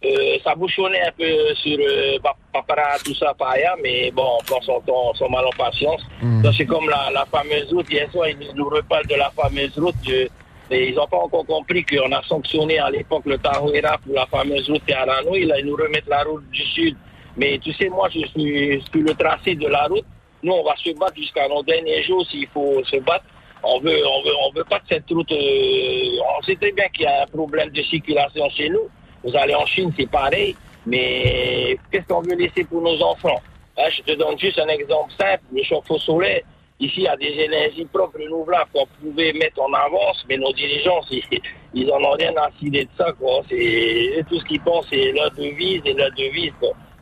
[0.04, 4.44] Euh, ça bouchonnait un peu sur euh, Pa- Papara, tout ça, Paya, mais bon, on
[4.44, 6.02] prend son temps, son mal en patience.
[6.20, 6.42] Hmm.
[6.56, 7.86] C'est comme la, la fameuse route.
[7.90, 9.94] Hier soir, ils nous reparlent de la fameuse route.
[10.06, 10.26] Je-
[10.74, 14.26] et ils n'ont pas encore compris qu'on a sanctionné à l'époque le Tahoira pour la
[14.26, 15.44] fameuse route Terranoui.
[15.44, 16.96] Là, ils nous remettent la route du sud.
[17.36, 20.04] Mais tu sais, moi, je suis sur le tracé de la route.
[20.42, 23.24] Nous, on va se battre jusqu'à nos derniers jours s'il faut se battre.
[23.62, 25.30] On veut, on veut, on veut pas que cette route.
[25.30, 28.88] euh, on sait très bien qu'il y a un problème de circulation chez nous.
[29.22, 30.56] Vous allez en Chine, c'est pareil.
[30.84, 33.40] Mais qu'est-ce qu'on veut laisser pour nos enfants?
[33.78, 36.40] Hein, Je te donne juste un exemple simple le chauffe-eau solaire.
[36.80, 40.52] Ici, il y a des énergies propres renouvelables qu'on pouvait mettre en avance, mais nos
[40.52, 41.22] dirigeants, ils,
[41.74, 43.12] ils en ont rien à cider de ça.
[43.12, 43.42] Quoi.
[43.48, 46.52] Tout ce qu'ils pensent, c'est leur devise et leur devise.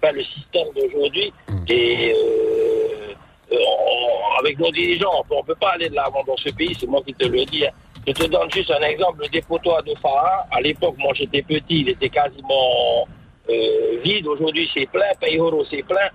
[0.02, 1.32] Enfin, le système d'aujourd'hui.
[1.68, 3.12] Et euh,
[3.52, 6.74] euh, on- avec nos dirigeants, on ne peut pas aller de l'avant dans ce pays,
[6.78, 7.66] c'est moi qui te le dis.
[7.66, 7.70] hein.
[8.06, 11.80] Je te donne juste un exemple, le dépotoir de Farah, à l'époque, moi j'étais petit,
[11.82, 13.06] il était quasiment
[13.50, 16.08] euh, vide, aujourd'hui c'est plein, Payhoro c'est plein.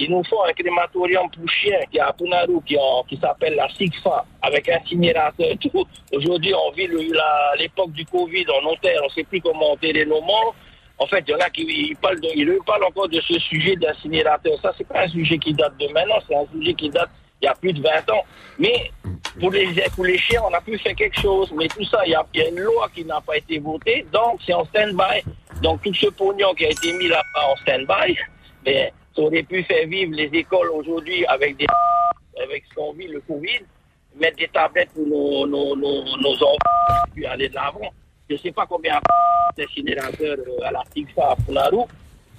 [0.00, 3.56] Il nous faut un crématorium pour chiens qui est à Punaru, qui, en- qui s'appelle
[3.56, 5.84] la SIGFA, avec incinérateur, tout.
[6.12, 6.86] Aujourd'hui, on vit
[7.58, 10.54] l'époque du Covid, on enterre, on ne sait plus comment enterrer nos morts.
[10.98, 14.58] En fait, il y en a qui ils parlent, de, encore de ce sujet d'incinérateur.
[14.60, 17.10] Ça, c'est pas un sujet qui date de maintenant, c'est un sujet qui date
[17.40, 18.24] il y a plus de 20 ans.
[18.58, 18.90] Mais
[19.38, 21.52] pour les, chiens, on a pu faire quelque chose.
[21.56, 24.54] Mais tout ça, il y a, une loi qui n'a pas été votée, donc c'est
[24.54, 25.22] en stand-by.
[25.62, 28.16] Donc tout ce pognon qui a été mis là-bas en stand-by,
[28.66, 31.66] ça aurait pu faire vivre les écoles aujourd'hui avec des
[32.42, 33.64] avec ce qu'on vit, le Covid,
[34.14, 37.92] mettre des tablettes pour nos, nos, nos, nos enfants, puis aller de l'avant.
[38.28, 39.00] Je ne sais pas combien
[39.56, 41.84] d'incinérateurs euh, à la TIGFA à Punaru,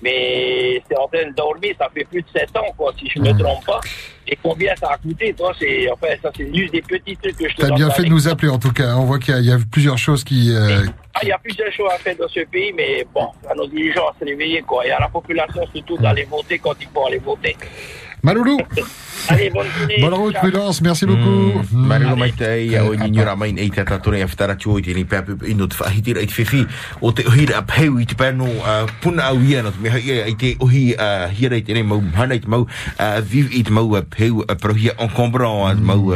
[0.01, 3.19] mais c'est en train de dormir, ça fait plus de 7 ans, quoi, si je
[3.19, 3.79] ne me trompe pas.
[4.27, 7.49] Et combien ça a coûté, toi, c'est, enfin, ça, c'est juste des petits trucs que
[7.49, 8.95] je te T'as bien fait de nous appeler en tout cas.
[8.95, 10.51] On voit qu'il y, a- il y a plusieurs choses qui.
[10.55, 10.85] euh,
[11.15, 13.67] Ah, il y a plusieurs choses à faire dans ce pays, mais bon, à nos
[13.67, 14.85] dirigeants à se réveiller, quoi.
[14.85, 17.57] Y a la population surtout d'aller voter quand il faut aller voter.
[18.23, 18.57] Maloulou
[19.27, 19.97] Allez, bonne journée.
[20.01, 20.41] Bonne route, Ciao.
[20.41, 21.59] prudence, merci beaucoup.
[21.59, 21.63] Au
[26.29, 26.65] fifi
[29.01, 29.33] puna
[31.73, 31.99] mau
[33.69, 36.13] mau peu prohia mau peu mau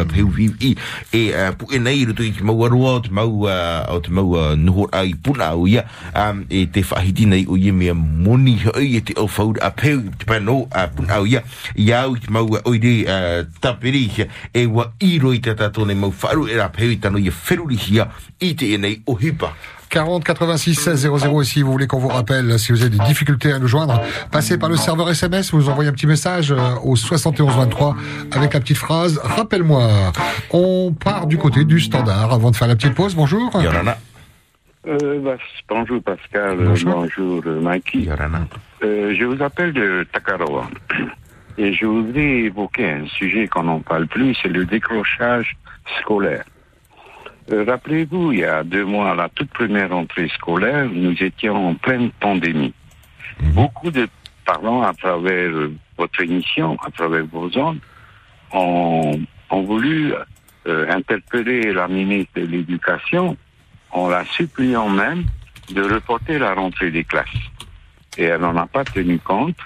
[4.55, 4.87] mau mau
[5.23, 5.55] puna
[7.93, 8.57] moni
[9.75, 9.99] peu
[10.95, 11.13] puna
[11.75, 12.17] ia au
[12.93, 16.57] i te mau oire tapiri e wa iro i te tato nei mau wharu e
[16.57, 18.07] ra peu i tano i wheruri hia
[18.39, 19.53] i te e nei o hipa
[19.89, 23.03] 40 86 16 00 et si vous voulez qu'on vous rappelle, si vous avez des
[23.05, 24.01] difficultés à nous joindre,
[24.31, 27.95] passez par le serveur SMS, vous envoyez un petit message euh, au 71 23
[28.31, 30.11] avec la petite phrase «Rappelle-moi».
[30.51, 33.13] On part du côté du standard avant de faire la petite pause.
[33.13, 33.51] Bonjour.
[33.55, 35.37] Euh, bah,
[35.69, 38.09] bonjour Pascal, bonjour, bonjour Mikey.
[38.83, 40.67] Euh, je vous appelle de Takaroa
[41.57, 45.55] et je voudrais évoquer un sujet qu'on n'en parle plus, c'est le décrochage
[45.99, 46.45] scolaire.
[47.51, 51.69] Euh, Rappelez-vous, il y a deux mois, à la toute première rentrée scolaire, nous étions
[51.69, 52.73] en pleine pandémie.
[53.53, 54.07] Beaucoup de
[54.45, 57.79] parents, à travers euh, votre émission, à travers vos ondes,
[58.51, 59.19] ont,
[59.49, 60.13] ont voulu
[60.67, 63.35] euh, interpeller la ministre de l'Éducation
[63.91, 65.25] en la suppliant même
[65.69, 67.27] de reporter la rentrée des classes.
[68.17, 69.57] Et elle n'en a pas tenu compte.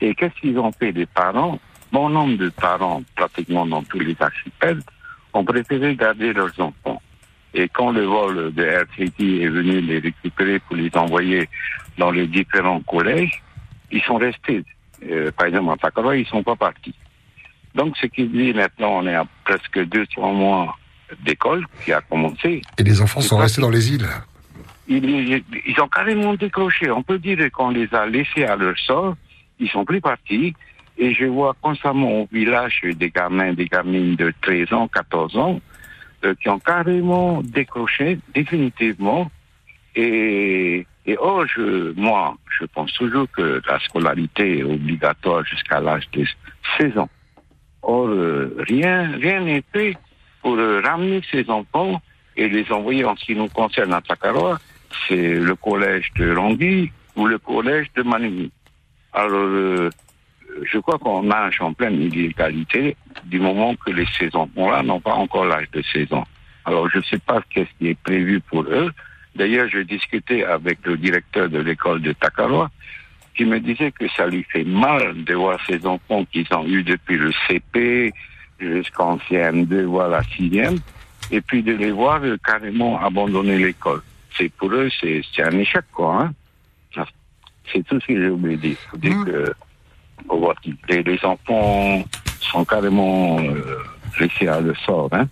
[0.00, 1.58] Et qu'est-ce qu'ils ont fait Les parents,
[1.92, 4.80] bon nombre de parents, pratiquement dans tous les archipels,
[5.32, 7.00] ont préféré garder leurs enfants.
[7.54, 11.48] Et quand le vol de RTT est venu les récupérer pour les envoyer
[11.98, 13.42] dans les différents collèges,
[13.90, 14.64] ils sont restés.
[15.10, 16.94] Euh, par exemple, à Takara, ils sont pas partis.
[17.74, 20.76] Donc, ce qui dit maintenant, on est à presque deux, trois mois
[21.24, 22.62] d'école qui a commencé.
[22.78, 24.06] Et les enfants sont restés dans les îles.
[24.88, 26.90] Ils- ils ont carrément décroché.
[26.90, 29.16] On peut dire qu'on les a laissés à leur sort.
[29.60, 30.54] Ils sont plus partis.
[30.98, 35.60] Et je vois constamment au village des gamins, des gamines de 13 ans, 14 ans,
[36.24, 39.30] euh, qui ont carrément décroché définitivement.
[39.94, 46.08] Et, et or, je, moi, je pense toujours que la scolarité est obligatoire jusqu'à l'âge
[46.12, 46.26] de
[46.78, 47.08] 16 ans.
[47.82, 49.96] Or, euh, rien rien n'est fait
[50.42, 52.00] pour euh, ramener ces enfants
[52.36, 54.58] et les envoyer en ce qui nous concerne à Takaroa,
[55.08, 58.50] c'est le collège de Rangui ou le collège de Manimi.
[59.12, 59.90] Alors, euh,
[60.62, 65.14] je crois qu'on nage en pleine illégalité du moment que les ces enfants-là n'ont pas
[65.14, 66.26] encore l'âge de 16 ans.
[66.64, 68.92] Alors, je ne sais pas qu'est-ce qui est prévu pour eux.
[69.34, 72.70] D'ailleurs, j'ai discuté avec le directeur de l'école de Takaroa,
[73.34, 76.82] qui me disait que ça lui fait mal de voir ces enfants qu'ils ont eu
[76.82, 78.12] depuis le CP
[78.58, 80.78] jusqu'en CM2, voire la sixième,
[81.30, 84.02] et puis de les voir euh, carrément abandonner l'école.
[84.36, 86.22] C'est pour eux, c'est un échec, quoi.
[86.22, 86.32] Hein?
[87.72, 88.76] C'est tout ce que j'ai oublié de dire.
[88.90, 89.52] Faut dire que
[90.28, 92.02] on voit que les, les enfants
[92.40, 93.78] sont carrément euh,
[94.18, 95.08] laissés à le sort.
[95.12, 95.28] Hein?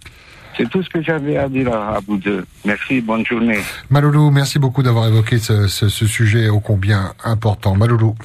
[0.56, 2.44] C'est tout ce que j'avais à dire à, à vous deux.
[2.64, 3.60] Merci, bonne journée.
[3.90, 7.76] Maloulou, merci beaucoup d'avoir évoqué ce, ce, ce sujet ô combien important.
[7.76, 8.16] Maloulou.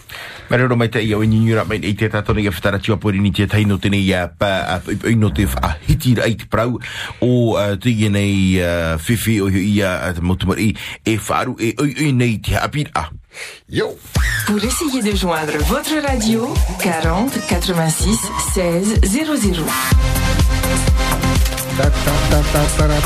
[0.50, 3.46] Marero mai tai au inura mai i te tatona ia whatara tua pori ni te
[3.48, 6.80] taino tene ia pa a ino te a hiti ai te prau
[7.22, 8.62] o te nei
[8.98, 10.74] whiwhi o ia te motumari
[11.06, 13.10] e wharu e oi oi nei te apira.
[13.70, 13.98] Yo!
[14.46, 18.20] Pour essayer de joindre votre radio, 40 86
[18.54, 19.64] 16 00.
[21.78, 21.90] Ta, ta,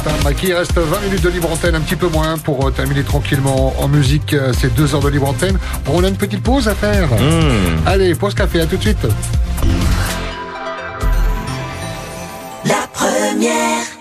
[0.04, 0.30] ta.
[0.30, 3.04] Mikey, il reste 20 minutes de libre antenne, un petit peu moins, pour euh, terminer
[3.04, 5.58] tranquillement en musique euh, ces deux heures de libre antenne.
[5.88, 7.08] On a une petite pause à faire.
[7.08, 7.88] Hmm.
[7.88, 9.08] Allez, pause café, à tout de suite.
[12.66, 13.97] La première.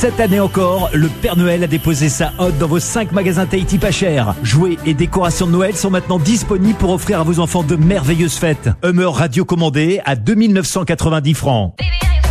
[0.00, 3.76] Cette année encore, le Père Noël a déposé sa hotte dans vos 5 magasins Tahiti
[3.76, 4.34] pas chers.
[4.42, 8.38] Jouets et décorations de Noël sont maintenant disponibles pour offrir à vos enfants de merveilleuses
[8.38, 8.70] fêtes.
[8.82, 11.74] Hummer radio commandé à 2990 francs.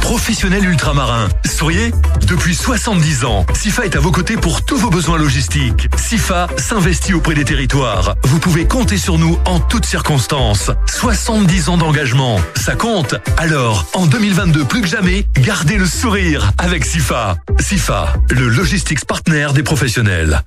[0.01, 1.30] Professionnel ultramarin.
[1.45, 1.91] Souriez
[2.27, 5.88] Depuis 70 ans, SIFA est à vos côtés pour tous vos besoins logistiques.
[5.97, 8.15] SIFA s'investit auprès des territoires.
[8.23, 10.71] Vous pouvez compter sur nous en toutes circonstances.
[10.88, 13.15] 70 ans d'engagement, ça compte.
[13.38, 17.38] Alors, en 2022 plus que jamais, gardez le sourire avec SIFA.
[17.59, 20.43] SIFA, le logistics partner des professionnels.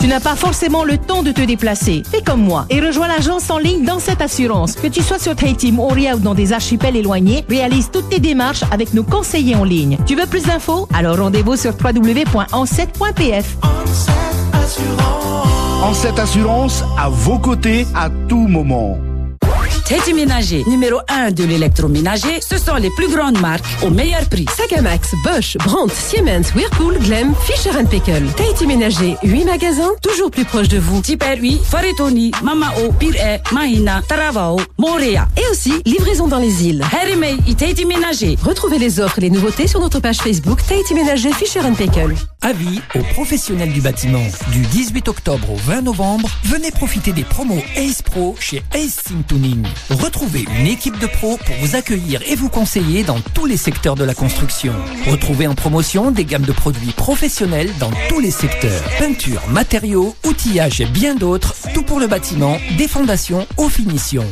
[0.00, 2.02] Tu n'as pas forcément le temps de te déplacer.
[2.08, 4.74] Fais comme moi et rejoins l'agence en ligne dans cette assurance.
[4.74, 8.62] Que tu sois sur Tahiti, Moria ou dans des archipels éloignés, réalise toutes tes démarches
[8.70, 9.98] avec nos conseillers en ligne.
[10.06, 10.88] Tu veux plus d'infos?
[10.94, 13.56] Alors rendez-vous sur www.ancet.pf.
[15.82, 18.98] En cette assurance, à vos côtés à tout moment.
[19.88, 24.44] Teddy Ménager, numéro 1 de l'électroménager, ce sont les plus grandes marques au meilleur prix.
[24.56, 28.24] Sagamax, Bosch, Brandt, Siemens, Whirlpool, Glem, Fisher Pickle.
[28.36, 31.04] Tahiti Ménager, 8 magasins, toujours plus proches de vous.
[31.04, 35.28] Super 8, Faretoni, Mamao, Pire, Mahina, Taravao, Morea.
[35.36, 36.82] Et aussi, livraison dans les îles.
[36.82, 38.36] Harimei et Tahiti Ménager.
[38.42, 42.16] Retrouvez les offres et les nouveautés sur notre page Facebook Tahiti Ménager Fisher Pickle.
[42.42, 44.26] Avis aux professionnels du bâtiment.
[44.50, 49.22] Du 18 octobre au 20 novembre, venez profiter des promos Ace Pro chez Ace Sim
[49.28, 49.64] Tuning.
[49.90, 53.94] Retrouvez une équipe de pros pour vous accueillir et vous conseiller dans tous les secteurs
[53.94, 54.72] de la construction.
[55.06, 58.82] Retrouvez en promotion des gammes de produits professionnels dans tous les secteurs.
[58.98, 64.26] Peinture, matériaux, outillage et bien d'autres, tout pour le bâtiment, des fondations aux finitions.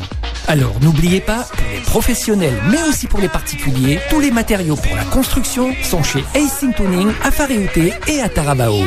[0.49, 4.97] Alors n'oubliez pas, pour les professionnels mais aussi pour les particuliers, tous les matériaux pour
[4.97, 8.85] la construction sont chez Ace Tuning à Faréouté et à Taravao.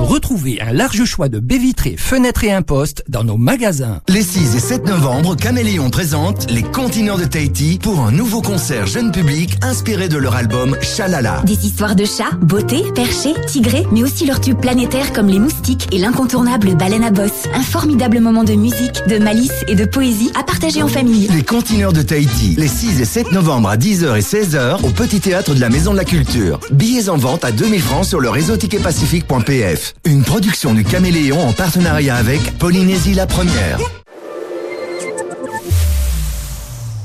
[0.00, 4.00] Retrouvez un large choix de baies vitrées, fenêtres et impostes dans nos magasins.
[4.08, 8.86] Les 6 et 7 novembre, Caméléon présente les Continents de Tahiti pour un nouveau concert
[8.86, 11.42] jeune public inspiré de leur album Chalala.
[11.46, 15.88] Des histoires de chats, beauté, perchés, tigrés, mais aussi leurs tubes planétaires comme les moustiques
[15.92, 17.44] et l'incontournable baleine à bosse.
[17.54, 21.28] Un formidable moment de musique, de malice et de poésie à partager en famille.
[21.28, 25.20] Les Continents de Tahiti, les 6 et 7 novembre à 10h et 16h au Petit
[25.20, 26.58] Théâtre de la Maison de la Culture.
[26.72, 29.83] Billets en vente à 2000 francs sur le réseau ticketpacifique.pf.
[30.04, 33.78] Une production du Caméléon en partenariat avec Polynésie la Première.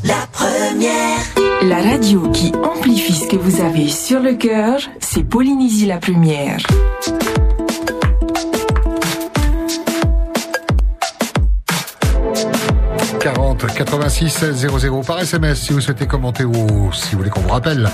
[0.03, 1.19] La première.
[1.64, 6.60] La radio qui amplifie ce que vous avez sur le cœur, c'est Polynésie la Première.
[13.20, 17.50] 40 86 00 par SMS si vous souhaitez commenter ou si vous voulez qu'on vous
[17.50, 17.90] rappelle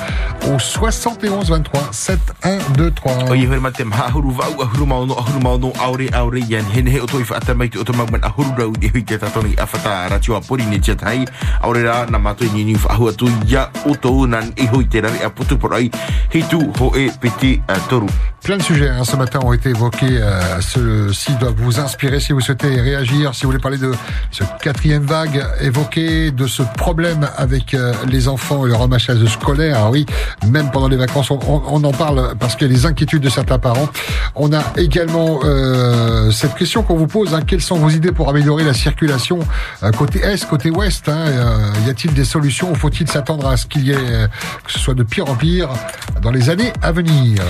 [0.54, 3.14] au 71 23 7 1 2 3.
[3.30, 7.00] O i hoi matem hahuru vau ahuru maono ahuru maono aure aure yan hen he
[7.02, 9.66] o toi whaata mai te o te magman ahuru rau i hui te tatoni a
[9.66, 11.26] whata ratio a pori ne tia tai
[11.62, 15.02] aure rā na matoi ni ni whaahua tu ia o tau nan i hui te
[15.02, 15.90] rari a putu por ai
[16.34, 18.08] he tu ho e piti a toru.
[18.46, 20.22] Plein de sujets hein, ce matin ont été évoqués.
[20.22, 23.92] Euh, Ceux-ci doivent vous inspirer si vous souhaitez réagir, si vous voulez parler de
[24.30, 29.24] ce quatrième vague vague évoquée de ce problème avec euh, les enfants et le remachage
[29.26, 29.78] scolaire.
[29.80, 30.06] Ah oui,
[30.48, 33.60] même pendant les vacances, on, en parle parce qu'il y a des inquiétudes de certains
[33.60, 33.90] parents.
[34.36, 37.34] On a également euh, cette question qu'on vous pose.
[37.34, 39.40] hein, quelles sont vos idées pour améliorer la circulation
[39.84, 41.26] euh, côté est, côté ouest hein,
[41.86, 44.28] Y a-t-il des solutions faut-il s'attendre à ce qu'il y ait
[44.64, 45.70] que ce soit de pire en pire
[46.22, 47.42] dans les années à venir?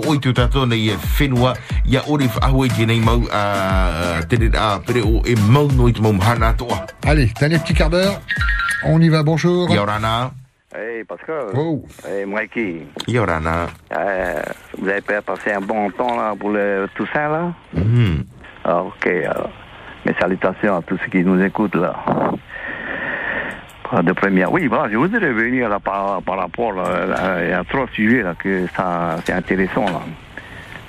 [0.00, 1.52] I o oi tu tātou nei e whenua
[1.84, 6.54] ia ore i tēnei mau a a pere o e mau noi te mau hana
[6.54, 6.86] toa.
[7.06, 8.20] Allez, dernier petit quart d'heure.
[8.84, 9.68] On y va, bonjour.
[9.70, 10.30] Yorana.
[10.74, 11.52] Hey Pascal.
[11.54, 11.84] Oh.
[12.06, 12.86] Hey Mikey.
[13.08, 13.68] Yorana.
[13.92, 14.42] Euh,
[14.78, 17.52] vous avez pas passé un bon temps là pour le Toussaint là?
[17.74, 18.24] Mhm.
[18.64, 19.06] Ah, Ok.
[19.06, 19.50] alors,
[20.06, 21.94] mes salutations à tous ceux qui nous écoutent là.
[23.90, 24.52] Pas De première.
[24.52, 28.34] Oui, voilà, je voudrais revenir là par, par rapport là, y a trois sujets là
[28.38, 30.00] que ça c'est intéressant là.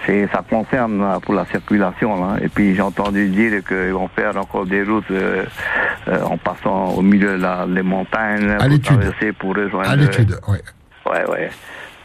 [0.06, 2.38] C'est ça concerne là, pour la circulation là.
[2.41, 5.45] Et puis j'ai entendu dire qu'ils vont faire encore des routes euh,
[6.07, 8.86] euh, en passant au milieu de la, les montagnes À pour l'étude.
[8.86, 9.90] traverser pour rejoindre.
[9.90, 10.57] À l'étude, oui.
[11.06, 11.49] Ouais, ouais.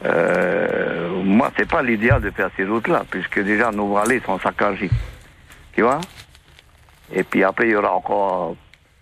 [0.05, 4.91] Euh, moi, c'est pas l'idéal de faire ces routes-là, puisque déjà nos vallées sont saccagées.
[5.73, 6.01] Tu vois?
[7.15, 8.57] Et puis après, il y aura encore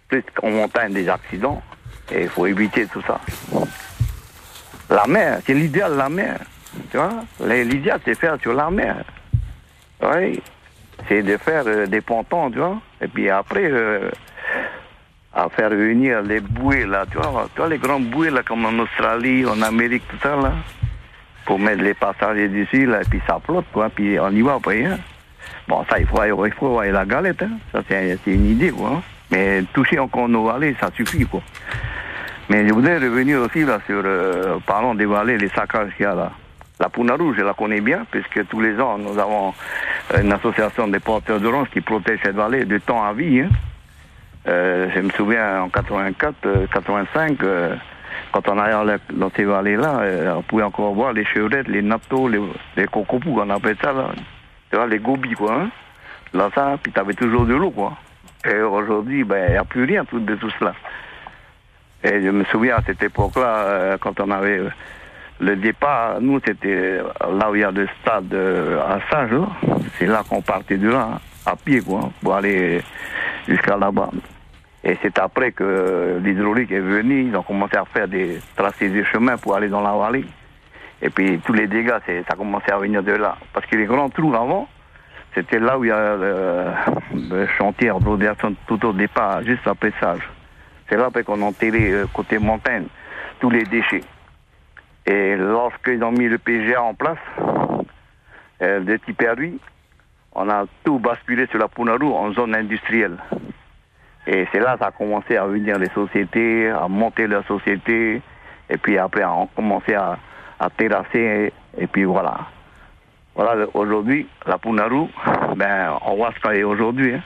[0.09, 1.63] plus en montagne des accidents.
[2.13, 3.21] Et il faut éviter tout ça.
[4.91, 6.39] La mer, c'est l'idéal, la mer.
[6.91, 9.05] Tu vois L'idéal, c'est faire sur la mer.
[10.03, 10.41] Oui.
[11.09, 12.79] C'est de faire euh, des pontons, tu vois.
[13.01, 14.11] Et puis après, euh,
[15.35, 18.65] à faire venir les bouées là, tu vois, tu vois les grandes bouées là comme
[18.65, 20.53] en Australie, en Amérique, tout ça là,
[21.45, 24.55] pour mettre les passagers dessus là, et puis ça flotte quoi, puis on y va
[24.55, 24.85] après.
[24.85, 24.99] Hein.
[25.67, 27.59] Bon ça il faut, il faut avoir la galette, hein.
[27.73, 28.91] ça c'est une idée quoi.
[28.91, 29.03] hein.
[29.31, 31.41] Mais toucher encore nos vallées, ça suffit quoi.
[32.51, 36.09] Mais je voudrais revenir aussi là sur, euh, parlons des vallées, les saccages qu'il y
[36.09, 36.31] a là.
[36.81, 39.55] La Puna Rouge, je la connais bien, puisque tous les ans, nous avons
[40.13, 43.41] euh, une association des porteurs d'orange qui protège cette vallée de temps à vie.
[43.41, 43.49] Hein.
[44.47, 47.77] Euh, je me souviens en 84, euh, 85, euh,
[48.33, 51.81] quand on allait dans- dans ces vallées-là, euh, on pouvait encore voir les chevrettes, les
[51.81, 52.41] natos, les,
[52.77, 54.09] les cocopous, on appelle ça là.
[54.71, 55.55] Tu vois, les gobies, quoi.
[55.55, 55.71] Hein?
[56.35, 57.97] Là, ça, puis t'avais toujours de l'eau, quoi.
[58.47, 60.75] Et aujourd'hui, ben, il n'y a plus rien de tout cela.
[62.03, 64.71] Et je me souviens à cette époque-là, euh, quand on avait euh,
[65.41, 69.47] le départ, nous, c'était là où il y a le stade euh, à là.
[69.99, 72.83] C'est là qu'on partait de là, à pied, quoi, pour aller
[73.49, 74.11] jusqu'à là-bas.
[74.85, 79.03] Et c'est après que l'hydraulique est venue, ils ont commencé à faire des tracés de
[79.05, 80.27] chemin pour aller dans la vallée.
[81.01, 83.39] Et puis tous les dégâts, ça a commencé à venir de là.
[83.55, 84.69] Parce que les grands trous avant,
[85.35, 86.67] c'était là où il y a le,
[87.31, 90.29] le chantier rhodéation tout au départ, juste après Sage.
[90.89, 92.87] C'est là qu'on a enterré euh, côté montagne
[93.41, 94.03] tous les déchets.
[95.07, 97.19] Et lorsqu'ils ont mis le PGA en place,
[98.63, 99.23] euh, de type
[100.35, 103.17] on a tout basculé sur la Punarou en zone industrielle.
[104.27, 108.23] Et c'est là que ça a commencé à venir les sociétés, à monter leurs sociétés,
[108.71, 110.19] et puis après on a commencé à,
[110.59, 112.39] à terrasser, et, puis voilà.
[113.35, 115.11] Voilà, aujourd'hui, la Punarou,
[115.57, 117.15] ben, on voit ce qu'elle est aujourd'hui.
[117.15, 117.23] hein.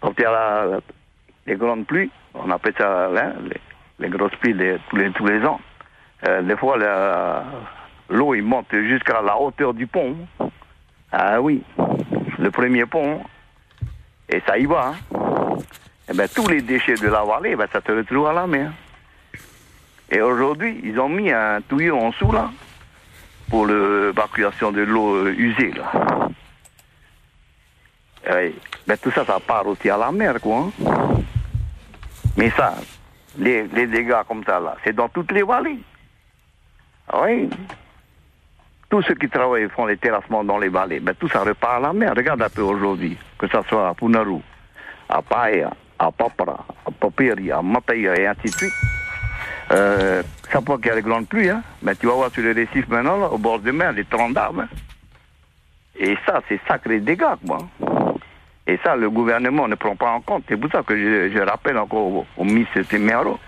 [0.00, 0.80] Quand il y a la-
[1.46, 3.60] les grandes pluies, on appelle ça hein, les,
[4.00, 4.56] les grosses pluies
[4.90, 5.60] tous, les, tous les ans,
[6.26, 6.76] euh, des fois
[8.10, 10.16] l'eau il monte jusqu'à la hauteur du pont.
[11.12, 11.62] Ah oui,
[12.38, 13.22] le premier pont,
[14.28, 14.92] et ça y va.
[14.92, 15.16] hein.
[16.10, 18.72] Eh ben, tous les déchets de la vallée, ben, ça se retrouve à la mer.
[20.10, 22.50] Et aujourd'hui, ils ont mis un tuyau en dessous, là,
[23.48, 26.28] pour l'évacuation de l'eau euh, usée, là.
[28.86, 30.68] Ben, tout ça, ça part aussi à la mer, quoi.
[30.84, 31.22] hein.
[32.36, 32.74] Mais ça,
[33.38, 35.78] les, les dégâts comme ça, là, c'est dans toutes les vallées.
[37.22, 37.48] Oui.
[38.88, 41.80] Tous ceux qui travaillent font les terrassements dans les vallées, ben, tout ça repart à
[41.80, 42.14] la mer.
[42.16, 44.40] Regarde un peu aujourd'hui, que ça soit à Punaru,
[45.08, 48.72] à Paia, à Papara, à Papiri, à Mataia et ainsi de suite.
[49.72, 50.22] Euh,
[50.52, 51.62] chaque fois qu'il y a les grandes pluies, hein,
[52.00, 54.62] tu vas voir sur les récifs maintenant, là, au bord de mer, les troncs d'arbres.
[54.62, 54.68] hein.
[55.98, 57.58] Et ça, c'est sacré dégâts, quoi.
[58.66, 60.44] Et ça, le gouvernement ne prend pas en compte.
[60.48, 63.38] C'est pour ça que je, je rappelle encore au, au ministre Temero,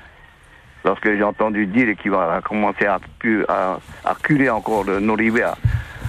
[0.85, 2.99] lorsque j'ai entendu dire qu'il va commencer à,
[3.49, 5.57] à, à curer encore le- nos rivières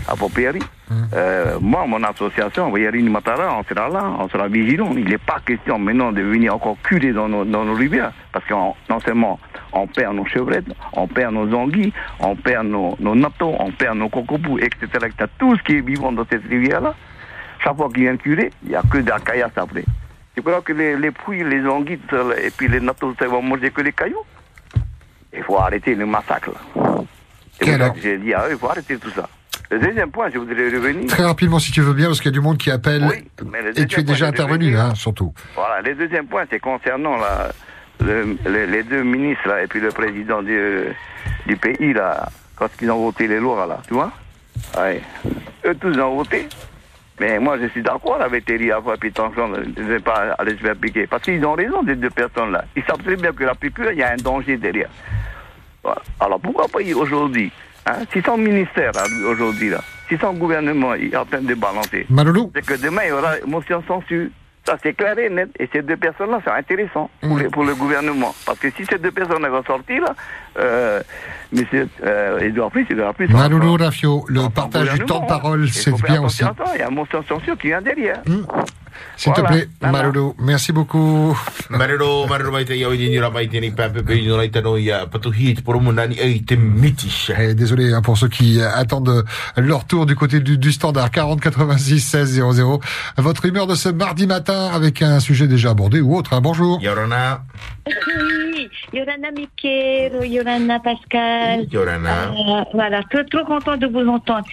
[0.08, 0.60] à Popéry.
[1.14, 4.92] Euh, moi, mon association, Matara, on sera là, on sera vigilant.
[4.96, 8.46] Il n'est pas question maintenant de venir encore curer dans nos, dans nos rivières, parce
[8.46, 9.40] que non seulement
[9.72, 13.98] on perd nos chevrettes, on perd nos anguilles, on perd nos, nos natos, on perd
[13.98, 15.26] nos cocopous, etc., etc.
[15.38, 16.96] Tout ce qui est vivant dans cette rivière-là,
[17.64, 19.86] chaque fois qu'il vient curer, il n'y a que de la caillasse après.
[20.36, 22.00] Tu crois que les, les puits, les anguilles
[22.42, 24.24] et puis les natos, ça vont manger que les cailloux?
[25.34, 26.52] Il faut arrêter le massacre.
[28.02, 29.28] j'ai dit à eux, il faut arrêter tout ça.
[29.72, 31.08] Le deuxième point, je voudrais revenir.
[31.08, 33.04] Très rapidement, si tu veux bien, parce qu'il y a du monde qui appelle.
[33.52, 35.32] mais le et tu es déjà je intervenu, hein, surtout.
[35.56, 37.52] Voilà, le deuxième point, c'est concernant la,
[38.04, 40.86] le- les, les deux ministres là, et puis le président du,
[41.46, 44.12] du pays là, quand ils ont voté les lois là, tu vois
[44.78, 45.02] ouais.
[45.66, 46.48] Eux tous ont voté.
[47.20, 50.54] Mais moi, je suis d'accord avec Thierry Avoua et puis Tanchon de ne pas aller
[50.54, 51.06] se faire piquer.
[51.06, 52.64] Parce qu'ils ont raison, ces deux personnes-là.
[52.78, 54.90] Ils savent très bien que la piqûre, il y a un danger derrière.
[55.84, 56.02] Voilà.
[56.20, 57.52] Alors pourquoi pas aujourd'hui
[57.92, 58.92] hein, Si son ministère
[59.28, 63.10] aujourd'hui, là, si son gouvernement est en train de balancer, Maloulou c'est que demain il
[63.10, 64.28] y aura motion censure.
[64.66, 65.50] Ça c'est clair et net.
[65.58, 67.42] Et ces deux personnes-là, c'est intéressant pour, Mm.
[67.44, 68.36] le, pour le gouvernement.
[68.46, 70.14] Parce que si ces deux personnes vont sortir, là,
[70.60, 71.02] euh,
[71.52, 75.74] monsieur euh, Edouard il aura plus Maloulou Rafio, le partage du temps de parole, Il
[75.74, 76.44] c'est bien aussi.
[76.76, 78.22] Il y a un motion de censure qui vient derrière.
[79.16, 79.56] S'il te Voilà.
[79.56, 79.98] plaît, Voilà.
[79.98, 81.38] Maloulou, merci beaucoup.
[81.70, 84.78] Marero, marero mai te iau ni ni ramai te ni pape pe ni rai tano
[84.78, 86.56] ia patuhi te poromo nani ei te
[87.54, 89.24] désolé hein, pour ceux qui euh, attendent euh,
[89.62, 92.80] leur tour du côté du, du standard 40 86 16 00.
[93.18, 96.34] Votre humeur de ce mardi matin avec un sujet déjà abordé ou autre.
[96.34, 96.42] hein.
[96.42, 96.80] Bonjour.
[96.82, 97.44] Yorana.
[98.08, 101.66] Oui, Yorana Miquel, Yorana Pascal.
[101.72, 102.32] Yorana.
[102.32, 104.46] Euh, voilà, trop, trop content de vous entendre.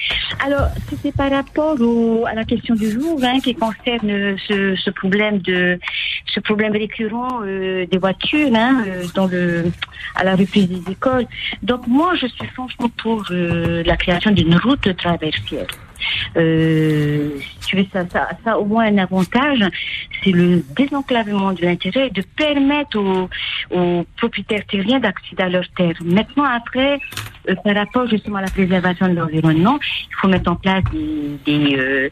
[0.45, 4.91] Alors, c'était par rapport au, à la question du jour hein, qui concerne ce, ce
[4.91, 5.79] problème de
[6.37, 9.65] ce problème récurrent euh, des voitures hein, euh, dans le
[10.15, 11.27] à la reprise des écoles.
[11.63, 15.67] Donc moi, je suis franchement pour euh, la création d'une route traversière.
[16.37, 17.31] Euh,
[17.67, 18.05] tu veux, ça,
[18.45, 19.61] ça, au moins un avantage,
[20.23, 25.97] c'est le désenclavement de l'intérieur et de permettre aux, propriétaires terriens d'accéder à leurs terres.
[26.05, 26.99] Maintenant, après,
[27.49, 31.39] euh, par rapport justement à la préservation de l'environnement, il faut mettre en place des,
[31.45, 32.09] des, euh,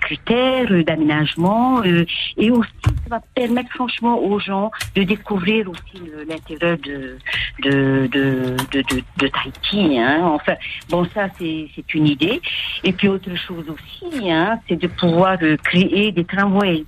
[0.00, 7.16] critères d'aménagement et aussi ça va permettre franchement aux gens de découvrir aussi l'intérieur de
[7.62, 9.98] de, Tahiti.
[9.98, 10.20] Hein.
[10.24, 10.54] Enfin,
[10.88, 12.40] bon, ça c'est une idée.
[12.84, 16.84] Et puis autre chose aussi, hein, c'est de pouvoir euh, créer des tramways.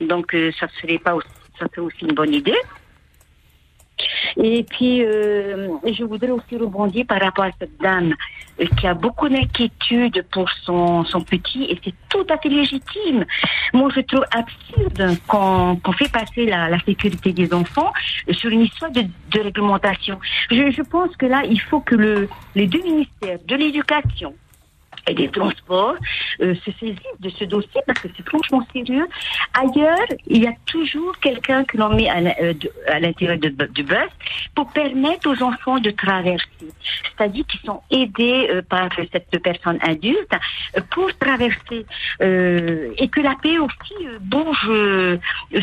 [0.00, 1.28] Donc euh, ça serait pas aussi,
[1.58, 2.58] ça serait aussi une bonne idée.
[4.36, 8.14] Et puis, euh, je voudrais aussi rebondir par rapport à cette dame
[8.78, 13.24] qui a beaucoup d'inquiétude pour son, son petit et c'est tout à fait légitime.
[13.72, 17.92] Moi, je trouve absurde qu'on fait passer la, sécurité des enfants
[18.30, 20.18] sur une histoire de, réglementation.
[20.50, 24.34] Je, pense que là, il faut que le, les deux ministères de l'éducation
[25.06, 25.96] et des transports
[26.40, 29.06] euh, se saisissent de ce dossier parce que c'est franchement sérieux.
[29.54, 32.54] Ailleurs, il y a toujours quelqu'un que l'on met à euh,
[33.00, 33.98] l'intérieur du bus
[34.54, 36.46] pour permettre aux enfants de traverser.
[37.16, 40.32] C'est-à-dire qu'ils sont aidés euh, par cette personne adulte
[40.90, 41.84] pour traverser
[42.20, 44.70] et que la paix aussi bouge,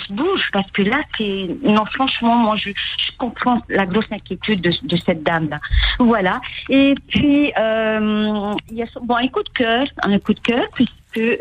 [0.10, 2.72] bouge parce que là, c'est non franchement, moi je,
[3.18, 5.60] comprends la grosse inquiétude de, cette dame-là.
[6.00, 6.42] Voilà.
[6.70, 10.66] Et puis il y a bon un coup de cœur, un coup de cœur
[11.18, 11.38] euh,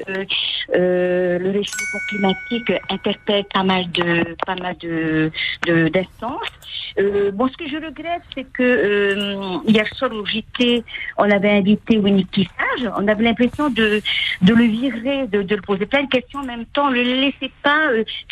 [0.74, 5.30] euh, le réchauffement climatique interpelle pas mal de pas mal de
[5.66, 6.52] d'instances.
[6.98, 10.82] Euh, bon, ce que je regrette, c'est que hier soir au JT,
[11.16, 12.90] on avait invité Winnie Sage.
[12.96, 14.00] On avait l'impression de
[14.42, 17.50] de le virer, de, de le poser plein de questions en même temps, le laisser
[17.62, 17.82] pas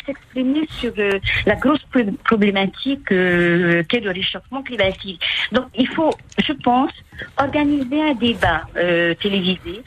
[0.05, 0.93] s'exprimer sur
[1.45, 5.21] la grosse pro- problématique qu'est le réchauffement climatique.
[5.51, 6.13] Donc, il faut,
[6.47, 6.91] je pense,
[7.39, 8.61] organiser un débat
[9.21, 9.81] télévisé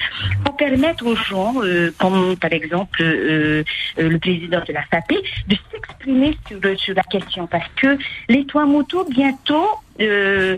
[0.44, 3.62] pour permettre aux gens, euh, comme par exemple euh,
[3.98, 5.12] euh, le président de la FAP,
[5.48, 7.46] de s'exprimer sur, la question.
[7.46, 7.98] Parce que
[8.28, 9.68] les toits motos bientôt
[10.00, 10.56] euh,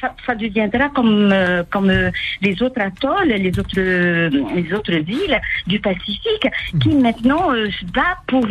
[0.00, 5.40] ça, ça deviendra comme euh, comme euh, les autres atolls, les autres les autres îles
[5.66, 6.48] du Pacifique
[6.82, 8.46] qui maintenant euh, se battent pour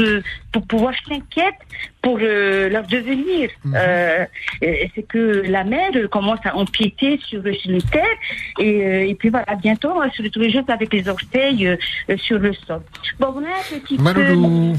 [0.52, 1.58] pour pouvoir s'inquiéter
[2.02, 3.50] pour euh, leur devenir.
[3.74, 4.26] Euh,
[4.62, 8.04] et c'est que la mer euh, commence à empiéter sur, sur les terres
[8.60, 11.76] et, euh, et puis voilà bientôt on va se retrouver juste avec les orteils euh,
[12.10, 12.82] euh, sur le sol.
[13.20, 14.74] Bon voilà un petit peu Maloulou.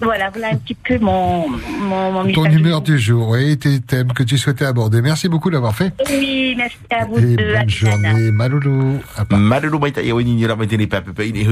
[0.00, 4.12] voilà voilà un petit peu mon mon, mon Ton humeur du jour et tes thèmes
[4.12, 5.00] que tu souhaitais aborder.
[5.02, 5.92] Merci beaucoup d'avoir fait.
[6.10, 7.54] Oui, merci à vous Et deux.
[7.54, 9.00] bonne journée, Maloulou.
[10.24, 11.44] Ni ni pape pe i taino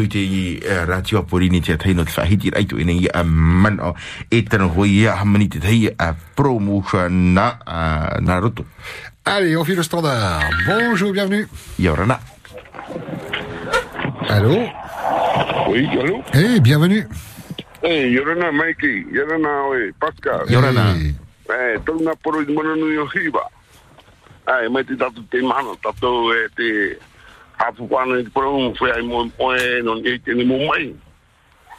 [3.82, 4.68] o tano
[5.12, 8.64] hoi a hamani te tei a promotion na a na roto.
[9.24, 10.50] Allez, on file le standard.
[10.66, 11.46] Bonjour, bienvenue.
[11.78, 12.18] Yorana.
[14.28, 14.68] Allô?
[15.68, 16.22] Oui, allô?
[16.32, 17.06] Eh, bienvenue.
[17.82, 20.46] Eh, Yorana Mikey, Yorana we, Pascal.
[20.48, 20.94] Yorana.
[21.48, 23.50] Eh, tau na poro i mana nui o hiwa.
[24.46, 26.98] Ai, mai te tatu te mana, tatu e te
[27.58, 30.58] hapu kwana i te poro un whea i mo moe non i te ni mo
[30.66, 30.94] mai.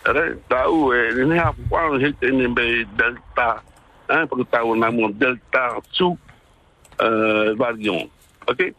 [0.03, 3.61] Ere, tau e, ni ne hapu kwana i te ni me delta,
[4.09, 6.17] eh, porque tau na mo delta su,
[6.99, 8.09] uh, varion.
[8.47, 8.73] Ok?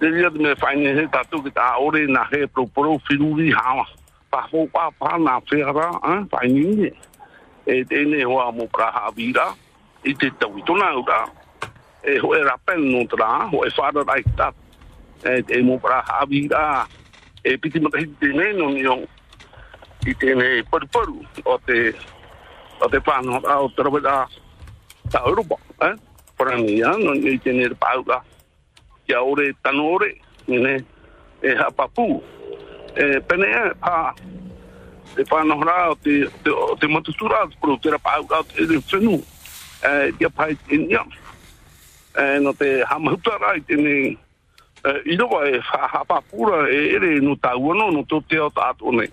[0.00, 3.84] te ria me whaine he tatu ki ta ore na he pro pro whiruri hawa.
[4.30, 5.88] Pa fo pa pa na whera,
[6.32, 6.90] whaine ni.
[7.66, 8.68] E hoa mo
[10.04, 11.26] i te ura.
[12.02, 14.52] E rapen no tra, e whara.
[15.24, 15.80] E te mo
[17.44, 19.04] e piti no ni o.
[20.00, 21.90] I tēnei paruparu o te,
[22.80, 24.14] o te whānau o te raweda
[25.12, 25.92] ta Europa, eh?
[26.38, 28.22] Parangi Parania, no ni tēne re pauka.
[29.04, 30.14] Kia ore tano ore,
[30.46, 30.78] nene,
[31.42, 32.22] e hapapu.
[32.96, 34.14] E pene e pā
[35.12, 38.80] te whanau rā o te, te, o te matutura, pro te rapauka o te ere
[38.80, 39.20] whenu.
[39.84, 41.04] E, ia pai te nia.
[42.16, 47.76] E, no te hamahutara i tēnei e, i roa e hapapura e ere no tāua
[47.76, 49.12] no no tō te o tātou nei.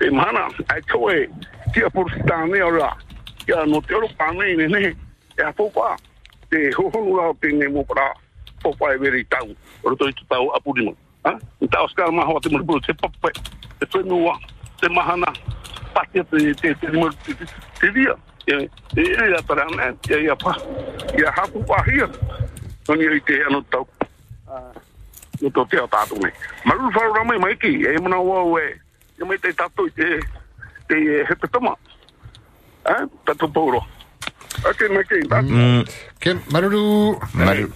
[0.00, 1.28] e mana ai toe
[1.72, 2.92] ki a purstane o la.
[3.44, 4.94] Ki a no teoro pane ne ne
[5.38, 5.96] e a popa.
[6.50, 8.12] Te ho ho la o te ne mo para
[8.62, 9.48] popa e veri tau.
[9.82, 10.92] Roto i tau apurima
[11.60, 13.30] ni tau skala ma ho te mo muriburu te popa
[13.78, 14.38] te whenua
[14.80, 15.32] te mahana
[15.94, 17.46] patia te te te te te
[17.80, 18.14] te dia
[18.46, 20.54] e e e para ne e a ia pa.
[21.18, 22.08] E a hapu pahia
[22.86, 23.86] tani ai te ano tau.
[25.40, 26.30] No to te o tu me.
[26.64, 28.62] Maru faru mai ki e mo na wau we
[29.18, 30.20] e mai te tatu te
[30.86, 30.96] te
[31.28, 31.34] he
[33.24, 33.84] te poro
[34.66, 34.88] Okay.
[35.46, 35.84] Mm.
[36.18, 37.14] Ken, maruru.
[37.34, 37.68] Maru,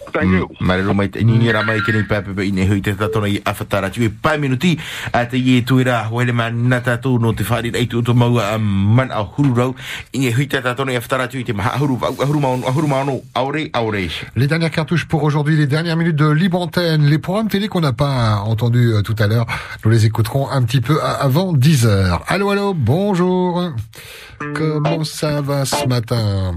[0.60, 3.90] maru mai te nini ra mai kene pepe pe ine hui te tatona i awhatara
[3.90, 4.78] tiu e pai minuti
[5.12, 8.58] a te ie tuira wele ma nata tū no te whari rei tu mau a
[8.58, 9.74] man a huru rau
[10.12, 13.20] ine hui te tatona i awhatara tiu i te maha huru huru maunu huru maunu
[13.36, 17.48] aure aure Les dernières cartouches pour aujourd'hui, les dernières minutes de Libre Antenne, les programmes
[17.48, 19.46] télé qu'on n'a pas entendus euh, tout à l'heure,
[19.84, 22.24] nous les écouterons un petit peu a- avant 10 heures.
[22.26, 23.62] Allô, allô, bonjour.
[24.54, 26.54] Comment ça va ce matin?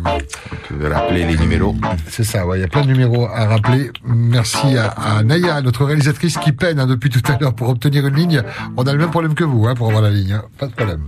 [0.67, 1.75] Tu veux rappeler les numéros
[2.07, 3.91] C'est ça, ouais, il y a plein de numéros à rappeler.
[4.05, 8.05] Merci à, à Naya, notre réalisatrice qui peine hein, depuis tout à l'heure pour obtenir
[8.07, 8.43] une ligne.
[8.77, 10.43] On a le même problème que vous hein, pour avoir la ligne, hein.
[10.57, 11.01] pas de problème.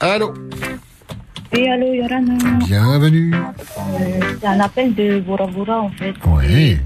[0.00, 0.32] Allô,
[1.54, 2.34] Oui, allô, Yorana.
[2.66, 3.34] bienvenue.
[3.34, 3.40] Euh,
[4.40, 6.14] c'est un appel de Bora Bora, en fait.
[6.26, 6.78] Oui,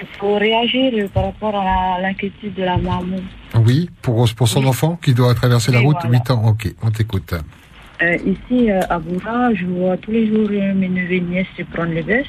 [0.00, 3.18] Il faut réagir par rapport à l'inquiétude de la maman.
[3.56, 6.18] oui, pour, pour son enfant qui doit traverser la route, voilà.
[6.18, 7.34] 8 ans, ok, on t'écoute.
[8.02, 11.46] Euh, ici, euh, à Boura, je vois tous les jours euh, mes neveux et nièces
[11.56, 12.26] se prendre le bus.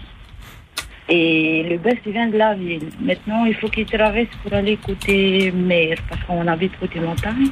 [1.10, 2.90] Et le bus il vient de la ville.
[3.02, 7.48] Maintenant, il faut qu'ils traversent pour aller côté mer, parce qu'on habite côté montagne.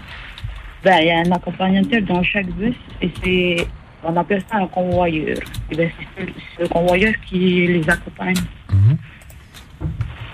[0.84, 3.68] Ben, il y a un accompagnateur dans chaque bus et c'est,
[4.04, 5.38] on appelle ça un convoyeur.
[5.72, 8.36] Et ben, c'est ce- ce convoyeur qui les accompagne.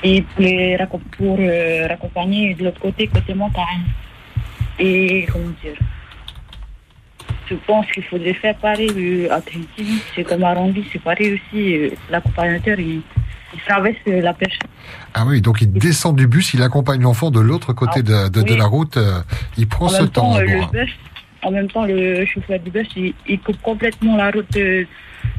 [0.04, 0.78] Et pour, les,
[1.18, 1.38] pour
[1.90, 3.84] raccompagner de l'autre côté, côté montagne.
[4.80, 5.76] Et comment dire?
[7.50, 10.02] Je pense qu'il faudrait faire pareil euh, à Tahiti.
[10.16, 11.76] C'est comme Rangui, c'est pareil aussi.
[11.76, 13.02] euh, L'accompagnateur, il,
[13.54, 14.60] il traverse euh, la pêche.
[15.14, 18.42] Ah oui, donc il descend du bus, il accompagne l'enfant de l'autre côté de, de,
[18.42, 18.58] de oui.
[18.58, 18.98] la route,
[19.58, 20.38] il prend en ce temps.
[20.40, 20.70] le hein.
[20.72, 20.92] bus,
[21.42, 24.88] en même temps, le chauffeur du bus, il, il coupe complètement la route des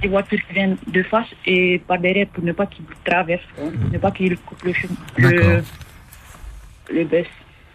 [0.09, 3.91] voitures qui viennent de face et par derrière pour ne pas qu'il traverse, quoi, pour
[3.93, 5.63] ne pas qu'il coupe le chemin, le,
[6.93, 7.27] le bus.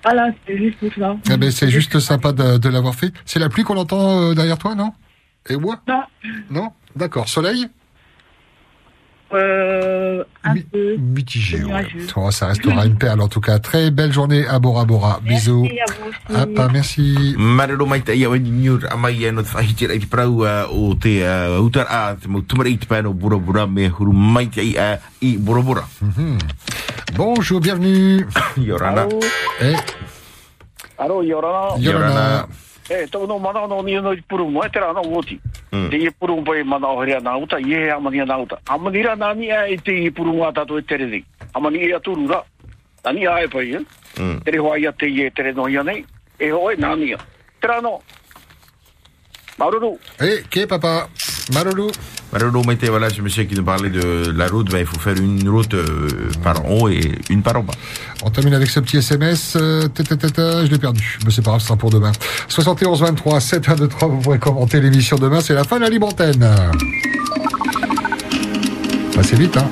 [0.05, 1.15] Voilà, c'est juste ça.
[1.31, 3.11] Ah ben, c'est juste sympa de, de l'avoir fait.
[3.25, 4.93] C'est la pluie qu'on entend euh, derrière toi, non?
[5.49, 5.81] Et moi?
[5.87, 6.03] Non.
[6.51, 6.69] Non?
[6.95, 7.27] D'accord.
[7.27, 7.67] Soleil?
[9.33, 10.95] Euh, un peu.
[10.97, 11.63] Mitigé.
[11.63, 11.87] ouais.
[12.15, 13.59] Oh, ça restera une perle en tout cas.
[13.59, 15.19] Très belle journée à Bora Bora.
[15.23, 15.63] Bisous.
[15.63, 16.17] Merci à vous aussi.
[16.35, 17.35] Ah, pas merci.
[17.37, 20.95] Marero mai te ia wani niur a mai no te whahiti rei te parau o
[20.95, 21.17] te
[21.59, 24.75] utar a te mau tumara i te pēno bura bura me huru mai te i,
[25.21, 25.83] i bura bura.
[27.15, 28.25] Bonjour, bienvenue.
[28.57, 29.07] Yorana.
[29.61, 29.75] Eh,
[30.97, 31.75] Aro, Yorana.
[31.79, 32.47] Yorana.
[32.89, 35.39] E, tau no mana no ni no i puru mo, e tera no woti.
[35.71, 38.59] Te i puru pai mana o herea nā uta, i he amani nā uta.
[38.69, 41.23] Amani ra nani a e te i puru tātou e tere nei.
[41.53, 42.43] Amani e aturu ra.
[43.03, 43.83] Nani a e pai, eh?
[44.17, 44.43] Mm.
[44.45, 46.05] Tere hoa ia te i e tere no ia nei.
[46.37, 47.17] E hoe nani a.
[47.59, 48.01] Tera no.
[49.57, 49.97] Maruru.
[50.19, 51.09] Eh, ok, papa.
[51.53, 51.89] Maruru.
[52.35, 54.99] Marero mai te voilà, me sais qui nous parlait de la route, ben, il faut
[54.99, 56.09] faire une route euh,
[56.43, 57.73] par en haut et une par en bas.
[58.23, 59.53] On termine avec ce petit SMS.
[59.55, 61.17] Euh, ta, ta, ta, ta, je l'ai perdu.
[61.23, 62.11] Mais c'est pas grave, ce sera pour demain.
[62.49, 64.07] 71 23 7 1 2 3.
[64.09, 65.39] Vous pourrez commenter l'émission demain.
[65.39, 66.45] C'est la fin de la libre antenne.
[69.15, 69.69] Passez vite, hein.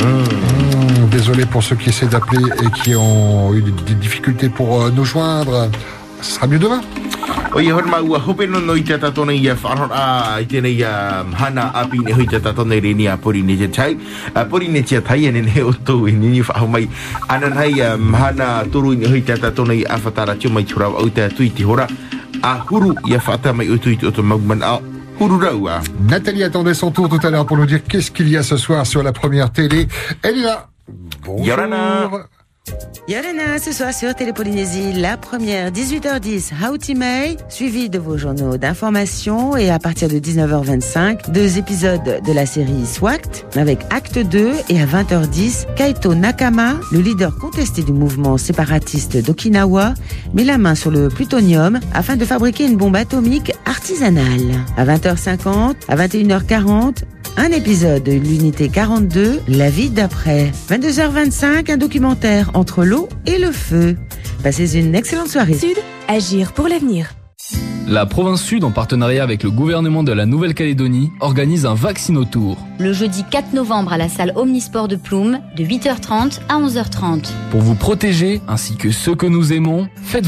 [0.00, 4.80] Mmh, désolé pour ceux qui essaient d'appeler et qui ont eu des, des difficultés pour
[4.80, 5.68] euh, nous joindre.
[6.22, 6.80] Ce sera mieux demain.
[7.58, 10.02] O ia hon maua hope no no i te tatona ia whanhor a
[10.38, 10.90] i tēnei ia
[11.40, 13.96] hana api ne hui te tatona i reni a pori ne te tai.
[14.38, 16.86] A pori ne te tai ane ne o tō i nini whaho mai.
[17.26, 21.10] Ana nei hana turu i ne hui te tatona i awhatara tio mai turau au
[21.10, 21.88] te tui ti hora.
[22.46, 24.78] A huru ia whata mai o tui te o tō mauman a
[25.18, 25.82] huru raua.
[25.98, 28.56] Nathalie attendait son tour tout à l'heure pour nous dire qu'est-ce qu'il y a ce
[28.56, 29.88] soir sur la première télé.
[30.22, 30.68] Elle est là.
[31.24, 31.44] Bonjour.
[31.44, 32.08] Yorana.
[33.08, 39.70] Yorana, ce soir sur Télépolynésie, la première, 18h10, May, suivi de vos journaux d'information et
[39.70, 44.84] à partir de 19h25, deux épisodes de la série SWACT avec Acte 2 et à
[44.84, 49.94] 20h10, Kaito Nakama, le leader contesté du mouvement séparatiste d'Okinawa,
[50.34, 54.64] met la main sur le plutonium afin de fabriquer une bombe atomique artisanale.
[54.76, 57.04] À 20h50, à 21h40,
[57.36, 60.50] un épisode de l'unité 42, La vie d'après.
[60.68, 63.96] 22h25, un documentaire entre l'eau et le feu.
[64.42, 65.54] Passez une excellente soirée.
[65.54, 65.76] Sud,
[66.08, 67.12] agir pour l'avenir.
[67.86, 72.58] La province Sud, en partenariat avec le gouvernement de la Nouvelle-Calédonie, organise un vaccinotour.
[72.78, 77.30] Le jeudi 4 novembre à la salle Omnisport de Plume, de 8h30 à 11h30.
[77.50, 80.26] Pour vous protéger, ainsi que ceux que nous aimons, faites-vous